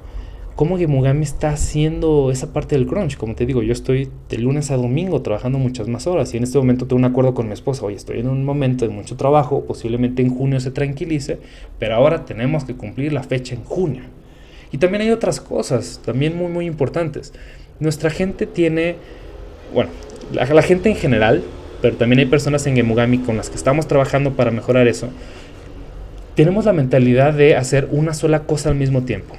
cómo 0.56 0.78
Gemugami 0.78 1.24
está 1.24 1.50
haciendo 1.50 2.32
esa 2.32 2.54
parte 2.54 2.76
del 2.76 2.88
crunch. 2.88 3.18
Como 3.18 3.36
te 3.36 3.46
digo, 3.46 3.62
yo 3.62 3.74
estoy 3.74 4.10
de 4.30 4.38
lunes 4.38 4.72
a 4.72 4.78
domingo 4.78 5.22
trabajando 5.22 5.60
muchas 5.60 5.88
más 5.88 6.08
horas 6.08 6.34
y 6.34 6.38
en 6.38 6.44
este 6.44 6.58
momento 6.58 6.88
tengo 6.88 7.00
un 7.00 7.06
acuerdo 7.06 7.34
con 7.34 7.48
mi 7.48 7.54
esposa. 7.54 7.86
Oye, 7.86 7.98
estoy 7.98 8.20
en 8.20 8.30
un 8.30 8.46
momento 8.46 8.88
de 8.88 8.94
mucho 8.94 9.18
trabajo, 9.18 9.66
posiblemente 9.66 10.22
en 10.22 10.30
junio 10.30 10.60
se 10.60 10.72
tranquilice, 10.72 11.40
pero 11.78 11.96
ahora 11.96 12.26
tenemos 12.26 12.64
que 12.64 12.76
cumplir 12.76 13.12
la 13.12 13.24
fecha 13.24 13.56
en 13.56 13.64
junio. 13.64 14.04
Y 14.72 14.78
también 14.78 15.02
hay 15.02 15.12
otras 15.12 15.42
cosas, 15.42 16.02
también 16.06 16.38
muy, 16.38 16.52
muy 16.52 16.66
importantes. 16.66 17.34
Nuestra 17.80 18.10
gente 18.10 18.46
tiene, 18.46 18.96
bueno, 19.74 19.90
la, 20.34 20.46
la 20.46 20.62
gente 20.62 20.90
en 20.90 20.96
general, 20.96 21.44
pero 21.82 21.98
también 21.98 22.20
hay 22.20 22.26
personas 22.26 22.66
en 22.66 22.76
Gemugami 22.76 23.20
con 23.20 23.38
las 23.38 23.50
que 23.50 23.58
estamos 23.58 23.88
trabajando 23.88 24.34
para 24.34 24.52
mejorar 24.52 24.88
eso 24.88 25.10
tenemos 26.36 26.66
la 26.66 26.74
mentalidad 26.74 27.34
de 27.34 27.56
hacer 27.56 27.88
una 27.92 28.14
sola 28.14 28.42
cosa 28.42 28.70
al 28.70 28.76
mismo 28.76 29.04
tiempo. 29.04 29.36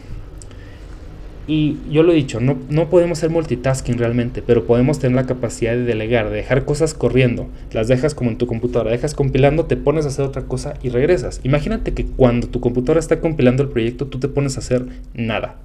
Y 1.49 1.77
yo 1.91 2.03
lo 2.03 2.13
he 2.13 2.17
dicho, 2.17 2.41
no, 2.41 2.59
no 2.71 2.91
podemos 2.91 3.19
hacer 3.19 3.31
multitasking 3.31 3.99
realmente, 3.99 4.43
pero 4.43 4.65
podemos 4.65 4.99
tener 4.99 5.15
la 5.15 5.27
capacidad 5.27 5.73
de 5.73 5.85
delegar, 5.85 6.29
de 6.29 6.37
dejar 6.37 6.65
cosas 6.65 6.93
corriendo. 6.93 7.47
Las 7.73 7.87
dejas 7.87 8.17
como 8.17 8.31
en 8.31 8.39
tu 8.39 8.49
computadora, 8.49 8.91
dejas 8.91 9.15
compilando, 9.15 9.67
te 9.67 9.77
pones 9.77 10.05
a 10.05 10.09
hacer 10.09 10.25
otra 10.25 10.43
cosa 10.43 10.75
y 10.83 10.89
regresas. 10.89 11.41
Imagínate 11.45 11.95
que 11.95 12.05
cuando 12.05 12.49
tu 12.49 12.59
computadora 12.59 12.99
está 12.99 13.21
compilando 13.21 13.63
el 13.63 13.69
proyecto, 13.69 14.07
tú 14.09 14.19
te 14.19 14.27
pones 14.27 14.57
a 14.57 14.61
hacer 14.61 14.87
nada. 15.15 15.57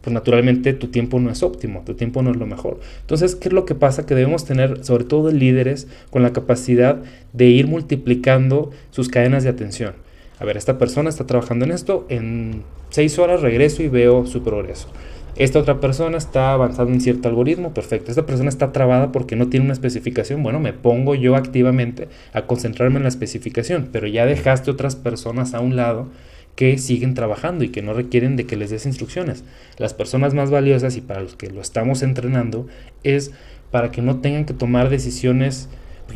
Pues 0.00 0.14
naturalmente 0.14 0.72
tu 0.72 0.86
tiempo 0.86 1.20
no 1.20 1.30
es 1.30 1.42
óptimo, 1.42 1.82
tu 1.84 1.92
tiempo 1.92 2.22
no 2.22 2.30
es 2.30 2.38
lo 2.38 2.46
mejor. 2.46 2.80
Entonces, 3.02 3.34
¿qué 3.34 3.48
es 3.48 3.52
lo 3.52 3.66
que 3.66 3.74
pasa? 3.74 4.06
Que 4.06 4.14
debemos 4.14 4.46
tener, 4.46 4.82
sobre 4.86 5.04
todo 5.04 5.30
líderes, 5.30 5.86
con 6.08 6.22
la 6.22 6.32
capacidad 6.32 7.02
de 7.34 7.44
ir 7.46 7.66
multiplicando 7.66 8.70
sus 8.90 9.10
cadenas 9.10 9.44
de 9.44 9.50
atención 9.50 9.92
a 10.40 10.44
ver, 10.46 10.56
esta 10.56 10.78
persona 10.78 11.10
está 11.10 11.26
trabajando 11.26 11.66
en 11.66 11.70
esto, 11.70 12.06
en 12.08 12.62
seis 12.88 13.18
horas 13.18 13.42
regreso 13.42 13.82
y 13.82 13.88
veo 13.88 14.26
su 14.26 14.42
progreso. 14.42 14.88
Esta 15.36 15.58
otra 15.58 15.80
persona 15.80 16.16
está 16.16 16.52
avanzando 16.52 16.92
en 16.92 17.00
cierto 17.02 17.28
algoritmo, 17.28 17.74
perfecto. 17.74 18.10
Esta 18.10 18.26
persona 18.26 18.48
está 18.48 18.72
trabada 18.72 19.12
porque 19.12 19.36
no 19.36 19.48
tiene 19.48 19.64
una 19.66 19.74
especificación. 19.74 20.42
Bueno, 20.42 20.58
me 20.58 20.72
pongo 20.72 21.14
yo 21.14 21.36
activamente 21.36 22.08
a 22.32 22.46
concentrarme 22.46 22.96
en 22.96 23.02
la 23.02 23.10
especificación, 23.10 23.90
pero 23.92 24.06
ya 24.06 24.24
dejaste 24.26 24.70
otras 24.70 24.96
personas 24.96 25.52
a 25.52 25.60
un 25.60 25.76
lado 25.76 26.08
que 26.56 26.78
siguen 26.78 27.14
trabajando 27.14 27.62
y 27.62 27.68
que 27.68 27.82
no 27.82 27.92
requieren 27.92 28.36
de 28.36 28.46
que 28.46 28.56
les 28.56 28.70
des 28.70 28.86
instrucciones. 28.86 29.44
Las 29.78 29.94
personas 29.94 30.34
más 30.34 30.50
valiosas 30.50 30.96
y 30.96 31.02
para 31.02 31.20
los 31.20 31.36
que 31.36 31.50
lo 31.50 31.60
estamos 31.60 32.02
entrenando 32.02 32.66
es 33.02 33.32
para 33.70 33.90
que 33.90 34.02
no 34.02 34.20
tengan 34.20 34.46
que 34.46 34.54
tomar 34.54 34.88
decisiones 34.88 35.68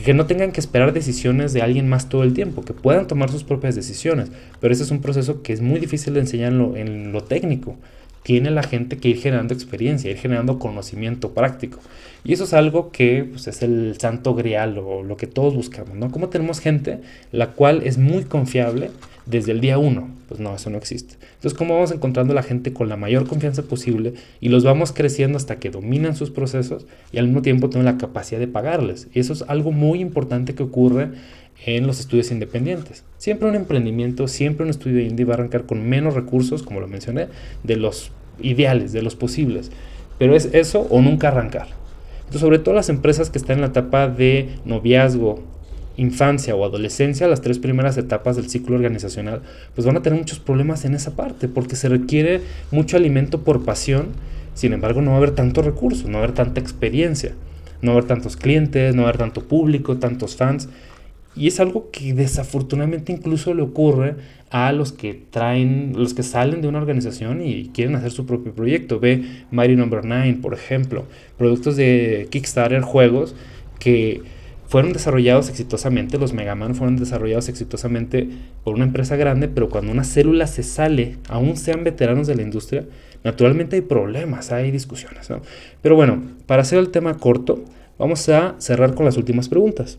que 0.05 0.15
no 0.15 0.27
tengan 0.27 0.53
que 0.53 0.61
esperar 0.61 0.93
decisiones 0.93 1.53
de 1.53 1.63
alguien 1.63 1.89
más 1.89 2.09
todo 2.09 2.23
el 2.23 2.35
tiempo, 2.35 2.63
que 2.63 2.73
puedan 2.73 3.07
tomar 3.07 3.31
sus 3.31 3.45
propias 3.45 3.75
decisiones. 3.75 4.31
Pero 4.61 4.73
ese 4.73 4.83
es 4.83 4.91
un 4.91 5.01
proceso 5.01 5.43
que 5.43 5.53
es 5.53 5.61
muy 5.61 5.81
difícil 5.81 6.15
de 6.15 6.21
enseñar 6.21 6.53
en 6.53 7.13
lo, 7.13 7.23
técnico. 7.23 7.77
Tiene 8.25 8.51
la 8.51 8.65
gente 8.65 8.97
que 8.97 9.09
ir 9.11 9.19
generando 9.19 9.55
experiencia, 9.55 10.11
ir 10.11 10.17
generando 10.17 10.59
conocimiento 10.59 11.31
práctico. 11.33 11.79
Y 12.25 12.33
eso 12.33 12.45
es 12.45 12.55
algo 12.55 12.91
que 12.91 13.25
pues, 13.31 13.47
es 13.47 13.63
el 13.63 13.95
santo 14.01 14.35
grial 14.35 14.79
o 14.79 15.05
lo 15.05 15.17
que 15.17 15.29
todos 15.29 15.55
buscamos, 15.55 15.95
¿no? 15.95 16.11
Como 16.11 16.29
tenemos 16.31 16.59
gente 16.59 17.01
la 17.31 17.53
cual 17.53 17.83
es 17.85 17.99
muy 17.99 18.25
confiable, 18.25 18.91
desde 19.27 19.53
el 19.53 19.61
día 19.61 19.79
uno. 19.79 20.09
Pues 20.29 20.41
no, 20.41 20.55
eso 20.55 20.71
no 20.71 20.79
existe. 20.79 21.17
Entonces, 21.35 21.55
¿cómo 21.57 21.75
vamos 21.75 21.91
encontrando 21.91 22.35
la 22.35 22.43
gente 22.43 22.73
con 22.73 22.89
la 22.89 22.97
mayor 22.97 23.27
confianza 23.27 23.63
posible 23.63 24.15
y 24.41 24.49
los 24.49 24.65
vamos 24.65 24.93
creciendo 24.93 25.37
hasta 25.37 25.57
que 25.57 25.71
dominan 25.71 26.17
sus 26.17 26.31
procesos 26.31 26.87
y 27.13 27.19
al 27.19 27.27
mismo 27.27 27.43
tiempo 27.43 27.69
tienen 27.69 27.85
la 27.85 27.99
capacidad 27.99 28.41
de 28.41 28.49
pagarles? 28.49 29.09
Eso 29.15 29.33
es 29.33 29.43
algo 29.43 29.71
muy 29.71 30.01
importante 30.01 30.55
que 30.55 30.63
ocurre 30.63 31.11
en 31.67 31.87
los 31.87 32.01
estudios 32.01 32.31
independientes. 32.31 33.05
Siempre 33.19 33.49
un 33.49 33.55
emprendimiento, 33.55 34.29
siempre 34.29 34.65
un 34.65 34.71
estudio 34.71 35.01
indie 35.01 35.25
va 35.25 35.35
a 35.35 35.37
arrancar 35.37 35.65
con 35.65 35.89
menos 35.89 36.15
recursos, 36.15 36.63
como 36.63 36.81
lo 36.81 36.89
mencioné, 36.89 37.29
de 37.63 37.77
los 37.77 38.11
ideales, 38.41 38.93
de 38.93 39.03
los 39.03 39.17
posibles. 39.17 39.71
Pero 40.19 40.37
es 40.37 40.51
eso 40.53 40.87
o 40.91 41.01
nunca 41.01 41.29
arrancar. 41.29 41.69
Entonces, 42.19 42.41
sobre 42.41 42.59
todo 42.59 42.75
las 42.75 42.89
empresas 42.89 43.31
que 43.31 43.39
están 43.39 43.57
en 43.57 43.61
la 43.63 43.69
etapa 43.69 44.09
de 44.09 44.49
noviazgo, 44.65 45.43
infancia 45.97 46.55
o 46.55 46.65
adolescencia, 46.65 47.29
las 47.29 47.41
tres 47.41 47.59
primeras 47.59 47.97
etapas 47.97 48.37
del 48.37 48.49
ciclo 48.49 48.77
organizacional, 48.77 49.43
pues 49.75 49.87
van 49.87 49.97
a 49.97 50.03
tener 50.03 50.19
muchos 50.19 50.41
problemas 50.41 50.85
en 50.85 50.95
esa 50.95 51.15
parte, 51.15 51.49
porque 51.49 51.77
se 51.77 51.89
requiere 51.89 52.41
mucho 52.71 52.97
alimento 52.97 53.43
por 53.43 53.65
pasión, 53.65 54.09
sin 54.55 54.73
embargo 54.73 55.03
no 55.03 55.11
va 55.11 55.17
a 55.17 55.19
haber 55.19 55.33
tanto 55.33 55.63
recurso, 55.63 56.07
no 56.09 56.15
va 56.15 56.21
a 56.21 56.25
haber 56.25 56.35
tanta 56.35 56.61
experiencia, 56.61 57.35
no 57.83 57.93
va 57.93 57.97
a 57.97 57.99
haber 57.99 58.09
tantos 58.09 58.37
clientes, 58.37 58.95
no 58.95 59.03
va 59.03 59.09
a 59.09 59.11
haber 59.11 59.21
tanto 59.21 59.45
público, 59.45 59.99
tantos 59.99 60.37
fans, 60.37 60.69
y 61.37 61.49
es 61.49 61.61
algo 61.61 61.91
que 61.91 62.15
desafortunadamente 62.15 63.13
incluso 63.13 63.55
le 63.55 63.63
ocurre 63.63 64.17
a 64.51 64.73
los 64.73 64.93
que 64.93 65.21
traen, 65.31 65.95
los 65.97 66.15
que 66.15 66.23
salen 66.23 66.63
de 66.63 66.69
una 66.69 66.79
organización 66.79 67.43
y 67.43 67.71
quieren 67.75 67.97
hacer 67.97 68.13
su 68.13 68.25
propio 68.25 68.53
proyecto. 68.53 69.01
Ve 69.01 69.25
Mighty 69.51 69.75
Number 69.75 70.05
no. 70.05 70.15
9, 70.15 70.39
por 70.41 70.55
ejemplo, 70.55 71.05
productos 71.37 71.77
de 71.77 72.29
Kickstarter, 72.31 72.83
juegos 72.83 73.35
que 73.81 74.23
fueron 74.67 74.93
desarrollados 74.93 75.51
exitosamente, 75.51 76.19
los 76.19 76.33
Megaman 76.33 76.75
fueron 76.75 76.97
desarrollados 76.97 77.49
exitosamente 77.49 78.29
por 78.63 78.75
una 78.75 78.85
empresa 78.85 79.17
grande, 79.17 79.49
pero 79.49 79.69
cuando 79.69 79.93
una 79.93 80.05
célula 80.05 80.47
se 80.47 80.63
sale, 80.63 81.19
aún 81.29 81.57
sean 81.57 81.85
veteranos 81.85 82.27
de 82.27 82.35
la 82.35 82.43
industria, 82.43 82.87
naturalmente 83.25 83.77
hay 83.77 83.83
problemas, 83.83 84.53
hay 84.53 84.71
discusiones. 84.71 85.29
Pero 85.83 85.97
bueno, 85.97 86.23
para 86.47 86.63
hacer 86.63 86.79
el 86.79 86.91
tema 86.91 87.15
corto, 87.19 87.65
vamos 87.99 88.29
a 88.29 88.55
cerrar 88.59 88.95
con 88.95 89.05
las 89.05 89.17
últimas 89.17 89.49
preguntas. 89.49 89.99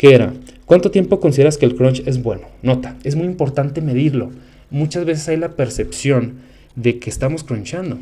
¿Qué 0.00 0.14
era? 0.14 0.32
¿Cuánto 0.64 0.90
tiempo 0.90 1.20
consideras 1.20 1.58
que 1.58 1.66
el 1.66 1.76
crunch 1.76 2.02
es 2.06 2.22
bueno? 2.22 2.46
Nota, 2.62 2.96
es 3.04 3.16
muy 3.16 3.26
importante 3.26 3.82
medirlo. 3.82 4.30
Muchas 4.70 5.04
veces 5.04 5.28
hay 5.28 5.36
la 5.36 5.50
percepción 5.56 6.36
de 6.74 6.98
que 6.98 7.10
estamos 7.10 7.44
crunchando. 7.44 7.98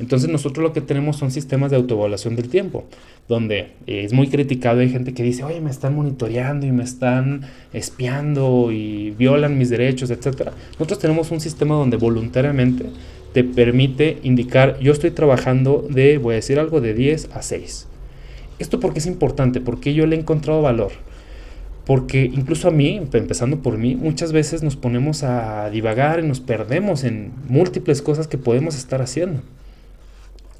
Entonces 0.00 0.28
nosotros 0.28 0.64
lo 0.64 0.72
que 0.72 0.80
tenemos 0.80 1.18
son 1.18 1.30
sistemas 1.30 1.70
de 1.70 1.76
autoevaluación 1.76 2.34
del 2.34 2.48
tiempo, 2.48 2.86
donde 3.28 3.68
es 3.86 4.12
muy 4.12 4.26
criticado, 4.26 4.80
hay 4.80 4.90
gente 4.90 5.14
que 5.14 5.22
dice, 5.22 5.44
oye, 5.44 5.60
me 5.60 5.70
están 5.70 5.94
monitoreando 5.94 6.66
y 6.66 6.72
me 6.72 6.82
están 6.82 7.42
espiando 7.72 8.72
y 8.72 9.12
violan 9.12 9.56
mis 9.56 9.70
derechos, 9.70 10.10
etc. 10.10 10.50
Nosotros 10.72 10.98
tenemos 10.98 11.30
un 11.30 11.38
sistema 11.38 11.76
donde 11.76 11.96
voluntariamente 11.96 12.86
te 13.32 13.44
permite 13.44 14.18
indicar, 14.24 14.80
yo 14.80 14.90
estoy 14.90 15.12
trabajando 15.12 15.86
de, 15.88 16.18
voy 16.18 16.32
a 16.32 16.36
decir 16.36 16.58
algo, 16.58 16.80
de 16.80 16.92
10 16.92 17.28
a 17.34 17.42
6. 17.42 17.86
Esto 18.58 18.80
porque 18.80 18.98
es 18.98 19.06
importante, 19.06 19.60
porque 19.60 19.94
yo 19.94 20.06
le 20.06 20.16
he 20.16 20.18
encontrado 20.18 20.60
valor. 20.60 20.90
Porque 21.86 22.24
incluso 22.24 22.68
a 22.68 22.72
mí, 22.72 23.00
empezando 23.12 23.62
por 23.62 23.78
mí, 23.78 23.94
muchas 23.94 24.32
veces 24.32 24.62
nos 24.62 24.76
ponemos 24.76 25.22
a 25.22 25.70
divagar 25.70 26.20
y 26.20 26.26
nos 26.26 26.40
perdemos 26.40 27.04
en 27.04 27.32
múltiples 27.48 28.02
cosas 28.02 28.26
que 28.26 28.38
podemos 28.38 28.76
estar 28.76 29.00
haciendo 29.00 29.40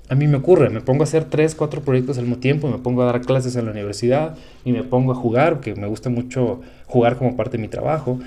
a 0.09 0.15
mí 0.15 0.27
me 0.27 0.37
ocurre, 0.37 0.71
me 0.71 0.81
pongo 0.81 1.03
a 1.03 1.05
hacer 1.05 1.25
tres, 1.25 1.55
cuatro 1.55 1.83
proyectos 1.83 2.19
al 2.19 2.25
mismo 2.25 2.39
tiempo, 2.39 2.69
me 2.69 2.79
pongo 2.79 3.03
a 3.03 3.07
dar 3.07 3.21
clases 3.23 3.57
en 3.57 3.65
la 3.65 3.73
universidad 3.73 4.37
y 4.65 4.73
me 4.73 4.85
pongo 4.85 5.13
a 5.13 5.15
jugar, 5.15 5.61
que 5.61 5.75
me 5.75 5.87
gusta 5.87 6.11
mucho 6.11 6.61
jugar 6.87 7.17
como 7.17 7.37
parte 7.37 7.57
de 7.57 7.63
mi 7.63 7.69
trabajo. 7.69 8.21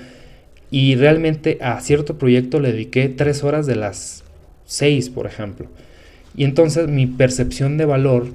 y 0.72 0.94
realmente 0.94 1.58
a 1.62 1.80
cierto 1.80 2.16
proyecto 2.16 2.60
le 2.60 2.70
dediqué 2.72 3.08
tres 3.08 3.42
horas 3.42 3.66
de 3.66 3.74
las 3.74 4.22
seis, 4.66 5.10
por 5.10 5.26
ejemplo. 5.26 5.66
Y 6.36 6.44
entonces 6.44 6.86
mi 6.86 7.06
percepción 7.08 7.76
de 7.76 7.86
valor 7.86 8.28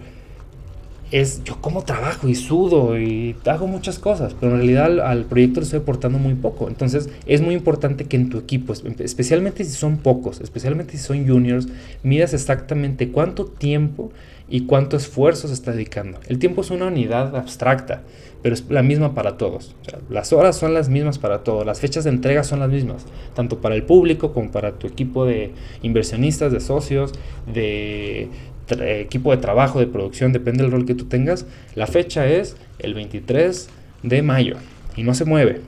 es 1.21 1.45
yo 1.45 1.61
como 1.61 1.85
trabajo 1.85 2.27
y 2.27 2.35
sudo 2.35 2.99
y 2.99 3.37
hago 3.45 3.67
muchas 3.67 3.99
cosas, 3.99 4.35
pero 4.37 4.51
en 4.51 4.57
realidad 4.57 4.99
al, 4.99 5.23
proyecto 5.23 5.61
le 5.61 5.63
estoy 5.63 5.79
aportando 5.79 6.19
muy 6.19 6.33
poco. 6.33 6.67
Entonces 6.67 7.09
es 7.25 7.39
muy 7.39 7.55
importante 7.55 8.03
que 8.03 8.17
en 8.17 8.29
tu 8.29 8.37
equipo, 8.37 8.73
especialmente 8.73 9.63
si 9.63 9.71
son 9.71 9.99
pocos, 9.99 10.41
especialmente 10.41 10.97
si 10.97 10.97
son 10.97 11.25
juniors, 11.25 11.69
midas 12.03 12.33
exactamente 12.33 13.11
cuánto 13.13 13.45
tiempo 13.45 14.11
y 14.49 14.65
cuánto 14.65 14.97
esfuerzo 14.97 15.47
se 15.47 15.53
está 15.53 15.71
dedicando. 15.71 16.19
El 16.27 16.37
tiempo 16.37 16.61
es 16.61 16.69
una 16.69 16.87
unidad 16.87 17.33
abstracta, 17.33 18.03
pero 18.41 18.53
es 18.53 18.69
la 18.69 18.83
misma 18.83 19.15
para 19.15 19.37
todos. 19.37 19.73
las 20.09 20.33
horas 20.33 20.57
son 20.57 20.73
las 20.73 20.89
mismas 20.89 21.17
para 21.17 21.45
todos, 21.45 21.65
las 21.65 21.79
fechas 21.79 22.03
de 22.03 22.09
entrega 22.09 22.43
son 22.43 22.59
las 22.59 22.69
mismas, 22.69 23.05
tanto 23.33 23.61
para 23.61 23.75
el 23.75 23.83
público 23.83 24.33
como 24.33 24.51
para 24.51 24.73
tu 24.73 24.85
equipo 24.85 25.25
de 25.25 25.53
inversionistas, 25.81 26.51
de 26.51 26.59
socios, 26.59 27.13
de 27.51 28.29
equipo 28.69 29.31
de 29.31 29.37
trabajo, 29.37 29.79
de 29.79 29.87
producción, 29.87 30.33
depende 30.33 30.63
del 30.63 30.71
rol 30.71 30.85
que 30.85 30.95
tú 30.95 31.05
tengas. 31.05 31.45
La 31.75 31.87
fecha 31.87 32.27
es 32.27 32.57
el 32.79 32.93
23 32.93 33.69
de 34.03 34.21
mayo 34.21 34.57
y 34.95 35.03
no 35.03 35.13
se 35.13 35.25
mueve. 35.25 35.61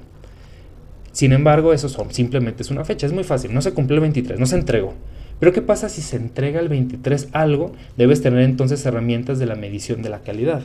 Sin 1.11 1.33
embargo, 1.33 1.73
eso 1.73 1.89
son, 1.89 2.13
simplemente 2.13 2.61
es 2.61 2.69
una 2.69 2.85
fecha, 2.85 3.07
es 3.07 3.13
muy 3.13 3.23
fácil, 3.23 3.53
no 3.53 3.61
se 3.61 3.73
cumple 3.73 3.95
el 3.95 4.01
23, 4.01 4.39
no 4.39 4.45
se 4.45 4.55
entregó. 4.55 4.93
Pero 5.39 5.53
¿qué 5.53 5.61
pasa 5.61 5.89
si 5.89 6.01
se 6.01 6.15
entrega 6.15 6.59
el 6.59 6.69
23 6.69 7.29
algo? 7.31 7.73
Debes 7.95 8.21
tener 8.21 8.41
entonces 8.41 8.85
herramientas 8.85 9.39
de 9.39 9.45
la 9.45 9.55
medición 9.55 10.01
de 10.01 10.09
la 10.09 10.19
calidad. 10.19 10.61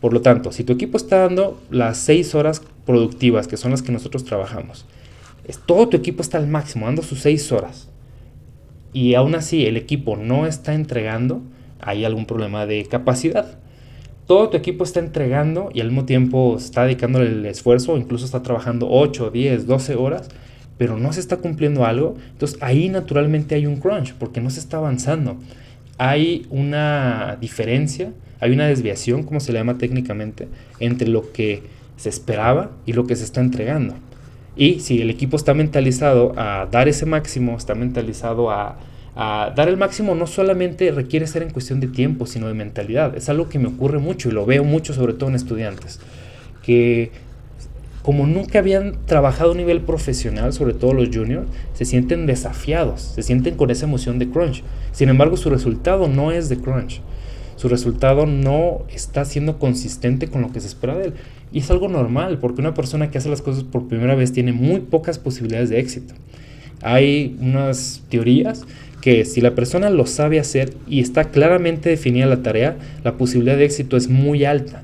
Por 0.00 0.12
lo 0.12 0.20
tanto, 0.20 0.52
si 0.52 0.64
tu 0.64 0.74
equipo 0.74 0.96
está 0.96 1.18
dando 1.18 1.60
las 1.70 1.98
6 1.98 2.34
horas 2.34 2.62
productivas, 2.84 3.48
que 3.48 3.56
son 3.56 3.70
las 3.70 3.82
que 3.82 3.92
nosotros 3.92 4.24
trabajamos, 4.24 4.84
todo 5.64 5.88
tu 5.88 5.96
equipo 5.96 6.22
está 6.22 6.38
al 6.38 6.46
máximo, 6.46 6.86
dando 6.86 7.02
sus 7.02 7.20
6 7.20 7.52
horas, 7.52 7.88
y 8.96 9.14
aún 9.14 9.34
así 9.34 9.66
el 9.66 9.76
equipo 9.76 10.16
no 10.16 10.46
está 10.46 10.72
entregando, 10.72 11.42
hay 11.80 12.06
algún 12.06 12.24
problema 12.24 12.64
de 12.64 12.86
capacidad. 12.86 13.58
Todo 14.26 14.48
tu 14.48 14.56
equipo 14.56 14.84
está 14.84 15.00
entregando 15.00 15.68
y 15.74 15.82
al 15.82 15.88
mismo 15.88 16.06
tiempo 16.06 16.56
está 16.56 16.84
dedicándole 16.84 17.26
el 17.26 17.44
esfuerzo, 17.44 17.98
incluso 17.98 18.24
está 18.24 18.42
trabajando 18.42 18.88
8, 18.90 19.30
10, 19.30 19.66
12 19.66 19.96
horas, 19.96 20.30
pero 20.78 20.98
no 20.98 21.12
se 21.12 21.20
está 21.20 21.36
cumpliendo 21.36 21.84
algo, 21.84 22.14
entonces 22.30 22.56
ahí 22.62 22.88
naturalmente 22.88 23.54
hay 23.54 23.66
un 23.66 23.76
crunch 23.76 24.14
porque 24.14 24.40
no 24.40 24.48
se 24.48 24.60
está 24.60 24.78
avanzando. 24.78 25.36
Hay 25.98 26.46
una 26.48 27.36
diferencia, 27.38 28.14
hay 28.40 28.52
una 28.52 28.66
desviación, 28.66 29.24
como 29.24 29.40
se 29.40 29.52
le 29.52 29.58
llama 29.58 29.76
técnicamente, 29.76 30.48
entre 30.80 31.08
lo 31.08 31.32
que 31.32 31.64
se 31.98 32.08
esperaba 32.08 32.70
y 32.86 32.94
lo 32.94 33.06
que 33.06 33.14
se 33.14 33.24
está 33.24 33.42
entregando. 33.42 33.92
Y 34.56 34.80
si 34.80 35.02
el 35.02 35.10
equipo 35.10 35.36
está 35.36 35.52
mentalizado 35.52 36.32
a 36.36 36.66
dar 36.70 36.88
ese 36.88 37.04
máximo, 37.04 37.56
está 37.56 37.74
mentalizado 37.74 38.50
a, 38.50 38.78
dar 39.14 39.68
el 39.68 39.76
máximo, 39.76 40.14
no 40.14 40.26
solamente 40.26 40.90
requiere 40.90 41.26
ser 41.26 41.42
en 41.42 41.50
cuestión 41.50 41.80
de 41.80 41.88
tiempo, 41.88 42.26
sino 42.26 42.48
de 42.48 42.54
mentalidad. 42.54 43.16
Es 43.16 43.28
algo 43.28 43.48
que 43.48 43.58
me 43.58 43.68
ocurre 43.68 43.98
mucho 43.98 44.28
y 44.28 44.32
lo 44.32 44.44
veo 44.44 44.64
mucho, 44.64 44.92
sobre 44.92 45.14
todo 45.14 45.30
en 45.30 45.36
estudiantes, 45.36 46.00
que 46.62 47.12
como 48.02 48.26
nunca 48.26 48.60
habían 48.60 48.98
trabajado 49.06 49.52
a 49.52 49.54
nivel 49.54 49.80
profesional, 49.80 50.52
sobre 50.52 50.74
todo 50.74 50.92
los 50.92 51.08
juniors, 51.08 51.48
se 51.72 51.84
sienten 51.84 52.26
desafiados, 52.26 53.00
se 53.00 53.22
sienten 53.22 53.56
con 53.56 53.70
esa 53.70 53.86
emoción 53.86 54.18
de 54.18 54.28
crunch. 54.28 54.62
Sin 54.92 55.08
embargo, 55.08 55.36
su 55.36 55.50
resultado 55.50 56.08
no 56.08 56.30
es 56.30 56.48
de 56.48 56.58
crunch. 56.58 57.00
Su 57.56 57.68
resultado 57.68 58.26
no 58.26 58.82
está 58.92 59.24
siendo 59.24 59.58
consistente 59.58 60.28
con 60.28 60.42
lo 60.42 60.52
que 60.52 60.60
se 60.60 60.68
espera 60.68 60.94
de 60.94 61.06
él. 61.06 61.14
Y 61.52 61.60
es 61.60 61.70
algo 61.70 61.88
normal, 61.88 62.38
porque 62.38 62.60
una 62.60 62.74
persona 62.74 63.10
que 63.10 63.18
hace 63.18 63.28
las 63.28 63.42
cosas 63.42 63.64
por 63.64 63.88
primera 63.88 64.14
vez 64.14 64.32
tiene 64.32 64.52
muy 64.52 64.80
pocas 64.80 65.18
posibilidades 65.18 65.70
de 65.70 65.78
éxito. 65.78 66.14
Hay 66.82 67.36
unas 67.40 68.02
teorías 68.10 68.64
que 69.00 69.24
si 69.24 69.40
la 69.40 69.54
persona 69.54 69.88
lo 69.90 70.06
sabe 70.06 70.40
hacer 70.40 70.74
y 70.86 71.00
está 71.00 71.24
claramente 71.24 71.88
definida 71.88 72.26
la 72.26 72.42
tarea, 72.42 72.76
la 73.04 73.16
posibilidad 73.16 73.56
de 73.56 73.64
éxito 73.64 73.96
es 73.96 74.08
muy 74.08 74.44
alta. 74.44 74.82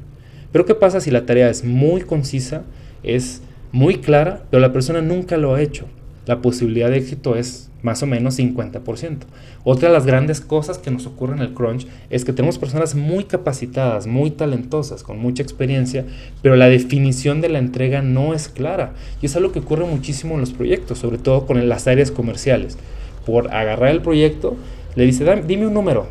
Pero 0.53 0.65
¿qué 0.65 0.75
pasa 0.75 1.01
si 1.01 1.11
la 1.11 1.27
tarea 1.27 1.51
es 1.51 1.65
muy 1.65 2.03
concisa? 2.03 2.63
es 3.03 3.43
muy 3.73 3.97
clara, 3.97 4.45
pero 4.51 4.61
la 4.61 4.73
persona 4.73 5.01
nunca 5.01 5.37
lo 5.37 5.55
ha 5.55 5.63
hecho. 5.63 5.87
La 6.27 6.41
posibilidad 6.41 6.91
de 6.91 6.99
éxito 6.99 7.37
es 7.37 7.71
más 7.83 8.03
o 8.03 8.07
menos 8.07 8.39
50%. 8.39 9.19
Otra 9.65 9.89
de 9.89 9.95
las 9.95 10.07
grandes 10.07 10.41
cosas 10.41 10.79
que 10.79 10.91
nos 10.91 11.07
ocurre 11.07 11.35
en 11.35 11.43
el 11.43 11.55
crunch 11.55 11.87
es 12.11 12.25
que 12.25 12.33
tenemos 12.33 12.59
personas 12.59 12.95
muy 12.95 13.25
capacitadas, 13.25 14.07
muy 14.07 14.31
talentosas, 14.31 15.03
con 15.03 15.19
mucha 15.19 15.43
experiencia, 15.43 16.05
pero 16.41 16.57
la 16.57 16.69
definición 16.69 17.41
de 17.41 17.49
la 17.49 17.59
entrega 17.59 18.03
no 18.03 18.35
es 18.35 18.49
clara. 18.49 18.95
Y 19.21 19.27
es 19.27 19.37
algo 19.37 19.53
que 19.53 19.61
ocurre 19.61 19.85
muchísimo 19.85 20.35
en 20.35 20.41
los 20.41 20.53
proyectos, 20.53 20.99
sobre 20.99 21.19
todo 21.19 21.47
con 21.47 21.69
las 21.69 21.87
áreas 21.87 22.11
comerciales. 22.11 22.79
Por 23.27 23.53
agarrar 23.53 23.91
el 23.91 24.03
proyecto, 24.03 24.57
le 24.97 25.05
dice, 25.05 25.25
dime 25.47 25.67
un 25.67 25.75
número. 25.75 26.07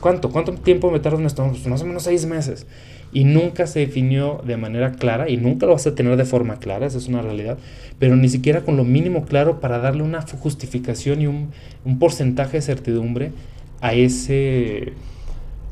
¿Cuánto? 0.00 0.30
¿Cuánto 0.30 0.52
tiempo 0.54 0.90
me 0.90 0.98
tardo 0.98 1.18
en? 1.18 1.24
Pues 1.24 1.66
más 1.66 1.82
o 1.82 1.86
menos 1.86 2.02
seis 2.02 2.26
meses 2.26 2.66
y 3.12 3.24
nunca 3.24 3.66
se 3.66 3.80
definió 3.80 4.40
de 4.46 4.56
manera 4.56 4.92
clara 4.92 5.28
y 5.28 5.36
nunca 5.36 5.66
lo 5.66 5.72
vas 5.72 5.86
a 5.86 5.94
tener 5.94 6.16
de 6.16 6.24
forma 6.24 6.56
clara, 6.56 6.86
esa 6.86 6.98
es 6.98 7.08
una 7.08 7.20
realidad, 7.20 7.58
pero 7.98 8.16
ni 8.16 8.28
siquiera 8.28 8.62
con 8.62 8.76
lo 8.76 8.84
mínimo 8.84 9.26
claro 9.26 9.60
para 9.60 9.78
darle 9.78 10.02
una 10.02 10.22
justificación 10.22 11.20
y 11.20 11.26
un, 11.26 11.50
porcentaje 11.98 12.56
de 12.56 12.62
certidumbre 12.62 13.32
a 13.80 13.92
ese, 13.92 14.94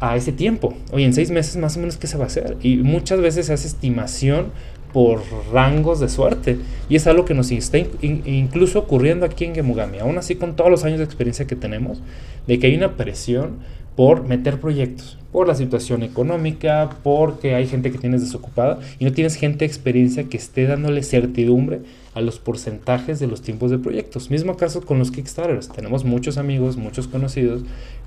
a 0.00 0.16
ese 0.16 0.33
tiempo. 0.33 0.74
Oye, 0.92 1.05
en 1.05 1.14
seis 1.14 1.31
meses 1.31 1.57
más 1.57 1.76
o 1.76 1.81
menos 1.81 1.96
qué 1.96 2.07
se 2.07 2.18
va 2.18 2.24
a 2.24 2.26
hacer. 2.26 2.57
Y 2.62 2.76
muchas 2.79 3.20
veces 3.20 3.46
se 3.46 3.53
hace 3.53 3.68
estimación 3.68 4.46
por 4.92 5.22
rangos 5.53 6.00
de 6.00 6.09
suerte. 6.09 6.59
Y 6.88 6.96
es 6.96 7.07
algo 7.07 7.24
que 7.24 7.35
nos 7.35 7.50
está 7.50 7.79
incluso 8.03 8.81
ocurriendo 8.81 9.24
aquí 9.24 9.44
en 9.44 9.55
Gemugami, 9.55 9.98
aún 9.98 10.18
así 10.18 10.37
con 10.37 10.57
todos 10.57 10.70
los 10.70 10.85
años 10.85 10.98
de 10.98 11.05
experiencia 11.05 11.46
que 11.46 11.57
tenemos, 11.57 12.03
de 12.46 12.59
que 12.59 12.66
hay 12.66 12.74
una 12.74 12.96
presión 12.96 13.59
por 13.96 14.26
meter 14.26 14.61
proyectos, 14.61 15.18
por 15.33 15.46
la 15.46 15.55
situación 15.55 16.03
económica, 16.03 16.90
porque 17.03 17.55
hay 17.55 17.66
gente 17.66 17.90
que 17.90 17.98
tienes 17.98 18.22
desocupada 18.22 18.79
y 18.98 19.05
no 19.05 19.12
tienes 19.12 19.37
gente 19.37 19.61
de 19.61 19.66
experiencia 19.66 20.24
que 20.24 20.37
esté 20.37 20.66
dándole 20.66 21.03
certidumbre 21.03 21.81
a 22.14 22.20
los 22.20 22.38
porcentajes 22.38 23.20
de 23.20 23.26
los 23.26 23.42
tiempos 23.42 23.70
de 23.70 23.79
proyectos. 23.79 24.31
Mismo 24.31 24.57
caso 24.57 24.83
con 24.83 24.98
los 24.98 25.11
Kickstarters. 25.11 25.68
Tenemos 25.68 26.05
muchos 26.05 26.38
amigos, 26.38 26.76
muchos 26.76 27.09
conocidos 27.09 27.62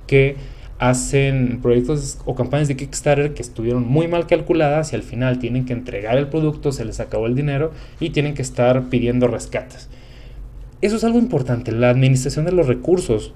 que 0.08 0.36
hacen 0.80 1.60
proyectos 1.62 2.18
o 2.26 2.36
campañas 2.36 2.68
de 2.68 2.76
Kickstarter 2.76 3.34
que 3.34 3.42
estuvieron 3.42 3.88
muy 3.88 4.08
mal 4.08 4.28
calculadas 4.28 4.92
y 4.92 4.96
al 4.96 5.04
final 5.04 5.40
tienen 5.40 5.66
que 5.66 5.74
entregar 5.74 6.18
el 6.18 6.28
producto, 6.28 6.72
se 6.72 6.84
les 6.84 7.00
acabó 7.00 7.28
el 7.28 7.36
dinero 7.36 7.72
y 8.00 8.10
tienen 8.10 8.34
que 8.34 8.42
estar 8.42 8.90
pidiendo 8.90 9.28
rescates. 9.28 9.90
Eso 10.82 10.98
es 10.98 11.04
algo 11.06 11.20
importante, 11.20 11.72
la 11.72 11.90
administración 11.90 12.44
de 12.46 12.52
los 12.52 12.68
recursos 12.68 13.34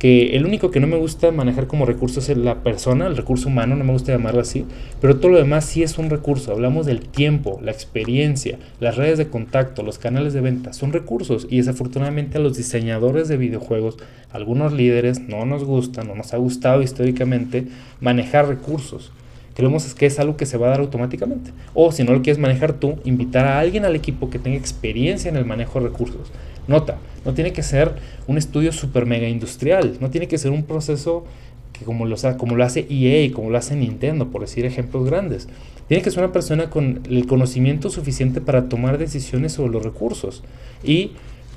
que 0.00 0.34
el 0.34 0.46
único 0.46 0.70
que 0.70 0.80
no 0.80 0.86
me 0.86 0.96
gusta 0.96 1.30
manejar 1.30 1.66
como 1.66 1.84
recurso 1.84 2.20
es 2.20 2.34
la 2.34 2.62
persona, 2.62 3.06
el 3.06 3.18
recurso 3.18 3.48
humano, 3.48 3.76
no 3.76 3.84
me 3.84 3.92
gusta 3.92 4.12
llamarlo 4.12 4.40
así, 4.40 4.64
pero 4.98 5.18
todo 5.18 5.32
lo 5.32 5.36
demás 5.36 5.66
sí 5.66 5.82
es 5.82 5.98
un 5.98 6.08
recurso. 6.08 6.52
Hablamos 6.52 6.86
del 6.86 7.00
tiempo, 7.00 7.60
la 7.62 7.70
experiencia, 7.70 8.58
las 8.80 8.96
redes 8.96 9.18
de 9.18 9.28
contacto, 9.28 9.82
los 9.82 9.98
canales 9.98 10.32
de 10.32 10.40
venta, 10.40 10.72
son 10.72 10.94
recursos 10.94 11.46
y 11.50 11.58
desafortunadamente 11.58 12.38
a 12.38 12.40
los 12.40 12.56
diseñadores 12.56 13.28
de 13.28 13.36
videojuegos, 13.36 13.98
algunos 14.32 14.72
líderes 14.72 15.20
no 15.20 15.44
nos 15.44 15.64
gustan, 15.64 16.08
no 16.08 16.14
nos 16.14 16.32
ha 16.32 16.38
gustado 16.38 16.80
históricamente 16.80 17.66
manejar 18.00 18.48
recursos. 18.48 19.12
Creemos 19.54 19.92
que 19.92 20.06
es 20.06 20.18
algo 20.18 20.38
que 20.38 20.46
se 20.46 20.56
va 20.56 20.68
a 20.68 20.70
dar 20.70 20.80
automáticamente. 20.80 21.50
O 21.74 21.92
si 21.92 22.04
no 22.04 22.12
lo 22.14 22.22
quieres 22.22 22.38
manejar 22.38 22.72
tú, 22.72 22.98
invitar 23.04 23.44
a 23.44 23.58
alguien 23.58 23.84
al 23.84 23.94
equipo 23.94 24.30
que 24.30 24.38
tenga 24.38 24.56
experiencia 24.56 25.28
en 25.28 25.36
el 25.36 25.44
manejo 25.44 25.78
de 25.78 25.88
recursos. 25.88 26.32
Nota, 26.70 26.98
no 27.24 27.34
tiene 27.34 27.52
que 27.52 27.64
ser 27.64 27.96
un 28.28 28.38
estudio 28.38 28.70
super 28.70 29.04
mega 29.04 29.28
industrial, 29.28 29.96
no 30.00 30.08
tiene 30.08 30.28
que 30.28 30.38
ser 30.38 30.52
un 30.52 30.62
proceso 30.62 31.24
que 31.72 31.84
como 31.84 32.06
lo, 32.06 32.14
como 32.38 32.54
lo 32.54 32.62
hace 32.62 32.86
EA, 32.88 33.32
como 33.32 33.50
lo 33.50 33.58
hace 33.58 33.74
Nintendo, 33.74 34.30
por 34.30 34.42
decir 34.42 34.64
ejemplos 34.64 35.04
grandes. 35.04 35.48
Tiene 35.88 36.04
que 36.04 36.12
ser 36.12 36.22
una 36.22 36.32
persona 36.32 36.70
con 36.70 37.00
el 37.10 37.26
conocimiento 37.26 37.90
suficiente 37.90 38.40
para 38.40 38.68
tomar 38.68 38.98
decisiones 38.98 39.54
sobre 39.54 39.72
los 39.72 39.82
recursos 39.82 40.44
y 40.84 41.10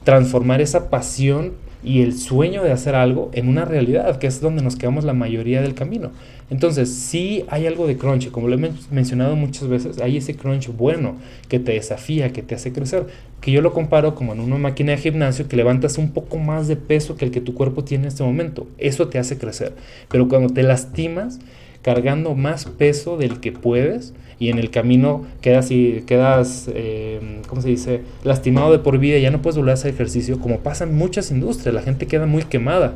transformar 0.04 0.62
esa 0.62 0.89
pasión 0.89 1.54
y 1.83 2.01
el 2.01 2.17
sueño 2.17 2.63
de 2.63 2.71
hacer 2.71 2.95
algo 2.95 3.29
en 3.33 3.47
una 3.47 3.65
realidad, 3.65 4.17
que 4.17 4.27
es 4.27 4.41
donde 4.41 4.63
nos 4.63 4.75
quedamos 4.75 5.03
la 5.03 5.13
mayoría 5.13 5.61
del 5.61 5.73
camino. 5.73 6.11
Entonces, 6.49 6.93
sí 6.93 7.45
hay 7.49 7.65
algo 7.65 7.87
de 7.87 7.97
crunch, 7.97 8.29
como 8.31 8.47
lo 8.47 8.55
he 8.55 8.71
mencionado 8.91 9.35
muchas 9.35 9.67
veces, 9.67 9.99
hay 9.99 10.17
ese 10.17 10.35
crunch 10.35 10.69
bueno 10.69 11.15
que 11.49 11.59
te 11.59 11.73
desafía, 11.73 12.31
que 12.31 12.43
te 12.43 12.55
hace 12.55 12.71
crecer, 12.71 13.07
que 13.41 13.51
yo 13.51 13.61
lo 13.61 13.73
comparo 13.73 14.15
como 14.15 14.33
en 14.33 14.39
una 14.39 14.57
máquina 14.57 14.91
de 14.91 14.97
gimnasio 14.97 15.47
que 15.47 15.55
levantas 15.55 15.97
un 15.97 16.11
poco 16.11 16.37
más 16.37 16.67
de 16.67 16.75
peso 16.75 17.15
que 17.15 17.25
el 17.25 17.31
que 17.31 17.41
tu 17.41 17.53
cuerpo 17.53 17.83
tiene 17.83 18.03
en 18.03 18.07
este 18.09 18.23
momento. 18.23 18.67
Eso 18.77 19.07
te 19.07 19.19
hace 19.19 19.37
crecer. 19.37 19.73
Pero 20.09 20.27
cuando 20.29 20.53
te 20.53 20.63
lastimas, 20.63 21.39
cargando 21.83 22.33
más 22.33 22.65
peso 22.65 23.17
del 23.17 23.39
que 23.39 23.51
puedes 23.51 24.13
y 24.39 24.49
en 24.49 24.57
el 24.57 24.71
camino 24.71 25.25
quedas, 25.41 25.69
y, 25.69 26.03
quedas 26.07 26.69
eh, 26.73 27.41
¿cómo 27.47 27.61
se 27.61 27.69
dice?, 27.69 28.01
lastimado 28.23 28.71
de 28.71 28.79
por 28.79 28.97
vida 28.97 29.17
y 29.17 29.21
ya 29.21 29.29
no 29.29 29.41
puedes 29.41 29.57
volver 29.57 29.71
a 29.71 29.73
hacer 29.75 29.93
ejercicio, 29.93 30.39
como 30.39 30.61
pasa 30.61 30.85
en 30.85 30.95
muchas 30.95 31.29
industrias, 31.29 31.75
la 31.75 31.83
gente 31.83 32.07
queda 32.07 32.25
muy 32.25 32.43
quemada. 32.43 32.95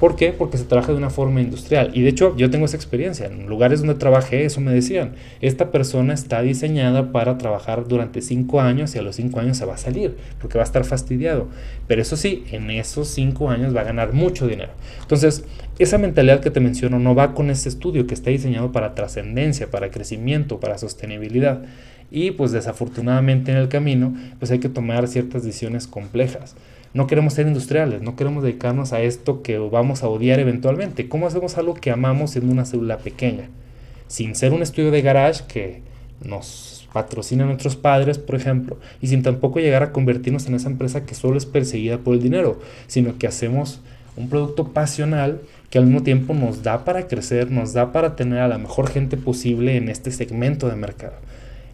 ¿Por 0.00 0.16
qué? 0.16 0.32
Porque 0.32 0.56
se 0.56 0.64
trabaja 0.64 0.92
de 0.92 0.98
una 0.98 1.10
forma 1.10 1.42
industrial. 1.42 1.90
Y 1.92 2.00
de 2.00 2.08
hecho 2.08 2.34
yo 2.34 2.48
tengo 2.48 2.64
esa 2.64 2.76
experiencia. 2.76 3.26
En 3.26 3.46
lugares 3.46 3.80
donde 3.80 3.96
trabajé 3.96 4.46
eso 4.46 4.62
me 4.62 4.72
decían, 4.72 5.12
esta 5.42 5.70
persona 5.70 6.14
está 6.14 6.40
diseñada 6.40 7.12
para 7.12 7.36
trabajar 7.36 7.86
durante 7.86 8.22
cinco 8.22 8.62
años 8.62 8.94
y 8.94 8.98
a 8.98 9.02
los 9.02 9.16
cinco 9.16 9.40
años 9.40 9.58
se 9.58 9.66
va 9.66 9.74
a 9.74 9.76
salir 9.76 10.16
porque 10.40 10.56
va 10.56 10.64
a 10.64 10.66
estar 10.66 10.86
fastidiado. 10.86 11.48
Pero 11.86 12.00
eso 12.00 12.16
sí, 12.16 12.44
en 12.50 12.70
esos 12.70 13.08
cinco 13.08 13.50
años 13.50 13.76
va 13.76 13.82
a 13.82 13.84
ganar 13.84 14.14
mucho 14.14 14.46
dinero. 14.46 14.72
Entonces, 15.02 15.44
esa 15.78 15.98
mentalidad 15.98 16.40
que 16.40 16.50
te 16.50 16.60
menciono 16.60 16.98
no 16.98 17.14
va 17.14 17.34
con 17.34 17.50
este 17.50 17.68
estudio 17.68 18.06
que 18.06 18.14
está 18.14 18.30
diseñado 18.30 18.72
para 18.72 18.94
trascendencia, 18.94 19.70
para 19.70 19.90
crecimiento, 19.90 20.60
para 20.60 20.78
sostenibilidad. 20.78 21.62
Y 22.10 22.30
pues 22.30 22.52
desafortunadamente 22.52 23.52
en 23.52 23.58
el 23.58 23.68
camino 23.68 24.14
pues 24.38 24.50
hay 24.50 24.60
que 24.60 24.70
tomar 24.70 25.08
ciertas 25.08 25.44
decisiones 25.44 25.86
complejas. 25.86 26.56
No 26.92 27.06
queremos 27.06 27.34
ser 27.34 27.46
industriales, 27.46 28.02
no 28.02 28.16
queremos 28.16 28.42
dedicarnos 28.42 28.92
a 28.92 29.00
esto 29.00 29.42
que 29.42 29.58
vamos 29.58 30.02
a 30.02 30.08
odiar 30.08 30.40
eventualmente. 30.40 31.08
¿Cómo 31.08 31.26
hacemos 31.28 31.56
algo 31.56 31.74
que 31.74 31.92
amamos 31.92 32.34
en 32.34 32.50
una 32.50 32.64
célula 32.64 32.98
pequeña? 32.98 33.48
Sin 34.08 34.34
ser 34.34 34.52
un 34.52 34.62
estudio 34.62 34.90
de 34.90 35.00
garage 35.00 35.44
que 35.46 35.82
nos 36.24 36.88
patrocinan 36.92 37.46
nuestros 37.46 37.76
padres, 37.76 38.18
por 38.18 38.34
ejemplo, 38.34 38.76
y 39.00 39.06
sin 39.06 39.22
tampoco 39.22 39.60
llegar 39.60 39.84
a 39.84 39.92
convertirnos 39.92 40.46
en 40.46 40.54
esa 40.54 40.68
empresa 40.68 41.06
que 41.06 41.14
solo 41.14 41.38
es 41.38 41.46
perseguida 41.46 41.98
por 41.98 42.14
el 42.14 42.22
dinero, 42.22 42.60
sino 42.88 43.18
que 43.18 43.28
hacemos 43.28 43.80
un 44.16 44.28
producto 44.28 44.68
pasional 44.68 45.40
que 45.70 45.78
al 45.78 45.86
mismo 45.86 46.02
tiempo 46.02 46.34
nos 46.34 46.64
da 46.64 46.84
para 46.84 47.06
crecer, 47.06 47.52
nos 47.52 47.72
da 47.72 47.92
para 47.92 48.16
tener 48.16 48.40
a 48.40 48.48
la 48.48 48.58
mejor 48.58 48.90
gente 48.90 49.16
posible 49.16 49.76
en 49.76 49.88
este 49.88 50.10
segmento 50.10 50.68
de 50.68 50.74
mercado. 50.74 51.14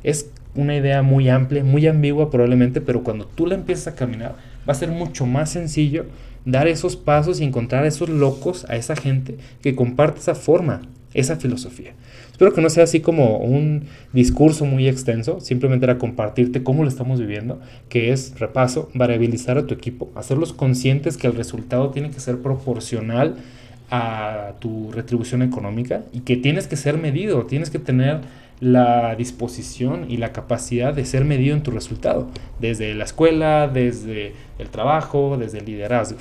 Es 0.04 0.28
una 0.54 0.76
idea 0.76 1.02
muy 1.02 1.30
amplia, 1.30 1.64
muy 1.64 1.86
ambigua 1.86 2.30
probablemente, 2.30 2.82
pero 2.82 3.02
cuando 3.02 3.24
tú 3.24 3.46
la 3.46 3.54
empiezas 3.54 3.94
a 3.94 3.96
caminar, 3.96 4.36
va 4.68 4.72
a 4.72 4.76
ser 4.76 4.90
mucho 4.90 5.26
más 5.26 5.50
sencillo 5.50 6.06
dar 6.44 6.68
esos 6.68 6.96
pasos 6.96 7.40
y 7.40 7.44
encontrar 7.44 7.84
a 7.84 7.88
esos 7.88 8.08
locos, 8.08 8.64
a 8.68 8.76
esa 8.76 8.96
gente 8.96 9.36
que 9.62 9.74
comparte 9.74 10.20
esa 10.20 10.34
forma, 10.34 10.82
esa 11.12 11.36
filosofía. 11.36 11.92
Espero 12.30 12.52
que 12.52 12.60
no 12.60 12.70
sea 12.70 12.84
así 12.84 13.00
como 13.00 13.38
un 13.38 13.84
discurso 14.12 14.64
muy 14.64 14.88
extenso, 14.88 15.40
simplemente 15.40 15.86
era 15.86 15.98
compartirte 15.98 16.62
cómo 16.62 16.82
lo 16.82 16.88
estamos 16.88 17.18
viviendo, 17.18 17.60
que 17.88 18.12
es, 18.12 18.38
repaso, 18.38 18.90
variabilizar 18.94 19.58
a 19.58 19.66
tu 19.66 19.74
equipo, 19.74 20.10
hacerlos 20.14 20.52
conscientes 20.52 21.16
que 21.16 21.26
el 21.26 21.34
resultado 21.34 21.90
tiene 21.90 22.10
que 22.10 22.20
ser 22.20 22.38
proporcional 22.38 23.36
a 23.90 24.52
tu 24.58 24.92
retribución 24.92 25.42
económica 25.42 26.02
y 26.12 26.20
que 26.20 26.36
tienes 26.36 26.66
que 26.66 26.76
ser 26.76 26.98
medido, 26.98 27.46
tienes 27.46 27.70
que 27.70 27.78
tener 27.78 28.20
la 28.60 29.14
disposición 29.16 30.10
y 30.10 30.16
la 30.16 30.32
capacidad 30.32 30.94
de 30.94 31.04
ser 31.04 31.24
medido 31.24 31.54
en 31.54 31.62
tu 31.62 31.70
resultado, 31.70 32.28
desde 32.58 32.94
la 32.94 33.04
escuela, 33.04 33.68
desde 33.68 34.32
el 34.58 34.70
trabajo, 34.70 35.36
desde 35.38 35.58
el 35.58 35.66
liderazgo. 35.66 36.18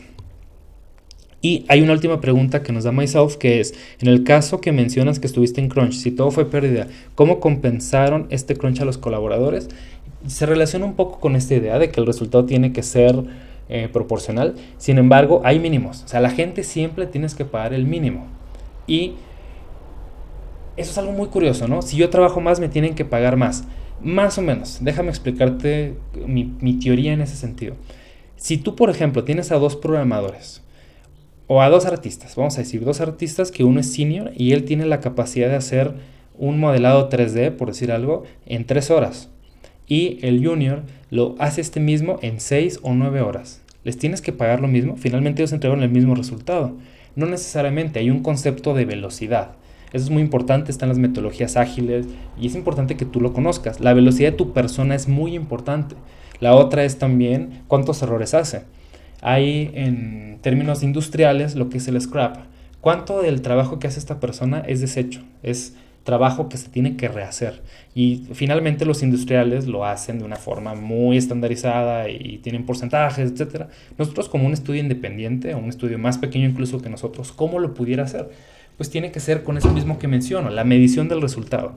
Y 1.42 1.64
hay 1.68 1.82
una 1.82 1.94
última 1.94 2.20
pregunta 2.22 2.64
que 2.64 2.74
nos 2.74 2.86
da 2.86 2.92
Myself, 2.92 3.36
que 3.36 3.60
es, 3.60 3.76
en 4.00 4.08
el 4.08 4.24
caso 4.24 4.62
que 4.62 4.72
mencionas 4.72 5.20
que 5.20 5.28
estuviste 5.28 5.62
en 5.62 5.70
Crunch, 5.70 5.94
si 5.94 6.10
todo 6.12 6.32
fue 6.32 6.50
pérdida, 6.50 6.88
¿cómo 7.14 7.40
compensaron 7.40 8.26
este 8.32 8.56
Crunch 8.56 8.82
a 8.82 8.86
los 8.86 8.98
colaboradores? 8.98 9.70
Se 10.26 10.48
relaciona 10.48 10.86
un 10.86 10.96
poco 10.96 11.20
con 11.20 11.36
esta 11.36 11.54
idea 11.54 11.78
de 11.78 11.92
que 11.92 12.00
el 12.00 12.08
resultado 12.08 12.46
tiene 12.46 12.74
que 12.74 12.82
ser 12.82 13.24
eh, 13.70 13.90
proporcional, 13.94 14.56
sin 14.78 14.98
embargo, 14.98 15.42
hay 15.44 15.60
mínimos, 15.60 16.04
o 16.04 16.08
sea, 16.08 16.20
la 16.20 16.32
gente 16.32 16.64
siempre 16.64 17.06
tienes 17.06 17.36
que 17.36 17.46
pagar 17.46 17.76
el 17.76 17.86
mínimo. 17.86 18.26
Y 18.88 19.14
eso 20.78 20.92
es 20.92 20.98
algo 20.98 21.12
muy 21.12 21.28
curioso, 21.28 21.68
¿no? 21.68 21.82
Si 21.82 21.98
yo 21.98 22.10
trabajo 22.10 22.42
más, 22.42 22.60
me 22.60 22.70
tienen 22.70 22.96
que 22.96 23.06
pagar 23.06 23.38
más. 23.38 23.64
Más 24.02 24.38
o 24.38 24.42
menos. 24.42 24.80
Déjame 24.82 25.10
explicarte 25.10 25.96
mi, 26.28 26.80
teoría 26.80 27.14
en 27.14 27.22
ese 27.22 27.36
sentido. 27.36 27.76
Si 28.36 28.58
tú, 28.58 28.76
por 28.76 28.90
ejemplo, 28.90 29.24
tienes 29.24 29.52
a 29.52 29.58
dos 29.58 29.76
programadores 29.76 30.62
o 31.48 31.62
a 31.62 31.70
dos 31.70 31.86
artistas, 31.86 32.36
vamos 32.36 32.58
a 32.58 32.62
decir, 32.62 32.84
dos 32.84 33.02
artistas 33.02 33.52
que 33.52 33.64
uno 33.64 33.80
es 33.80 33.94
senior 33.94 34.32
y 34.36 34.52
él 34.52 34.66
tiene 34.66 34.86
la 34.86 35.00
capacidad 35.00 35.48
de 35.48 35.56
hacer 35.56 35.94
un 36.38 36.60
modelado 36.60 37.10
3D, 37.10 37.52
por 37.52 37.70
decir 37.70 37.92
algo, 37.92 38.24
en 38.46 38.66
tres 38.66 38.92
horas. 38.92 39.30
Y 39.88 40.20
el 40.26 40.46
junior 40.46 40.84
lo 41.10 41.36
hace 41.40 41.62
este 41.62 41.80
mismo 41.80 42.20
en 42.22 42.40
seis 42.40 42.80
o 42.82 42.94
nueve 42.94 43.22
horas. 43.22 43.62
¿Les 43.84 43.98
tienes 43.98 44.22
que 44.22 44.34
pagar 44.34 44.60
lo 44.60 44.68
mismo? 44.68 44.98
Finalmente 44.98 45.42
ellos 45.42 45.54
entregaron 45.54 45.84
el 45.84 45.92
mismo 45.92 46.16
resultado. 46.16 46.74
No 47.16 47.28
necesariamente, 47.28 48.00
hay 48.00 48.10
un 48.10 48.24
concepto 48.24 48.74
de 48.74 48.86
velocidad. 48.86 49.52
Eso 49.96 50.04
es 50.04 50.12
muy 50.12 50.22
importante, 50.22 50.72
están 50.72 50.90
las 50.90 50.98
metodologías 50.98 51.56
ágiles 51.56 52.06
y 52.38 52.48
es 52.48 52.56
importante 52.56 52.98
que 52.98 53.06
tú 53.06 53.22
lo 53.22 53.32
conozcas. 53.32 53.80
La 53.80 53.94
velocidad 53.94 54.32
de 54.32 54.38
tu 54.38 54.52
persona 54.52 54.94
es 54.94 55.08
muy 55.08 55.36
importante. 55.36 55.96
La 56.42 56.54
otra 56.54 56.84
es 56.84 56.98
también 56.98 57.64
cuántos 57.70 58.02
errores 58.02 58.34
hace. 58.34 58.64
Hay 59.22 59.72
en 59.74 60.40
términos 60.42 60.84
industriales 60.84 61.56
lo 61.56 61.70
que 61.70 61.78
es 61.78 61.88
el 61.88 62.00
scrap. 62.02 62.40
¿Cuánto 62.82 63.22
del 63.22 63.42
trabajo 63.42 63.80
que 63.80 63.88
hace 63.88 64.00
esta 64.00 64.20
persona 64.20 64.60
es 64.68 64.82
desecho? 64.82 65.22
Es 65.44 65.78
trabajo 66.04 66.50
que 66.50 66.58
se 66.58 66.68
tiene 66.68 66.98
que 66.98 67.08
rehacer. 67.08 67.62
Y 67.96 68.28
finalmente 68.34 68.84
los 68.84 69.02
industriales 69.02 69.66
lo 69.66 69.86
hacen 69.86 70.20
de 70.20 70.26
una 70.26 70.36
forma 70.36 70.76
muy 70.76 71.16
estandarizada 71.16 72.10
y 72.10 72.40
tienen 72.40 72.66
porcentajes, 72.66 73.32
etc. 73.32 73.68
Nosotros 73.98 74.28
como 74.28 74.46
un 74.46 74.52
estudio 74.52 74.82
independiente, 74.82 75.54
o 75.54 75.58
un 75.60 75.70
estudio 75.70 75.98
más 75.98 76.18
pequeño 76.18 76.50
incluso 76.50 76.82
que 76.82 76.90
nosotros, 76.90 77.32
¿cómo 77.32 77.60
lo 77.60 77.74
pudiera 77.74 78.04
hacer? 78.04 78.30
Pues 78.78 78.90
tiene 78.90 79.12
que 79.12 79.20
ser 79.20 79.44
con 79.44 79.58
eso 79.58 79.72
mismo 79.72 80.00
que 80.00 80.08
menciono, 80.08 80.50
la 80.50 80.64
medición 80.64 81.08
del 81.08 81.22
resultado. 81.22 81.76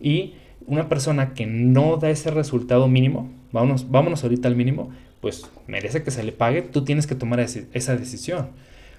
Y 0.00 0.34
una 0.66 0.88
persona 0.88 1.34
que 1.34 1.46
no 1.46 1.96
da 1.96 2.10
ese 2.10 2.30
resultado 2.30 2.88
mínimo, 2.88 3.30
vámonos, 3.52 3.90
vámonos 3.90 4.22
ahorita 4.22 4.48
al 4.48 4.56
mínimo, 4.56 4.90
pues 5.20 5.50
merece 5.66 6.02
que 6.02 6.10
se 6.10 6.22
le 6.22 6.32
pague, 6.32 6.62
tú 6.62 6.84
tienes 6.84 7.06
que 7.06 7.14
tomar 7.14 7.40
esa 7.40 7.96
decisión. 7.96 8.48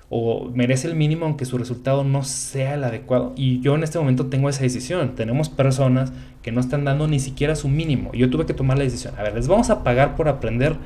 O 0.10 0.50
merece 0.54 0.88
el 0.88 0.96
mínimo 0.96 1.26
aunque 1.26 1.44
su 1.44 1.58
resultado 1.58 2.06
no 2.06 2.24
sea 2.24 2.76
el 2.76 2.84
adecuado. 2.86 3.34
Y 3.36 3.60
yo 3.60 3.76
en 3.76 3.84
este 3.84 4.00
momento 4.00 4.28
tengo 4.28 4.48
esa 4.48 4.62
decisión. 4.62 5.16
Tenemos 5.16 5.50
personas 5.50 6.14
que 6.42 6.54
no 6.54 6.62
están 6.62 6.86
dando 6.86 7.10
ni 7.10 7.20
siquiera 7.20 7.58
su 7.58 7.68
mínimo. 7.68 8.14
Yo 8.14 8.30
tuve 8.30 8.46
que 8.46 8.54
tomar 8.54 8.78
la 8.78 8.86
decisión. 8.86 9.14
A 9.18 9.24
ver, 9.24 9.36
¿les 9.36 9.50
vamos 9.50 9.70
a 9.70 9.84
pagar 9.84 10.16
por 10.16 10.30
aprender? 10.30 10.78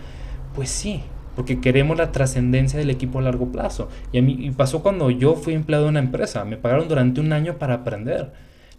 Pues 0.55 0.69
sí, 0.71 1.01
porque 1.35 1.59
queremos 1.59 1.97
la 1.97 2.11
trascendencia 2.11 2.77
del 2.79 2.89
equipo 2.89 3.19
a 3.19 3.21
largo 3.21 3.51
plazo. 3.51 3.89
Y 4.11 4.17
a 4.17 4.21
mí 4.21 4.51
pasó 4.55 4.81
cuando 4.81 5.09
yo 5.09 5.35
fui 5.35 5.53
empleado 5.53 5.85
de 5.85 5.89
una 5.89 5.99
empresa, 5.99 6.45
me 6.45 6.57
pagaron 6.57 6.87
durante 6.87 7.21
un 7.21 7.33
año 7.33 7.57
para 7.57 7.75
aprender. 7.75 8.31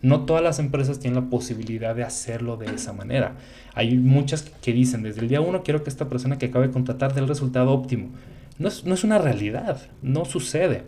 No 0.03 0.25
todas 0.25 0.43
las 0.43 0.59
empresas 0.59 0.99
tienen 0.99 1.23
la 1.23 1.31
posibilidad 1.31 1.95
de 1.95 2.03
hacerlo 2.03 2.57
de 2.57 2.67
esa 2.75 2.93
manera. 2.93 3.37
Hay 3.75 3.97
muchas 3.97 4.43
que 4.43 4.73
dicen, 4.73 5.03
desde 5.05 5.21
el 5.21 5.29
día 5.29 5.41
uno 5.41 5.63
quiero 5.63 5.85
que 5.85 5.91
esta 5.91 6.09
persona 6.09 6.39
que 6.39 6.47
acabe 6.47 6.67
de 6.67 6.73
contratar 6.73 7.15
dé 7.15 7.21
el 7.21 7.29
resultado 7.29 7.71
óptimo. 7.71 8.11
No 8.59 8.69
es, 8.69 8.85
no 8.85 8.95
es 8.95 9.05
una 9.05 9.19
realidad, 9.19 9.81
no 10.03 10.25
sucede. 10.25 10.83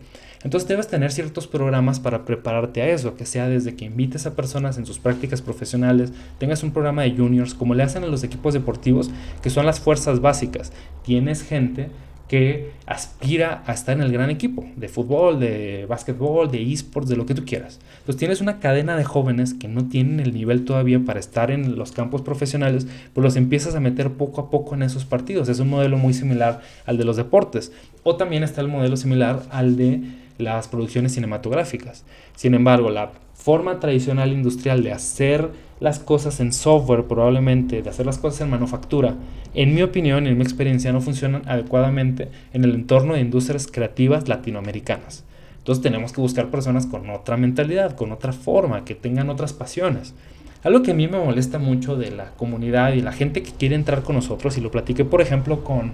Entonces 0.45 0.69
debes 0.69 0.89
tener 0.89 1.11
ciertos 1.11 1.47
programas 1.47 1.99
para 1.99 2.25
prepararte 2.25 2.83
a 2.83 2.91
eso, 2.91 3.17
que 3.17 3.27
sea 3.27 3.49
desde 3.49 3.75
que 3.75 3.87
invites 3.87 4.27
a 4.27 4.37
personas 4.37 4.79
en 4.79 4.87
sus 4.87 4.99
prácticas 4.99 5.43
profesionales, 5.43 6.13
tengas 6.39 6.63
un 6.63 6.71
programa 6.71 7.03
de 7.03 7.17
juniors, 7.17 7.55
como 7.55 7.75
le 7.75 7.83
hacen 7.83 8.05
a 8.05 8.09
los 8.09 8.23
equipos 8.23 8.55
deportivos, 8.55 9.11
que 9.43 9.51
son 9.51 9.67
las 9.67 9.81
fuerzas 9.81 10.21
básicas. 10.21 10.73
Tienes 11.03 11.43
gente 11.43 11.89
que 12.29 12.73
aspira 12.87 13.63
a 13.67 13.73
estar 13.73 13.97
en 13.97 14.03
el 14.03 14.11
gran 14.11 14.31
equipo 14.31 14.65
de 14.77 14.89
fútbol, 14.89 15.39
de 15.41 15.87
básquetbol, 15.89 16.51
de 16.51 16.73
esports, 16.73 17.09
de 17.09 17.17
lo 17.17 17.27
que 17.27 17.35
tú 17.35 17.45
quieras. 17.45 17.81
Entonces 17.99 18.17
tienes 18.17 18.41
una 18.41 18.61
cadena 18.61 18.97
de 18.97 19.05
jóvenes 19.05 19.55
que 19.55 19.69
no 19.69 19.89
tienen 19.89 20.21
el 20.21 20.33
nivel 20.33 20.65
todavía 20.65 21.01
para 21.01 21.21
estar 21.21 21.51
en 21.51 21.77
los 21.77 21.93
campos 21.93 22.23
profesionales, 22.23 22.87
pues 23.13 23.23
los 23.23 23.37
empiezas 23.37 23.75
a 23.75 23.81
meter 23.81 24.13
poco 24.13 24.41
a 24.41 24.51
poco 24.51 24.75
en 24.75 24.83
esos 24.83 25.05
partidos. 25.05 25.49
Es 25.49 25.61
un 25.61 25.69
modelo 25.69 25.99
muy 25.99 26.15
similar 26.15 26.63
al 26.87 26.97
de 26.97 27.05
los 27.05 27.17
deportes. 27.17 27.73
O 28.03 28.17
también 28.17 28.43
está 28.43 28.61
el 28.63 28.69
modelo 28.69 28.97
similar 28.97 29.43
al 29.51 29.77
de 29.77 30.03
las 30.39 30.69
producciones 30.69 31.13
cinematográficas. 31.13 32.05
Sin 32.35 32.55
embargo, 32.55 32.91
la 32.91 33.13
forma 33.35 33.81
tradicional 33.81 34.33
industrial 34.33 34.83
de 34.83 34.93
hacer 34.93 35.51
las 35.81 35.99
cosas 35.99 36.41
en 36.41 36.53
software, 36.53 37.05
probablemente, 37.05 37.83
de 37.83 37.91
hacer 37.91 38.07
las 38.07 38.19
cosas 38.19 38.43
en 38.43 38.51
manufactura, 38.51 39.17
en 39.55 39.75
mi 39.75 39.83
opinión 39.83 40.27
y 40.27 40.31
en 40.31 40.39
mi 40.39 40.43
experiencia, 40.43 40.93
no 40.93 41.01
funcionan 41.01 41.43
adecuadamente 41.47 42.29
en 42.53 42.65
el 42.65 42.75
entorno 42.75 43.15
de 43.15 43.21
industrias 43.21 43.67
creativas 43.67 44.29
latinoamericanas. 44.29 45.25
Entonces 45.59 45.83
tenemos 45.83 46.13
que 46.13 46.21
buscar 46.21 46.51
personas 46.51 46.87
con 46.87 47.09
otra 47.11 47.37
mentalidad, 47.37 47.97
con 47.97 48.13
otra 48.13 48.33
forma, 48.33 48.85
que 48.85 48.95
tengan 48.95 49.31
otras 49.31 49.53
pasiones. 49.53 50.15
Algo 50.63 50.83
que 50.83 50.93
a 50.93 50.95
mí 50.95 51.09
me 51.09 51.19
molesta 51.19 51.59
mucho 51.59 51.97
de 51.97 52.11
la 52.11 52.31
comunidad 52.33 52.95
y 52.95 53.03
la 53.03 53.13
gente 53.13 53.43
que 53.43 53.53
quiere 53.53 53.75
entrar 53.75 54.03
con 54.03 54.17
nosotros, 54.17 54.57
y 54.57 54.61
lo 54.63 54.71
platiqué 54.71 55.05
por 55.05 55.21
ejemplo 55.21 55.63
con, 55.63 55.93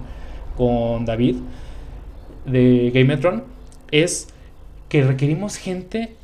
con 0.55 1.05
David 1.05 1.37
de 2.45 2.91
Gametron, 2.93 3.43
es 3.91 4.29
que 4.91 5.05
requerimos 5.05 5.55
gente 5.55 6.15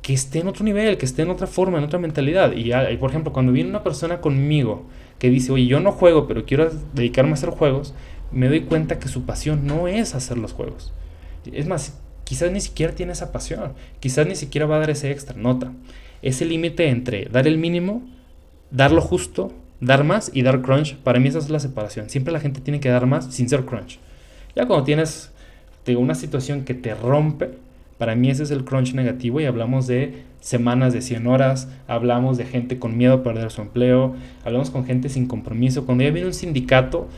que 0.00 0.14
esté 0.14 0.38
en 0.38 0.48
otro 0.48 0.64
nivel, 0.64 0.96
que 0.96 1.04
esté 1.04 1.20
en 1.20 1.28
otra 1.28 1.46
forma, 1.46 1.76
en 1.76 1.84
otra 1.84 1.98
mentalidad. 1.98 2.52
Y, 2.56 2.72
por 2.96 3.10
ejemplo, 3.10 3.34
cuando 3.34 3.52
viene 3.52 3.68
una 3.68 3.82
persona 3.82 4.22
conmigo 4.22 4.86
que 5.18 5.28
dice, 5.28 5.52
oye, 5.52 5.66
yo 5.66 5.78
no 5.80 5.92
juego, 5.92 6.26
pero 6.26 6.46
quiero 6.46 6.70
dedicarme 6.94 7.32
a 7.32 7.34
hacer 7.34 7.50
juegos, 7.50 7.92
me 8.32 8.48
doy 8.48 8.62
cuenta 8.62 8.98
que 8.98 9.08
su 9.08 9.26
pasión 9.26 9.66
no 9.66 9.88
es 9.88 10.14
hacer 10.14 10.38
los 10.38 10.54
juegos. 10.54 10.94
Es 11.52 11.66
más, 11.66 12.00
quizás 12.24 12.50
ni 12.50 12.62
siquiera 12.62 12.94
tiene 12.94 13.12
esa 13.12 13.30
pasión, 13.30 13.74
quizás 14.00 14.26
ni 14.26 14.36
siquiera 14.36 14.66
va 14.66 14.76
a 14.76 14.78
dar 14.78 14.88
ese 14.88 15.10
extra, 15.10 15.36
nota. 15.36 15.74
Ese 16.22 16.46
límite 16.46 16.88
entre 16.88 17.26
dar 17.26 17.46
el 17.46 17.58
mínimo, 17.58 18.08
dar 18.70 18.90
lo 18.90 19.02
justo, 19.02 19.52
dar 19.82 20.04
más 20.04 20.30
y 20.32 20.40
dar 20.40 20.62
crunch, 20.62 20.96
para 20.96 21.20
mí 21.20 21.28
esa 21.28 21.40
es 21.40 21.50
la 21.50 21.60
separación. 21.60 22.08
Siempre 22.08 22.32
la 22.32 22.40
gente 22.40 22.62
tiene 22.62 22.80
que 22.80 22.88
dar 22.88 23.04
más 23.04 23.34
sin 23.34 23.50
ser 23.50 23.66
crunch. 23.66 23.98
Ya 24.56 24.64
cuando 24.66 24.86
tienes 24.86 25.30
una 25.88 26.14
situación 26.14 26.64
que 26.64 26.72
te 26.72 26.94
rompe, 26.94 27.67
para 27.98 28.14
mí 28.14 28.30
ese 28.30 28.44
es 28.44 28.50
el 28.50 28.64
crunch 28.64 28.94
negativo 28.94 29.40
y 29.40 29.44
hablamos 29.44 29.86
de 29.86 30.22
semanas 30.40 30.92
de 30.92 31.02
100 31.02 31.26
horas, 31.26 31.68
hablamos 31.88 32.38
de 32.38 32.46
gente 32.46 32.78
con 32.78 32.96
miedo 32.96 33.14
a 33.14 33.22
perder 33.22 33.50
su 33.50 33.60
empleo, 33.60 34.14
hablamos 34.44 34.70
con 34.70 34.84
gente 34.84 35.08
sin 35.08 35.26
compromiso. 35.26 35.84
Cuando 35.84 36.04
ya 36.04 36.10
viene 36.10 36.28
un 36.28 36.34
sindicato 36.34 37.08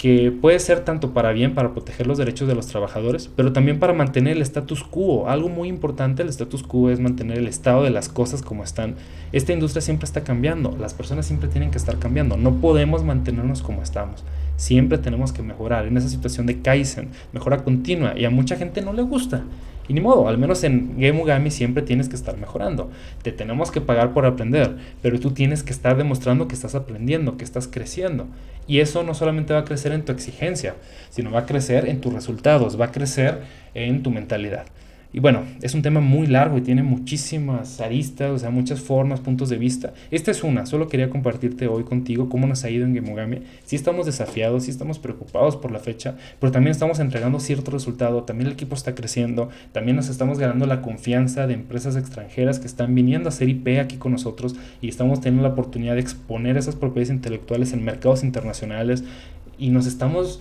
que 0.00 0.32
puede 0.32 0.58
ser 0.60 0.80
tanto 0.80 1.12
para 1.12 1.30
bien, 1.32 1.54
para 1.54 1.74
proteger 1.74 2.06
los 2.06 2.16
derechos 2.16 2.48
de 2.48 2.54
los 2.54 2.66
trabajadores, 2.68 3.28
pero 3.36 3.52
también 3.52 3.78
para 3.78 3.92
mantener 3.92 4.34
el 4.34 4.40
status 4.40 4.82
quo. 4.82 5.28
Algo 5.28 5.50
muy 5.50 5.68
importante 5.68 6.22
del 6.22 6.30
status 6.30 6.62
quo 6.62 6.88
es 6.88 7.00
mantener 7.00 7.36
el 7.36 7.46
estado 7.46 7.82
de 7.82 7.90
las 7.90 8.08
cosas 8.08 8.40
como 8.40 8.64
están. 8.64 8.94
Esta 9.32 9.52
industria 9.52 9.82
siempre 9.82 10.06
está 10.06 10.24
cambiando, 10.24 10.74
las 10.80 10.94
personas 10.94 11.26
siempre 11.26 11.50
tienen 11.50 11.70
que 11.70 11.76
estar 11.76 11.98
cambiando, 11.98 12.38
no 12.38 12.62
podemos 12.62 13.04
mantenernos 13.04 13.60
como 13.60 13.82
estamos. 13.82 14.24
Siempre 14.56 14.96
tenemos 14.96 15.34
que 15.34 15.42
mejorar 15.42 15.84
en 15.86 15.98
esa 15.98 16.08
situación 16.08 16.46
de 16.46 16.62
Kaizen, 16.62 17.10
mejora 17.34 17.62
continua, 17.62 18.18
y 18.18 18.24
a 18.24 18.30
mucha 18.30 18.56
gente 18.56 18.80
no 18.80 18.94
le 18.94 19.02
gusta. 19.02 19.44
Y 19.90 19.92
ni 19.92 20.00
modo, 20.00 20.28
al 20.28 20.38
menos 20.38 20.62
en 20.62 21.00
Game 21.00 21.20
Ugami 21.20 21.50
siempre 21.50 21.82
tienes 21.82 22.08
que 22.08 22.14
estar 22.14 22.36
mejorando. 22.36 22.92
Te 23.22 23.32
tenemos 23.32 23.72
que 23.72 23.80
pagar 23.80 24.12
por 24.12 24.24
aprender, 24.24 24.76
pero 25.02 25.18
tú 25.18 25.32
tienes 25.32 25.64
que 25.64 25.72
estar 25.72 25.96
demostrando 25.96 26.46
que 26.46 26.54
estás 26.54 26.76
aprendiendo, 26.76 27.36
que 27.36 27.42
estás 27.42 27.66
creciendo. 27.66 28.28
Y 28.68 28.78
eso 28.78 29.02
no 29.02 29.14
solamente 29.14 29.52
va 29.52 29.58
a 29.58 29.64
crecer 29.64 29.90
en 29.90 30.04
tu 30.04 30.12
exigencia, 30.12 30.76
sino 31.10 31.32
va 31.32 31.40
a 31.40 31.46
crecer 31.46 31.88
en 31.88 32.00
tus 32.00 32.12
resultados, 32.12 32.80
va 32.80 32.84
a 32.84 32.92
crecer 32.92 33.40
en 33.74 34.04
tu 34.04 34.12
mentalidad. 34.12 34.66
Y 35.12 35.18
bueno, 35.18 35.42
es 35.60 35.74
un 35.74 35.82
tema 35.82 36.00
muy 36.00 36.28
largo 36.28 36.56
y 36.58 36.60
tiene 36.60 36.84
muchísimas 36.84 37.80
aristas, 37.80 38.30
o 38.30 38.38
sea, 38.38 38.50
muchas 38.50 38.80
formas, 38.80 39.18
puntos 39.18 39.48
de 39.48 39.58
vista. 39.58 39.92
Esta 40.12 40.30
es 40.30 40.44
una, 40.44 40.66
solo 40.66 40.88
quería 40.88 41.10
compartirte 41.10 41.66
hoy 41.66 41.82
contigo 41.82 42.28
cómo 42.28 42.46
nos 42.46 42.62
ha 42.62 42.70
ido 42.70 42.86
en 42.86 42.94
Gemogami. 42.94 43.42
Sí 43.64 43.74
estamos 43.74 44.06
desafiados, 44.06 44.64
sí 44.64 44.70
estamos 44.70 45.00
preocupados 45.00 45.56
por 45.56 45.72
la 45.72 45.80
fecha, 45.80 46.16
pero 46.38 46.52
también 46.52 46.70
estamos 46.70 47.00
entregando 47.00 47.40
cierto 47.40 47.72
resultado, 47.72 48.22
también 48.22 48.46
el 48.46 48.52
equipo 48.52 48.76
está 48.76 48.94
creciendo, 48.94 49.48
también 49.72 49.96
nos 49.96 50.08
estamos 50.08 50.38
ganando 50.38 50.66
la 50.66 50.80
confianza 50.80 51.48
de 51.48 51.54
empresas 51.54 51.96
extranjeras 51.96 52.60
que 52.60 52.66
están 52.66 52.94
viniendo 52.94 53.28
a 53.28 53.30
hacer 53.30 53.48
IP 53.48 53.80
aquí 53.80 53.96
con 53.96 54.12
nosotros 54.12 54.54
y 54.80 54.88
estamos 54.88 55.20
teniendo 55.20 55.42
la 55.42 55.54
oportunidad 55.54 55.94
de 55.94 56.00
exponer 56.00 56.56
esas 56.56 56.76
propiedades 56.76 57.10
intelectuales 57.10 57.72
en 57.72 57.84
mercados 57.84 58.22
internacionales 58.22 59.02
y 59.58 59.70
nos 59.70 59.86
estamos 59.86 60.40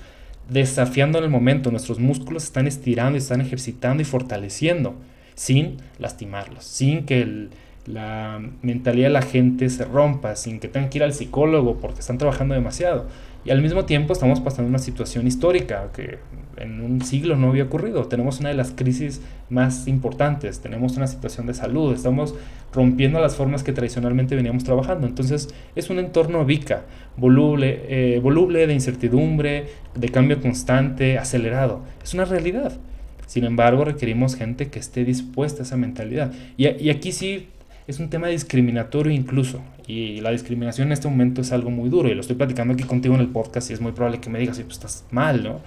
desafiando 0.49 1.17
en 1.17 1.25
el 1.25 1.29
momento. 1.29 1.71
Nuestros 1.71 1.99
músculos 1.99 2.43
están 2.43 2.67
estirando 2.67 3.17
y 3.17 3.19
están 3.19 3.41
ejercitando 3.41 4.01
y 4.01 4.05
fortaleciendo 4.05 4.95
sin 5.35 5.77
lastimarlos, 5.99 6.65
sin 6.65 7.05
que 7.05 7.47
la 7.85 8.41
mentalidad 8.61 9.07
de 9.07 9.13
la 9.13 9.21
gente 9.21 9.69
se 9.69 9.85
rompa, 9.85 10.35
sin 10.35 10.59
que 10.59 10.67
tengan 10.67 10.89
que 10.89 10.97
ir 10.97 11.03
al 11.03 11.13
psicólogo 11.13 11.77
porque 11.77 12.01
están 12.01 12.17
trabajando 12.17 12.53
demasiado. 12.53 13.07
Y 13.45 13.51
al 13.51 13.61
mismo 13.61 13.85
tiempo 13.85 14.13
estamos 14.13 14.41
pasando 14.41 14.69
una 14.69 14.79
situación 14.79 15.25
histórica 15.25 15.91
que 15.93 16.19
en 16.57 16.81
un 16.81 17.01
siglo 17.01 17.37
no 17.37 17.49
había 17.49 17.63
ocurrido. 17.63 18.05
Tenemos 18.05 18.39
una 18.41 18.49
de 18.49 18.55
las 18.55 18.71
crisis 18.71 19.21
más 19.49 19.87
importantes, 19.87 20.59
tenemos 20.59 20.97
una 20.97 21.07
situación 21.07 21.47
de 21.47 21.53
salud, 21.53 21.93
estamos 21.93 22.35
rompiendo 22.73 23.19
las 23.19 23.35
formas 23.35 23.63
que 23.63 23.71
tradicionalmente 23.71 24.35
veníamos 24.35 24.65
trabajando. 24.65 25.07
Entonces 25.07 25.53
es 25.75 25.89
un 25.89 25.99
entorno 25.99 26.43
VICA, 26.43 26.83
voluble, 27.15 27.85
eh, 27.87 28.19
voluble 28.19 28.67
de 28.67 28.73
incertidumbre, 28.73 29.67
de 29.95 30.09
cambio 30.09 30.41
constante, 30.41 31.17
acelerado. 31.17 31.81
Es 32.03 32.13
una 32.13 32.25
realidad. 32.25 32.77
Sin 33.25 33.45
embargo, 33.45 33.85
requerimos 33.85 34.35
gente 34.35 34.67
que 34.69 34.79
esté 34.79 35.05
dispuesta 35.05 35.61
a 35.61 35.65
esa 35.65 35.77
mentalidad. 35.77 36.33
Y, 36.57 36.67
y 36.67 36.89
aquí 36.89 37.11
sí 37.11 37.47
es 37.89 37.99
un 37.99 38.09
tema 38.11 38.27
discriminatorio 38.27 39.11
incluso. 39.11 39.61
Y 39.87 40.21
la 40.21 40.29
discriminación 40.29 40.89
en 40.89 40.91
este 40.91 41.07
momento 41.07 41.41
es 41.41 41.51
algo 41.51 41.71
muy 41.71 41.89
duro. 41.89 42.07
Y 42.07 42.13
lo 42.13 42.21
estoy 42.21 42.35
platicando 42.35 42.75
aquí 42.75 42.83
contigo 42.83 43.15
en 43.15 43.21
el 43.21 43.29
podcast 43.29 43.71
y 43.71 43.73
es 43.73 43.81
muy 43.81 43.93
probable 43.93 44.19
que 44.19 44.29
me 44.29 44.37
digas, 44.37 44.57
sí, 44.57 44.63
pues 44.63 44.77
estás 44.77 45.05
mal, 45.09 45.41
¿no? 45.41 45.61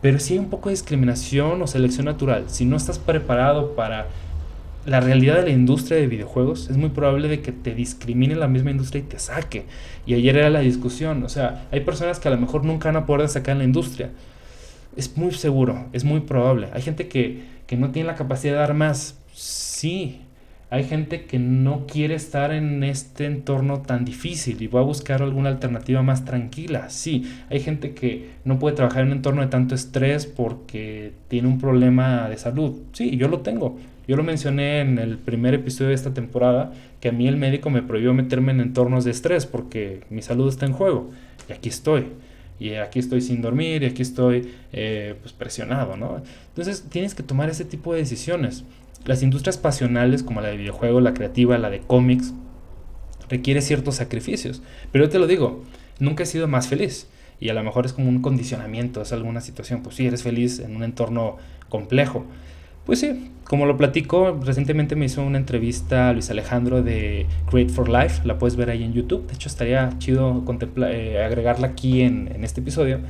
Pero 0.00 0.20
si 0.20 0.34
hay 0.34 0.38
un 0.38 0.48
poco 0.48 0.68
de 0.68 0.74
discriminación 0.74 1.60
o 1.60 1.66
selección 1.66 2.06
natural. 2.06 2.44
Si 2.46 2.64
no 2.64 2.76
estás 2.76 3.00
preparado 3.00 3.74
para 3.74 4.06
la 4.86 5.00
realidad 5.00 5.38
de 5.38 5.42
la 5.42 5.50
industria 5.50 5.98
de 5.98 6.06
videojuegos, 6.06 6.70
es 6.70 6.76
muy 6.76 6.90
probable 6.90 7.26
de 7.26 7.40
que 7.40 7.50
te 7.50 7.74
discrimine 7.74 8.36
la 8.36 8.46
misma 8.46 8.70
industria 8.70 9.02
y 9.02 9.06
te 9.06 9.18
saque. 9.18 9.64
Y 10.06 10.14
ayer 10.14 10.36
era 10.36 10.50
la 10.50 10.60
discusión. 10.60 11.24
O 11.24 11.28
sea, 11.28 11.66
hay 11.72 11.80
personas 11.80 12.20
que 12.20 12.28
a 12.28 12.30
lo 12.30 12.38
mejor 12.38 12.64
nunca 12.64 12.90
van 12.90 13.02
a 13.02 13.06
poder 13.06 13.28
sacar 13.28 13.54
en 13.54 13.58
la 13.58 13.64
industria. 13.64 14.10
Es 14.96 15.16
muy 15.16 15.32
seguro, 15.32 15.86
es 15.92 16.04
muy 16.04 16.20
probable. 16.20 16.68
Hay 16.72 16.82
gente 16.82 17.08
que, 17.08 17.42
que 17.66 17.76
no 17.76 17.90
tiene 17.90 18.06
la 18.06 18.14
capacidad 18.14 18.52
de 18.52 18.58
dar 18.60 18.74
más. 18.74 19.18
Sí, 19.32 20.20
hay 20.70 20.84
gente 20.84 21.24
que 21.24 21.40
no 21.40 21.84
quiere 21.86 22.14
estar 22.14 22.52
en 22.52 22.84
este 22.84 23.26
entorno 23.26 23.82
tan 23.82 24.04
difícil 24.04 24.62
y 24.62 24.68
va 24.68 24.80
a 24.80 24.84
buscar 24.84 25.20
alguna 25.20 25.48
alternativa 25.48 26.00
más 26.02 26.24
tranquila. 26.24 26.90
Sí, 26.90 27.28
hay 27.50 27.58
gente 27.58 27.92
que 27.92 28.30
no 28.44 28.60
puede 28.60 28.76
trabajar 28.76 29.02
en 29.02 29.08
un 29.08 29.14
entorno 29.14 29.42
de 29.42 29.48
tanto 29.48 29.74
estrés 29.74 30.26
porque 30.26 31.12
tiene 31.26 31.48
un 31.48 31.58
problema 31.58 32.28
de 32.28 32.38
salud. 32.38 32.76
Sí, 32.92 33.16
yo 33.16 33.26
lo 33.26 33.40
tengo. 33.40 33.78
Yo 34.06 34.16
lo 34.16 34.22
mencioné 34.22 34.80
en 34.80 34.98
el 34.98 35.18
primer 35.18 35.54
episodio 35.54 35.88
de 35.88 35.94
esta 35.94 36.14
temporada, 36.14 36.72
que 37.00 37.08
a 37.08 37.12
mí 37.12 37.26
el 37.26 37.36
médico 37.36 37.70
me 37.70 37.82
prohibió 37.82 38.14
meterme 38.14 38.52
en 38.52 38.60
entornos 38.60 39.04
de 39.04 39.10
estrés 39.10 39.46
porque 39.46 40.02
mi 40.08 40.22
salud 40.22 40.48
está 40.48 40.66
en 40.66 40.72
juego. 40.72 41.10
Y 41.48 41.52
aquí 41.52 41.68
estoy. 41.68 42.06
Y 42.60 42.74
aquí 42.74 42.98
estoy 42.98 43.22
sin 43.22 43.40
dormir 43.40 43.82
y 43.82 43.86
aquí 43.86 44.02
estoy 44.02 44.52
eh, 44.72 45.14
pues 45.20 45.32
presionado, 45.32 45.96
¿no? 45.96 46.22
Entonces 46.48 46.84
tienes 46.90 47.14
que 47.14 47.22
tomar 47.22 47.48
ese 47.48 47.64
tipo 47.64 47.92
de 47.92 48.00
decisiones. 48.00 48.64
Las 49.04 49.22
industrias 49.22 49.58
pasionales 49.58 50.22
como 50.22 50.40
la 50.40 50.48
de 50.48 50.56
videojuegos, 50.56 51.02
la 51.02 51.14
creativa, 51.14 51.56
la 51.58 51.70
de 51.70 51.80
cómics, 51.80 52.34
requiere 53.28 53.62
ciertos 53.62 53.96
sacrificios. 53.96 54.62
Pero 54.92 55.04
yo 55.04 55.10
te 55.10 55.18
lo 55.18 55.26
digo, 55.26 55.64
nunca 55.98 56.24
he 56.24 56.26
sido 56.26 56.48
más 56.48 56.68
feliz. 56.68 57.08
Y 57.40 57.48
a 57.48 57.54
lo 57.54 57.62
mejor 57.64 57.86
es 57.86 57.94
como 57.94 58.08
un 58.08 58.20
condicionamiento, 58.20 59.00
es 59.00 59.12
alguna 59.12 59.40
situación. 59.40 59.82
Pues 59.82 59.96
sí, 59.96 60.06
eres 60.06 60.22
feliz 60.22 60.58
en 60.58 60.76
un 60.76 60.82
entorno 60.82 61.38
complejo. 61.70 62.26
Pues 62.84 63.00
sí, 63.00 63.30
como 63.44 63.66
lo 63.66 63.76
platico, 63.76 64.38
recientemente 64.44 64.96
me 64.96 65.06
hizo 65.06 65.22
una 65.22 65.38
entrevista 65.38 66.08
a 66.08 66.12
Luis 66.12 66.30
Alejandro 66.30 66.82
de 66.82 67.26
Create 67.50 67.72
for 67.72 67.88
Life, 67.88 68.22
la 68.24 68.38
puedes 68.38 68.56
ver 68.56 68.70
ahí 68.70 68.82
en 68.82 68.92
YouTube, 68.92 69.26
de 69.26 69.34
hecho 69.34 69.48
estaría 69.48 69.90
chido 69.98 70.44
eh, 70.88 71.22
agregarla 71.24 71.68
aquí 71.68 72.02
en, 72.02 72.30
en 72.34 72.42
este 72.42 72.60
episodio. 72.60 73.00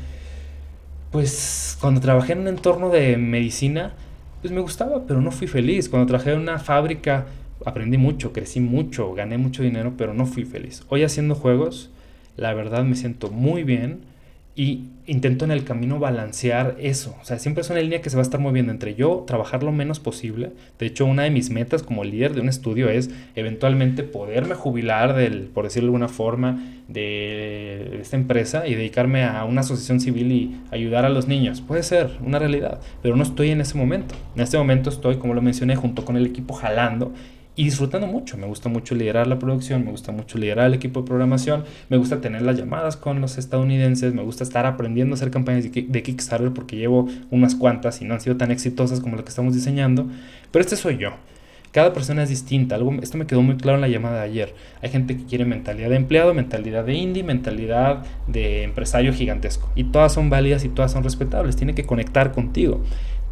Pues 1.11 1.79
cuando 1.81 2.01
trabajé 2.01 2.33
en 2.33 2.41
un 2.41 2.49
entorno 2.49 2.89
de 2.89 3.17
medicina, 3.17 3.95
pues 4.41 4.53
me 4.53 4.61
gustaba, 4.61 5.07
pero 5.07 5.21
no 5.21 5.31
fui 5.31 5.47
feliz. 5.47 5.89
Cuando 5.89 6.07
trabajé 6.07 6.33
en 6.33 6.41
una 6.41 6.59
fábrica 6.59 7.27
aprendí 7.65 7.99
mucho, 7.99 8.33
crecí 8.33 8.61
mucho, 8.61 9.13
gané 9.13 9.39
mucho 9.39 9.63
dinero, 9.63 9.95
pero 9.97 10.15
no 10.15 10.27
fui 10.27 10.45
feliz. 10.45 10.83
Hoy 10.89 11.03
haciendo 11.03 11.35
juegos, 11.35 11.91
la 12.37 12.55
verdad 12.55 12.85
me 12.85 12.97
siento 12.97 13.31
muy 13.31 13.65
bien 13.65 14.01
y 14.61 14.91
intento 15.07 15.47
en 15.47 15.53
el 15.53 15.65
camino 15.65 15.99
balancear 15.99 16.77
eso. 16.79 17.17
O 17.23 17.25
sea, 17.25 17.39
siempre 17.39 17.63
es 17.63 17.71
una 17.71 17.81
línea 17.81 18.03
que 18.03 18.11
se 18.11 18.17
va 18.17 18.21
a 18.21 18.25
estar 18.25 18.41
moviendo 18.41 18.71
entre 18.71 18.95
yo 18.95 19.25
trabajar 19.27 19.63
lo 19.63 19.73
menos 19.73 20.01
posible. 20.01 20.53
De 20.79 20.85
hecho, 20.85 21.07
una 21.07 21.23
de 21.23 21.31
mis 21.31 21.49
metas 21.49 21.83
como 21.83 22.05
líder 22.05 22.35
de 22.35 22.43
un 22.43 22.51
estudio 22.51 22.91
es 22.91 23.09
eventualmente 23.37 24.03
poderme 24.03 24.55
jubilar 24.55 25.15
del, 25.15 25.45
por 25.45 25.65
decirlo 25.65 25.87
de 25.87 25.89
alguna 25.95 26.09
forma, 26.09 26.63
de 26.89 28.01
esta 28.03 28.17
empresa 28.17 28.67
y 28.67 28.75
dedicarme 28.75 29.25
a 29.25 29.45
una 29.45 29.63
asociación 29.63 29.99
civil 29.99 30.31
y 30.31 30.61
ayudar 30.71 31.07
a 31.07 31.09
los 31.09 31.27
niños. 31.27 31.63
Puede 31.63 31.83
ser 31.83 32.19
una 32.23 32.39
realidad, 32.39 32.81
pero 33.01 33.17
no 33.17 33.23
estoy 33.23 33.53
en 33.53 33.63
ese 33.63 33.79
momento. 33.79 34.15
En 34.37 34.43
este 34.43 34.59
momento 34.59 34.91
estoy, 34.91 35.17
como 35.17 35.33
lo 35.33 35.41
mencioné, 35.41 35.75
junto 35.75 36.05
con 36.05 36.19
el 36.19 36.27
equipo 36.27 36.53
jalando 36.53 37.15
y 37.61 37.65
disfrutando 37.65 38.07
mucho. 38.07 38.39
Me 38.39 38.47
gusta 38.47 38.71
mucho 38.71 38.95
liderar 38.95 39.27
la 39.27 39.39
producción, 39.39 39.85
me 39.85 39.91
gusta 39.91 40.13
mucho 40.13 40.39
liderar 40.39 40.69
el 40.69 40.73
equipo 40.73 41.03
de 41.03 41.07
programación, 41.07 41.65
me 41.91 41.99
gusta 41.99 42.23
tener 42.23 42.41
las 42.41 42.57
llamadas 42.57 42.97
con 42.97 43.21
los 43.21 43.37
estadounidenses, 43.37 44.15
me 44.15 44.23
gusta 44.23 44.45
estar 44.45 44.65
aprendiendo 44.65 45.13
a 45.13 45.17
hacer 45.17 45.31
campañas 45.31 45.65
de 45.71 46.03
Kickstarter 46.03 46.53
porque 46.55 46.77
llevo 46.77 47.07
unas 47.31 47.55
cuantas 47.55 48.01
y 48.01 48.07
no 48.07 48.15
han 48.15 48.23
sido 48.23 48.39
tan 48.39 48.51
exitosas 48.51 49.01
como 49.01 49.17
las 49.17 49.25
que 49.25 49.29
estamos 49.29 49.55
diseñando, 49.55 50.07
pero 50.51 50.63
este 50.63 50.75
soy 50.75 50.97
yo. 50.97 51.11
Cada 51.71 51.93
persona 51.93 52.23
es 52.23 52.31
distinta. 52.31 52.77
Algo, 52.77 52.95
esto 53.03 53.19
me 53.19 53.27
quedó 53.27 53.43
muy 53.43 53.59
claro 53.59 53.77
en 53.77 53.83
la 53.83 53.89
llamada 53.89 54.21
de 54.21 54.25
ayer. 54.25 54.55
Hay 54.81 54.89
gente 54.89 55.19
que 55.19 55.27
quiere 55.27 55.45
mentalidad 55.45 55.91
de 55.91 55.97
empleado, 55.97 56.33
mentalidad 56.33 56.87
de 56.87 56.95
indie, 56.95 57.23
mentalidad 57.23 58.07
de 58.27 58.63
empresario 58.63 59.13
gigantesco. 59.13 59.71
Y 59.77 59.85
todas 59.85 60.15
son 60.15 60.31
válidas 60.31 60.65
y 60.65 60.71
todas 60.71 60.93
son 60.93 61.05
respetables. 61.05 61.57
Tiene 61.57 61.75
que 61.75 61.85
conectar 61.85 62.33
contigo. 62.33 62.83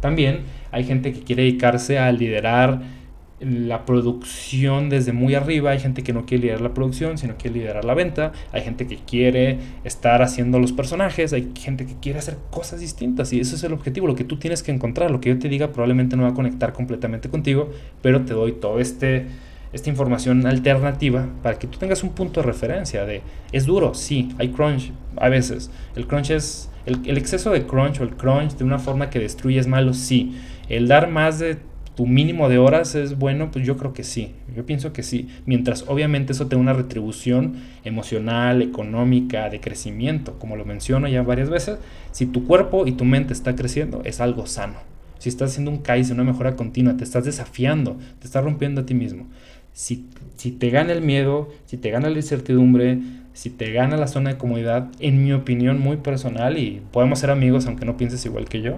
También 0.01 0.41
hay 0.71 0.83
gente 0.83 1.11
que 1.13 1.21
quiere 1.21 1.43
dedicarse 1.43 1.97
a 1.97 2.11
liderar 2.11 2.98
la 3.39 3.85
producción 3.85 4.89
desde 4.89 5.13
muy 5.13 5.35
arriba, 5.35 5.71
hay 5.71 5.79
gente 5.79 6.03
que 6.03 6.13
no 6.13 6.25
quiere 6.25 6.43
liderar 6.43 6.61
la 6.61 6.73
producción, 6.73 7.17
sino 7.17 7.37
quiere 7.37 7.59
liderar 7.59 7.85
la 7.85 7.93
venta, 7.93 8.33
hay 8.51 8.61
gente 8.61 8.85
que 8.85 8.97
quiere 8.97 9.59
estar 9.83 10.21
haciendo 10.21 10.59
los 10.59 10.73
personajes, 10.73 11.31
hay 11.31 11.51
gente 11.55 11.85
que 11.85 11.95
quiere 12.01 12.19
hacer 12.19 12.37
cosas 12.51 12.81
distintas 12.81 13.31
y 13.31 13.39
eso 13.39 13.55
es 13.55 13.63
el 13.63 13.73
objetivo, 13.73 14.07
lo 14.07 14.15
que 14.15 14.25
tú 14.25 14.37
tienes 14.37 14.61
que 14.61 14.71
encontrar, 14.71 15.11
lo 15.11 15.21
que 15.21 15.29
yo 15.29 15.39
te 15.39 15.47
diga 15.47 15.71
probablemente 15.71 16.17
no 16.17 16.23
va 16.23 16.29
a 16.29 16.33
conectar 16.33 16.73
completamente 16.73 17.29
contigo, 17.29 17.69
pero 18.01 18.21
te 18.21 18.33
doy 18.33 18.53
todo 18.53 18.79
este 18.79 19.27
esta 19.71 19.91
información 19.91 20.47
alternativa 20.47 21.27
para 21.43 21.59
que 21.59 21.67
tú 21.67 21.77
tengas 21.77 22.01
un 22.01 22.09
punto 22.09 22.41
de 22.41 22.47
referencia 22.47 23.05
de 23.05 23.21
es 23.51 23.65
duro, 23.67 23.93
sí, 23.93 24.29
hay 24.39 24.49
crunch 24.49 24.91
a 25.15 25.29
veces. 25.29 25.69
El 25.95 26.07
crunch 26.07 26.31
es 26.31 26.71
el, 26.87 26.99
el 27.05 27.19
exceso 27.19 27.51
de 27.51 27.67
crunch 27.67 27.99
o 27.99 28.03
el 28.03 28.15
crunch 28.15 28.55
de 28.55 28.63
una 28.63 28.79
forma 28.79 29.11
que 29.11 29.19
destruye 29.19 29.59
es 29.59 29.67
malo, 29.67 29.93
sí. 29.93 30.35
El 30.69 30.87
dar 30.87 31.09
más 31.09 31.37
de 31.37 31.57
tu 31.99 32.07
mínimo 32.07 32.47
de 32.47 32.57
horas 32.59 32.95
es 32.95 33.19
bueno, 33.19 33.51
pues 33.51 33.67
yo 33.67 33.75
creo 33.75 33.91
que 33.91 34.05
sí, 34.05 34.31
yo 34.55 34.65
pienso 34.65 34.93
que 34.93 35.03
sí, 35.03 35.27
mientras 35.45 35.83
obviamente 35.85 36.31
eso 36.31 36.47
te 36.47 36.55
da 36.55 36.61
una 36.61 36.71
retribución 36.71 37.55
emocional, 37.83 38.61
económica, 38.61 39.49
de 39.49 39.59
crecimiento, 39.59 40.39
como 40.39 40.55
lo 40.55 40.63
menciono 40.63 41.09
ya 41.09 41.23
varias 41.23 41.49
veces, 41.49 41.77
si 42.13 42.25
tu 42.25 42.47
cuerpo 42.47 42.87
y 42.87 42.93
tu 42.93 43.03
mente 43.03 43.33
está 43.33 43.53
creciendo, 43.53 44.01
es 44.05 44.21
algo 44.21 44.45
sano. 44.45 44.75
si 45.17 45.27
estás 45.27 45.51
haciendo 45.51 45.71
un 45.71 45.79
kaizen, 45.79 46.21
una 46.21 46.31
mejora 46.31 46.55
continua, 46.55 46.95
te 46.95 47.03
estás 47.03 47.25
desafiando, 47.25 47.97
te 48.19 48.27
estás 48.27 48.45
rompiendo 48.45 48.79
a 48.79 48.85
ti 48.85 48.93
mismo. 48.93 49.27
Si, 49.73 50.05
si 50.37 50.51
te 50.51 50.69
gana 50.69 50.93
el 50.93 51.01
miedo, 51.01 51.49
si 51.65 51.75
te 51.75 51.89
gana 51.89 52.09
la 52.09 52.15
incertidumbre, 52.15 52.99
si 53.33 53.49
te 53.49 53.73
gana 53.73 53.97
la 53.97 54.07
zona 54.07 54.29
de 54.29 54.37
comodidad, 54.37 54.87
en 55.01 55.21
mi 55.21 55.33
opinión 55.33 55.81
muy 55.81 55.97
personal, 55.97 56.57
y 56.57 56.81
podemos 56.93 57.19
ser 57.19 57.29
amigos 57.29 57.67
aunque 57.67 57.83
no 57.83 57.97
pienses 57.97 58.25
igual 58.25 58.45
que 58.45 58.61
yo, 58.61 58.77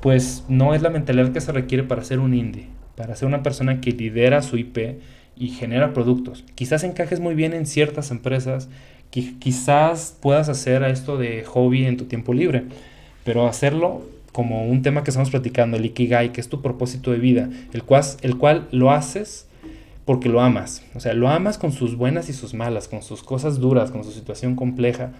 pues 0.00 0.44
no 0.48 0.74
es 0.74 0.82
la 0.82 0.90
mentalidad 0.90 1.32
que 1.32 1.40
se 1.40 1.52
requiere 1.52 1.84
para 1.84 2.04
ser 2.04 2.18
un 2.20 2.34
indie, 2.34 2.66
para 2.96 3.16
ser 3.16 3.28
una 3.28 3.42
persona 3.42 3.80
que 3.80 3.92
lidera 3.92 4.42
su 4.42 4.56
IP 4.56 4.98
y 5.36 5.48
genera 5.48 5.92
productos. 5.92 6.44
Quizás 6.54 6.84
encajes 6.84 7.20
muy 7.20 7.34
bien 7.34 7.52
en 7.52 7.66
ciertas 7.66 8.10
empresas, 8.10 8.68
quizás 9.10 10.16
puedas 10.20 10.48
hacer 10.48 10.82
esto 10.84 11.18
de 11.18 11.44
hobby 11.44 11.84
en 11.84 11.96
tu 11.96 12.04
tiempo 12.04 12.32
libre, 12.32 12.64
pero 13.24 13.46
hacerlo 13.46 14.02
como 14.32 14.64
un 14.64 14.82
tema 14.82 15.02
que 15.02 15.10
estamos 15.10 15.30
platicando, 15.30 15.76
el 15.76 15.84
Ikigai, 15.86 16.32
que 16.32 16.40
es 16.40 16.48
tu 16.48 16.62
propósito 16.62 17.10
de 17.10 17.18
vida, 17.18 17.50
el 17.72 17.82
cual, 17.82 18.04
el 18.22 18.38
cual 18.38 18.68
lo 18.70 18.90
haces 18.92 19.46
porque 20.04 20.28
lo 20.28 20.40
amas. 20.40 20.82
O 20.94 21.00
sea, 21.00 21.14
lo 21.14 21.28
amas 21.28 21.58
con 21.58 21.72
sus 21.72 21.96
buenas 21.96 22.28
y 22.28 22.32
sus 22.32 22.54
malas, 22.54 22.88
con 22.88 23.02
sus 23.02 23.22
cosas 23.22 23.58
duras, 23.58 23.90
con 23.90 24.04
su 24.04 24.12
situación 24.12 24.56
compleja, 24.56 25.12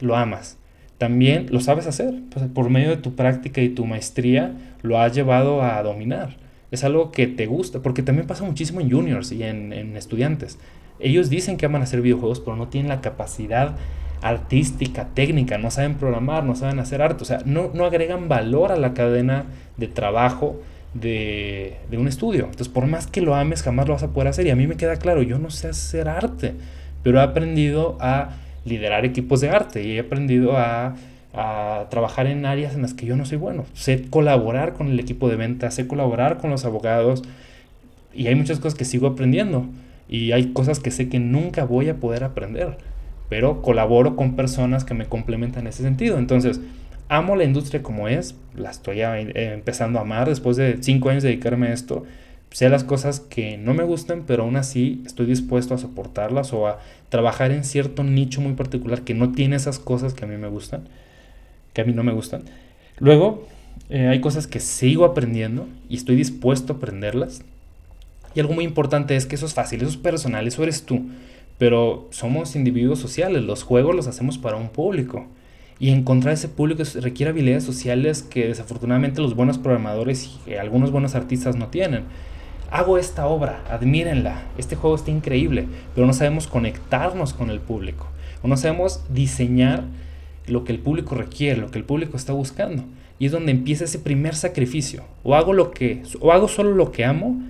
lo 0.00 0.16
amas. 0.16 0.57
También 0.98 1.46
lo 1.50 1.60
sabes 1.60 1.86
hacer, 1.86 2.14
por 2.52 2.70
medio 2.70 2.90
de 2.90 2.96
tu 2.96 3.14
práctica 3.14 3.60
y 3.60 3.68
tu 3.68 3.86
maestría 3.86 4.52
lo 4.82 5.00
has 5.00 5.14
llevado 5.14 5.62
a 5.62 5.80
dominar. 5.82 6.36
Es 6.70 6.84
algo 6.84 7.12
que 7.12 7.26
te 7.26 7.46
gusta, 7.46 7.80
porque 7.80 8.02
también 8.02 8.26
pasa 8.26 8.44
muchísimo 8.44 8.80
en 8.80 8.90
juniors 8.90 9.32
y 9.32 9.42
en, 9.44 9.72
en 9.72 9.96
estudiantes. 9.96 10.58
Ellos 10.98 11.30
dicen 11.30 11.56
que 11.56 11.66
aman 11.66 11.82
hacer 11.82 12.02
videojuegos, 12.02 12.40
pero 12.40 12.56
no 12.56 12.68
tienen 12.68 12.88
la 12.88 13.00
capacidad 13.00 13.76
artística, 14.20 15.08
técnica, 15.14 15.58
no 15.58 15.70
saben 15.70 15.94
programar, 15.94 16.44
no 16.44 16.54
saben 16.56 16.78
hacer 16.78 17.02
arte, 17.02 17.22
o 17.22 17.26
sea, 17.26 17.40
no, 17.44 17.70
no 17.72 17.84
agregan 17.84 18.28
valor 18.28 18.72
a 18.72 18.76
la 18.76 18.94
cadena 18.94 19.46
de 19.76 19.86
trabajo 19.86 20.60
de, 20.94 21.76
de, 21.90 21.98
un 21.98 22.08
estudio. 22.08 22.44
Entonces, 22.44 22.68
por 22.68 22.86
más 22.86 23.06
que 23.06 23.20
lo 23.20 23.34
ames, 23.34 23.62
jamás 23.62 23.86
lo 23.86 23.94
vas 23.94 24.02
a 24.02 24.08
poder 24.08 24.28
hacer. 24.28 24.46
Y 24.46 24.50
a 24.50 24.56
mí 24.56 24.66
me 24.66 24.76
queda 24.76 24.96
claro, 24.96 25.22
yo 25.22 25.38
no 25.38 25.50
sé 25.50 25.68
hacer 25.68 26.08
arte, 26.08 26.54
pero 27.02 27.18
he 27.20 27.22
aprendido 27.22 27.96
a 28.00 28.30
liderar 28.64 29.04
equipos 29.04 29.40
de 29.40 29.50
arte 29.50 29.82
y 29.82 29.96
he 29.96 30.00
aprendido 30.00 30.56
a, 30.56 30.94
a 31.34 31.86
trabajar 31.90 32.26
en 32.26 32.46
áreas 32.46 32.74
en 32.74 32.82
las 32.82 32.94
que 32.94 33.06
yo 33.06 33.16
no 33.16 33.24
soy 33.24 33.38
bueno. 33.38 33.64
Sé 33.74 34.04
colaborar 34.08 34.74
con 34.74 34.88
el 34.88 35.00
equipo 35.00 35.28
de 35.28 35.36
venta, 35.36 35.70
sé 35.70 35.86
colaborar 35.86 36.38
con 36.38 36.50
los 36.50 36.64
abogados 36.64 37.22
y 38.14 38.26
hay 38.26 38.34
muchas 38.34 38.58
cosas 38.58 38.76
que 38.76 38.84
sigo 38.84 39.06
aprendiendo 39.06 39.66
y 40.08 40.32
hay 40.32 40.52
cosas 40.52 40.80
que 40.80 40.90
sé 40.90 41.08
que 41.08 41.18
nunca 41.18 41.64
voy 41.64 41.88
a 41.88 41.96
poder 41.96 42.24
aprender 42.24 42.76
pero 43.28 43.62
colaboro 43.62 44.16
con 44.16 44.36
personas 44.36 44.84
que 44.84 44.94
me 44.94 45.06
complementan 45.06 45.62
en 45.62 45.68
ese 45.68 45.82
sentido. 45.82 46.18
Entonces, 46.18 46.60
amo 47.08 47.36
la 47.36 47.44
industria 47.44 47.82
como 47.82 48.08
es, 48.08 48.34
la 48.56 48.70
estoy 48.70 49.02
eh, 49.02 49.52
empezando 49.52 49.98
a 49.98 50.02
amar 50.02 50.28
después 50.28 50.56
de 50.56 50.78
cinco 50.80 51.10
años 51.10 51.22
de 51.22 51.30
dedicarme 51.30 51.68
a 51.68 51.72
esto. 51.72 52.04
Sé 52.50 52.68
las 52.68 52.82
cosas 52.82 53.20
que 53.20 53.58
no 53.58 53.74
me 53.74 53.84
gustan, 53.84 54.24
pero 54.26 54.44
aún 54.44 54.56
así 54.56 55.02
estoy 55.04 55.26
dispuesto 55.26 55.74
a 55.74 55.78
soportarlas 55.78 56.52
o 56.52 56.66
a 56.66 56.80
trabajar 57.10 57.52
en 57.52 57.64
cierto 57.64 58.04
nicho 58.04 58.40
muy 58.40 58.54
particular 58.54 59.02
que 59.02 59.14
no 59.14 59.32
tiene 59.32 59.56
esas 59.56 59.78
cosas 59.78 60.14
que 60.14 60.24
a 60.24 60.28
mí 60.28 60.36
me 60.36 60.48
gustan, 60.48 60.88
que 61.74 61.82
a 61.82 61.84
mí 61.84 61.92
no 61.92 62.02
me 62.02 62.12
gustan. 62.12 62.44
Luego, 62.98 63.46
eh, 63.90 64.08
hay 64.08 64.20
cosas 64.20 64.46
que 64.46 64.60
sigo 64.60 65.04
aprendiendo 65.04 65.66
y 65.88 65.96
estoy 65.96 66.16
dispuesto 66.16 66.72
a 66.72 66.76
aprenderlas. 66.76 67.42
Y 68.34 68.40
algo 68.40 68.54
muy 68.54 68.64
importante 68.64 69.16
es 69.16 69.26
que 69.26 69.36
eso 69.36 69.46
es 69.46 69.54
fácil, 69.54 69.80
eso 69.80 69.90
es 69.90 69.96
personal, 69.96 70.46
eso 70.46 70.62
eres 70.62 70.84
tú. 70.84 71.06
Pero 71.58 72.08
somos 72.10 72.54
individuos 72.56 72.98
sociales, 72.98 73.42
los 73.42 73.62
juegos 73.62 73.94
los 73.94 74.06
hacemos 74.06 74.38
para 74.38 74.56
un 74.56 74.68
público. 74.70 75.26
Y 75.80 75.90
encontrar 75.90 76.34
ese 76.34 76.48
público 76.48 76.82
requiere 77.00 77.30
habilidades 77.30 77.64
sociales 77.64 78.22
que 78.22 78.48
desafortunadamente 78.48 79.20
los 79.20 79.34
buenos 79.34 79.58
programadores 79.58 80.38
y 80.46 80.54
algunos 80.54 80.90
buenos 80.90 81.14
artistas 81.14 81.56
no 81.56 81.68
tienen. 81.68 82.04
Hago 82.70 82.98
esta 82.98 83.26
obra, 83.26 83.64
admírenla, 83.70 84.42
este 84.58 84.76
juego 84.76 84.96
está 84.96 85.10
increíble, 85.10 85.66
pero 85.94 86.06
no 86.06 86.12
sabemos 86.12 86.46
conectarnos 86.46 87.32
con 87.32 87.50
el 87.50 87.60
público. 87.60 88.08
No 88.48 88.56
sabemos 88.56 89.02
diseñar 89.10 89.84
lo 90.46 90.64
que 90.64 90.72
el 90.72 90.78
público 90.78 91.14
requiere, 91.14 91.60
lo 91.60 91.70
que 91.70 91.78
el 91.78 91.84
público 91.84 92.16
está 92.16 92.32
buscando. 92.32 92.84
Y 93.18 93.26
es 93.26 93.32
donde 93.32 93.52
empieza 93.52 93.84
ese 93.84 93.98
primer 93.98 94.34
sacrificio. 94.34 95.04
O 95.22 95.34
hago 95.34 95.52
lo 95.52 95.70
que, 95.70 96.02
o 96.20 96.32
hago 96.32 96.48
solo 96.48 96.74
lo 96.74 96.92
que 96.92 97.04
amo, 97.04 97.42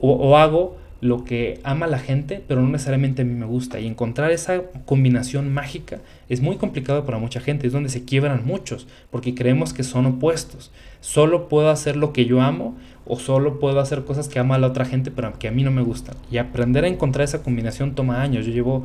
o, 0.00 0.12
o 0.12 0.36
hago 0.36 0.78
lo 1.00 1.24
que 1.24 1.60
ama 1.62 1.86
la 1.86 1.98
gente, 1.98 2.42
pero 2.48 2.60
no 2.60 2.68
necesariamente 2.68 3.22
a 3.22 3.24
mí 3.24 3.34
me 3.34 3.46
gusta. 3.46 3.78
Y 3.78 3.86
encontrar 3.86 4.32
esa 4.32 4.62
combinación 4.84 5.52
mágica 5.52 5.98
es 6.28 6.40
muy 6.40 6.56
complicado 6.56 7.04
para 7.04 7.18
mucha 7.18 7.40
gente, 7.40 7.66
es 7.66 7.72
donde 7.72 7.88
se 7.88 8.04
quiebran 8.04 8.44
muchos, 8.44 8.86
porque 9.10 9.34
creemos 9.34 9.72
que 9.72 9.84
son 9.84 10.06
opuestos. 10.06 10.72
Solo 11.00 11.48
puedo 11.48 11.70
hacer 11.70 11.96
lo 11.96 12.12
que 12.12 12.26
yo 12.26 12.40
amo 12.40 12.76
o 13.08 13.18
solo 13.18 13.58
puedo 13.58 13.80
hacer 13.80 14.04
cosas 14.04 14.28
que 14.28 14.38
ama 14.38 14.58
la 14.58 14.68
otra 14.68 14.84
gente, 14.84 15.10
pero 15.10 15.38
que 15.38 15.48
a 15.48 15.50
mí 15.50 15.62
no 15.62 15.70
me 15.70 15.82
gustan. 15.82 16.14
Y 16.30 16.36
aprender 16.36 16.84
a 16.84 16.88
encontrar 16.88 17.24
esa 17.24 17.42
combinación 17.42 17.94
toma 17.94 18.22
años. 18.22 18.46
Yo 18.46 18.52
llevo 18.52 18.84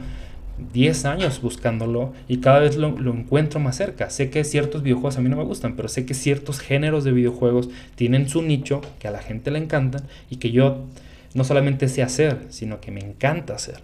10 0.71 1.05
años 1.05 1.41
buscándolo 1.41 2.13
y 2.27 2.37
cada 2.37 2.59
vez 2.59 2.77
lo, 2.77 2.91
lo, 2.97 3.13
encuentro 3.13 3.59
más 3.59 3.75
cerca. 3.75 4.09
Sé 4.09 4.29
que 4.29 4.43
ciertos 4.43 4.81
videojuegos 4.81 5.17
a 5.17 5.21
mí 5.21 5.29
no 5.29 5.35
me 5.35 5.43
gustan, 5.43 5.75
pero 5.75 5.89
sé 5.89 6.05
que 6.05 6.13
ciertos 6.13 6.59
géneros 6.59 7.03
de 7.03 7.11
videojuegos 7.11 7.69
tienen 7.95 8.29
su 8.29 8.41
nicho, 8.41 8.81
que 8.99 9.07
a 9.07 9.11
la 9.11 9.19
gente 9.19 9.51
le 9.51 9.59
encantan 9.59 10.03
y 10.29 10.37
que 10.37 10.51
yo 10.51 10.85
no 11.33 11.43
solamente 11.43 11.89
sé 11.89 12.01
hacer, 12.01 12.45
sino 12.49 12.79
que 12.79 12.91
me 12.91 13.01
encanta 13.01 13.55
hacer. 13.55 13.79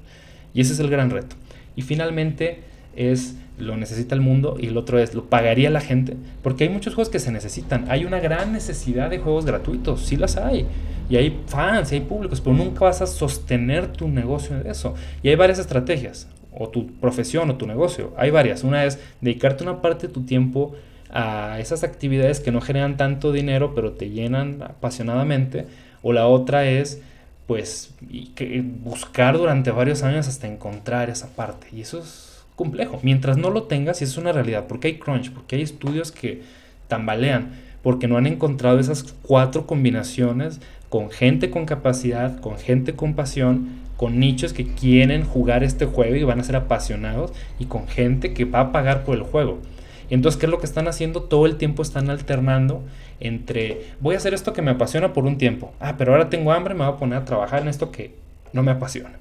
Y 0.54 0.62
ese 0.62 0.74
es 0.74 0.80
el 0.80 0.90
gran 0.90 1.10
reto. 1.10 1.36
Y 1.76 1.82
finalmente 1.82 2.62
es 2.96 3.36
lo 3.58 3.76
necesita 3.78 4.16
el 4.16 4.22
mundo 4.22 4.56
y 4.60 4.68
el 4.68 4.78
otro 4.78 5.00
es 5.00 5.14
lo 5.14 5.26
pagaría 5.26 5.70
la 5.70 5.82
gente, 5.82 6.16
porque 6.42 6.64
hay 6.64 6.70
muchos 6.70 6.96
juegos 6.96 7.12
que 7.12 7.20
se 7.20 7.32
necesitan. 7.32 7.86
Hay 7.90 8.06
una 8.06 8.20
gran 8.20 8.54
necesidad 8.54 9.10
de 9.10 9.20
juegos 9.20 9.46
gratuitos, 9.46 10.02
sí 10.02 10.16
las 10.16 10.38
hay. 10.38 10.66
Y 11.10 11.18
hay 11.18 11.40
fans, 11.48 11.92
y 11.92 11.96
hay 11.96 12.02
públicos, 12.02 12.40
pero 12.40 12.56
nunca 12.56 12.86
vas 12.86 13.02
a 13.02 13.08
sostener 13.08 13.88
tu 13.88 14.08
negocio 14.08 14.56
en 14.56 14.68
eso. 14.68 14.94
Y 15.24 15.30
hay 15.30 15.36
varias 15.36 15.58
estrategias, 15.58 16.28
o 16.54 16.70
tu 16.70 16.88
profesión 17.00 17.50
o 17.50 17.56
tu 17.56 17.66
negocio. 17.66 18.14
Hay 18.18 18.30
varias. 18.30 18.64
Una 18.64 18.86
es 18.86 19.00
dedicarte 19.20 19.64
una 19.64 19.82
parte 19.82 20.08
de 20.08 20.14
tu 20.14 20.22
tiempo 20.22 20.76
a 21.10 21.60
esas 21.60 21.84
actividades 21.84 22.40
que 22.40 22.52
no 22.52 22.62
generan 22.62 22.96
tanto 22.96 23.32
dinero, 23.32 23.74
pero 23.74 23.94
te 23.94 24.12
llenan 24.12 24.62
apasionadamente. 24.62 25.66
O 26.04 26.14
la 26.14 26.28
otra 26.28 26.70
es 26.70 27.02
pues 27.48 27.96
que 28.36 28.64
buscar 28.64 29.36
durante 29.36 29.72
varios 29.72 30.04
años 30.04 30.28
hasta 30.28 30.46
encontrar 30.46 31.10
esa 31.10 31.30
parte. 31.36 31.68
Y 31.74 31.82
eso 31.82 31.98
es 31.98 32.29
complejo. 32.60 33.00
Mientras 33.04 33.38
no 33.38 33.52
lo 33.52 33.64
tengas, 33.64 34.02
y 34.02 34.04
es 34.04 34.18
una 34.18 34.34
realidad, 34.34 34.66
porque 34.68 34.90
hay 34.90 35.00
crunch, 35.00 35.32
porque 35.32 35.56
hay 35.56 35.62
estudios 35.62 36.12
que 36.12 36.42
tambalean, 36.90 37.54
porque 37.82 38.10
no 38.10 38.18
han 38.18 38.28
encontrado 38.28 38.80
esas 38.80 39.16
cuatro 39.22 39.66
combinaciones 39.66 40.60
con 40.90 41.10
gente 41.10 41.52
con 41.52 41.66
capacidad, 41.66 42.42
con 42.42 42.58
gente 42.58 42.98
con 42.98 43.14
pasión, 43.14 43.70
con 43.96 44.20
nichos 44.20 44.52
que 44.52 44.68
quieren 44.68 45.24
jugar 45.24 45.64
este 45.64 45.86
juego 45.86 46.18
y 46.18 46.24
van 46.24 46.42
a 46.42 46.44
ser 46.44 46.58
apasionados, 46.58 47.32
y 47.60 47.66
con 47.66 47.88
gente 47.88 48.34
que 48.34 48.44
va 48.44 48.60
a 48.60 48.72
pagar 48.74 49.06
por 49.06 49.16
el 49.16 49.24
juego. 49.24 49.60
Entonces, 50.10 50.38
¿qué 50.38 50.46
es 50.46 50.52
lo 50.52 50.60
que 50.60 50.66
están 50.66 50.90
haciendo? 50.90 51.24
Todo 51.24 51.46
el 51.46 51.56
tiempo 51.56 51.82
están 51.82 52.10
alternando 52.10 52.84
entre 53.22 53.86
voy 54.02 54.16
a 54.16 54.18
hacer 54.18 54.34
esto 54.34 54.52
que 54.52 54.62
me 54.62 54.72
apasiona 54.72 55.14
por 55.14 55.24
un 55.24 55.38
tiempo. 55.38 55.72
Ah, 55.80 55.96
pero 55.98 56.12
ahora 56.12 56.30
tengo 56.30 56.52
hambre, 56.52 56.74
me 56.74 56.84
voy 56.84 56.94
a 56.94 56.98
poner 56.98 57.20
a 57.20 57.26
trabajar 57.26 57.62
en 57.62 57.70
esto 57.70 57.90
que 57.90 58.16
no 58.52 58.64
me 58.64 58.72
apasiona. 58.72 59.18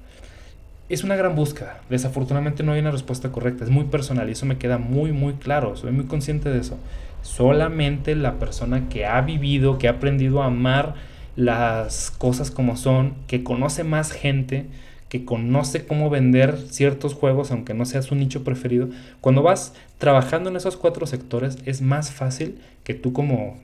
Es 0.89 1.03
una 1.03 1.15
gran 1.15 1.35
búsqueda. 1.35 1.81
Desafortunadamente 1.89 2.63
no 2.63 2.71
hay 2.71 2.79
una 2.79 2.89
respuesta 2.89 3.31
correcta. 3.31 3.63
Es 3.63 3.69
muy 3.69 3.85
personal 3.85 4.27
y 4.27 4.31
eso 4.31 4.47
me 4.47 4.57
queda 4.57 4.79
muy, 4.79 5.11
muy 5.11 5.33
claro. 5.33 5.75
Soy 5.77 5.91
muy 5.91 6.05
consciente 6.05 6.49
de 6.49 6.59
eso. 6.59 6.77
Solamente 7.21 8.15
la 8.15 8.39
persona 8.39 8.89
que 8.89 9.05
ha 9.05 9.21
vivido, 9.21 9.77
que 9.77 9.87
ha 9.87 9.91
aprendido 9.91 10.41
a 10.41 10.47
amar 10.47 10.95
las 11.35 12.09
cosas 12.09 12.49
como 12.49 12.75
son, 12.75 13.13
que 13.27 13.43
conoce 13.43 13.83
más 13.83 14.11
gente, 14.11 14.65
que 15.09 15.25
conoce 15.25 15.85
cómo 15.85 16.09
vender 16.09 16.57
ciertos 16.69 17.13
juegos, 17.13 17.51
aunque 17.51 17.75
no 17.75 17.85
sea 17.85 18.01
su 18.01 18.15
nicho 18.15 18.43
preferido, 18.43 18.89
cuando 19.21 19.43
vas 19.43 19.73
trabajando 19.99 20.49
en 20.49 20.55
esos 20.55 20.75
cuatro 20.75 21.05
sectores, 21.05 21.59
es 21.65 21.81
más 21.81 22.11
fácil 22.11 22.59
que 22.83 22.95
tú 22.95 23.13
como 23.13 23.57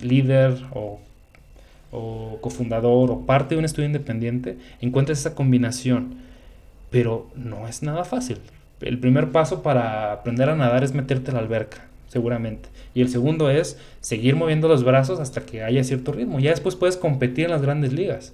líder 0.00 0.60
o, 0.72 0.98
o 1.92 2.38
cofundador 2.40 3.10
o 3.10 3.20
parte 3.26 3.54
de 3.54 3.60
un 3.60 3.64
estudio 3.64 3.86
independiente 3.86 4.58
encuentres 4.80 5.20
esa 5.20 5.34
combinación. 5.34 6.27
Pero 6.90 7.28
no 7.34 7.68
es 7.68 7.82
nada 7.82 8.04
fácil. 8.04 8.38
El 8.80 8.98
primer 8.98 9.30
paso 9.30 9.62
para 9.62 10.12
aprender 10.12 10.48
a 10.48 10.56
nadar 10.56 10.84
es 10.84 10.94
meterte 10.94 11.30
a 11.30 11.34
la 11.34 11.40
alberca, 11.40 11.84
seguramente. 12.08 12.68
Y 12.94 13.00
el 13.00 13.08
segundo 13.08 13.50
es 13.50 13.78
seguir 14.00 14.36
moviendo 14.36 14.68
los 14.68 14.84
brazos 14.84 15.20
hasta 15.20 15.42
que 15.42 15.62
haya 15.62 15.82
cierto 15.84 16.12
ritmo. 16.12 16.38
Ya 16.38 16.50
después 16.50 16.76
puedes 16.76 16.96
competir 16.96 17.46
en 17.46 17.50
las 17.50 17.62
grandes 17.62 17.92
ligas. 17.92 18.32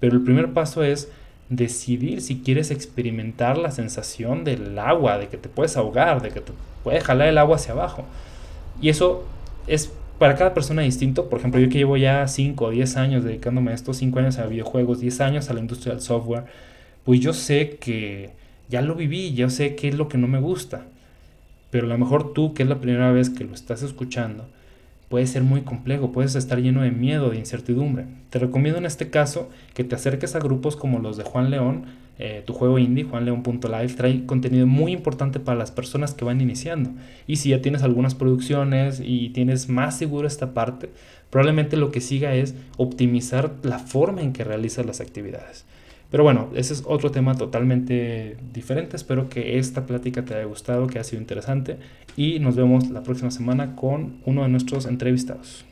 Pero 0.00 0.14
el 0.14 0.22
primer 0.22 0.52
paso 0.52 0.84
es 0.84 1.10
decidir 1.48 2.20
si 2.20 2.40
quieres 2.40 2.70
experimentar 2.70 3.56
la 3.56 3.70
sensación 3.70 4.44
del 4.44 4.78
agua, 4.78 5.18
de 5.18 5.28
que 5.28 5.36
te 5.36 5.48
puedes 5.48 5.76
ahogar, 5.76 6.20
de 6.20 6.30
que 6.30 6.40
te 6.40 6.52
puede 6.82 7.00
jalar 7.00 7.28
el 7.28 7.38
agua 7.38 7.56
hacia 7.56 7.72
abajo. 7.72 8.04
Y 8.80 8.90
eso 8.90 9.24
es 9.66 9.92
para 10.18 10.34
cada 10.34 10.54
persona 10.54 10.82
distinto. 10.82 11.28
Por 11.28 11.38
ejemplo, 11.38 11.60
yo 11.60 11.68
que 11.68 11.78
llevo 11.78 11.96
ya 11.96 12.26
5 12.26 12.64
o 12.64 12.70
10 12.70 12.96
años 12.96 13.24
dedicándome 13.24 13.70
a 13.72 13.74
estos 13.74 13.96
5 13.98 14.18
años 14.18 14.38
a 14.38 14.46
videojuegos, 14.46 15.00
10 15.00 15.20
años 15.20 15.50
a 15.50 15.54
la 15.54 15.60
industria 15.60 15.94
del 15.94 16.02
software, 16.02 16.44
pues 17.06 17.20
yo 17.20 17.32
sé 17.32 17.78
que 17.80 18.30
ya 18.68 18.82
lo 18.82 18.96
viví, 18.96 19.32
yo 19.32 19.48
sé 19.48 19.76
qué 19.76 19.88
es 19.88 19.94
lo 19.94 20.08
que 20.08 20.18
no 20.18 20.26
me 20.26 20.40
gusta. 20.40 20.86
Pero 21.70 21.86
a 21.86 21.88
lo 21.88 21.98
mejor 21.98 22.32
tú, 22.32 22.52
que 22.52 22.64
es 22.64 22.68
la 22.68 22.80
primera 22.80 23.12
vez 23.12 23.30
que 23.30 23.44
lo 23.44 23.54
estás 23.54 23.84
escuchando, 23.84 24.48
puede 25.08 25.28
ser 25.28 25.44
muy 25.44 25.60
complejo, 25.60 26.10
puedes 26.10 26.34
estar 26.34 26.60
lleno 26.60 26.82
de 26.82 26.90
miedo, 26.90 27.30
de 27.30 27.38
incertidumbre. 27.38 28.06
Te 28.30 28.40
recomiendo 28.40 28.78
en 28.78 28.86
este 28.86 29.08
caso 29.08 29.48
que 29.72 29.84
te 29.84 29.94
acerques 29.94 30.34
a 30.34 30.40
grupos 30.40 30.74
como 30.74 30.98
los 30.98 31.16
de 31.16 31.22
Juan 31.22 31.48
León, 31.50 31.84
eh, 32.18 32.42
tu 32.44 32.54
juego 32.54 32.76
indie, 32.76 33.04
juanleón.live, 33.04 33.94
trae 33.94 34.26
contenido 34.26 34.66
muy 34.66 34.90
importante 34.90 35.38
para 35.38 35.58
las 35.58 35.70
personas 35.70 36.12
que 36.12 36.24
van 36.24 36.40
iniciando. 36.40 36.90
Y 37.28 37.36
si 37.36 37.50
ya 37.50 37.62
tienes 37.62 37.84
algunas 37.84 38.16
producciones 38.16 39.00
y 39.04 39.28
tienes 39.28 39.68
más 39.68 39.96
seguro 39.96 40.26
esta 40.26 40.54
parte, 40.54 40.90
probablemente 41.30 41.76
lo 41.76 41.92
que 41.92 42.00
siga 42.00 42.34
es 42.34 42.56
optimizar 42.78 43.54
la 43.62 43.78
forma 43.78 44.22
en 44.22 44.32
que 44.32 44.42
realizas 44.42 44.86
las 44.86 45.00
actividades. 45.00 45.66
Pero 46.10 46.22
bueno, 46.22 46.48
ese 46.54 46.72
es 46.72 46.82
otro 46.86 47.10
tema 47.10 47.34
totalmente 47.36 48.36
diferente. 48.52 48.96
Espero 48.96 49.28
que 49.28 49.58
esta 49.58 49.86
plática 49.86 50.24
te 50.24 50.34
haya 50.34 50.44
gustado, 50.44 50.86
que 50.86 50.98
ha 50.98 51.04
sido 51.04 51.20
interesante. 51.20 51.78
Y 52.16 52.38
nos 52.38 52.56
vemos 52.56 52.90
la 52.90 53.02
próxima 53.02 53.30
semana 53.30 53.74
con 53.76 54.18
uno 54.24 54.42
de 54.42 54.48
nuestros 54.48 54.86
entrevistados. 54.86 55.64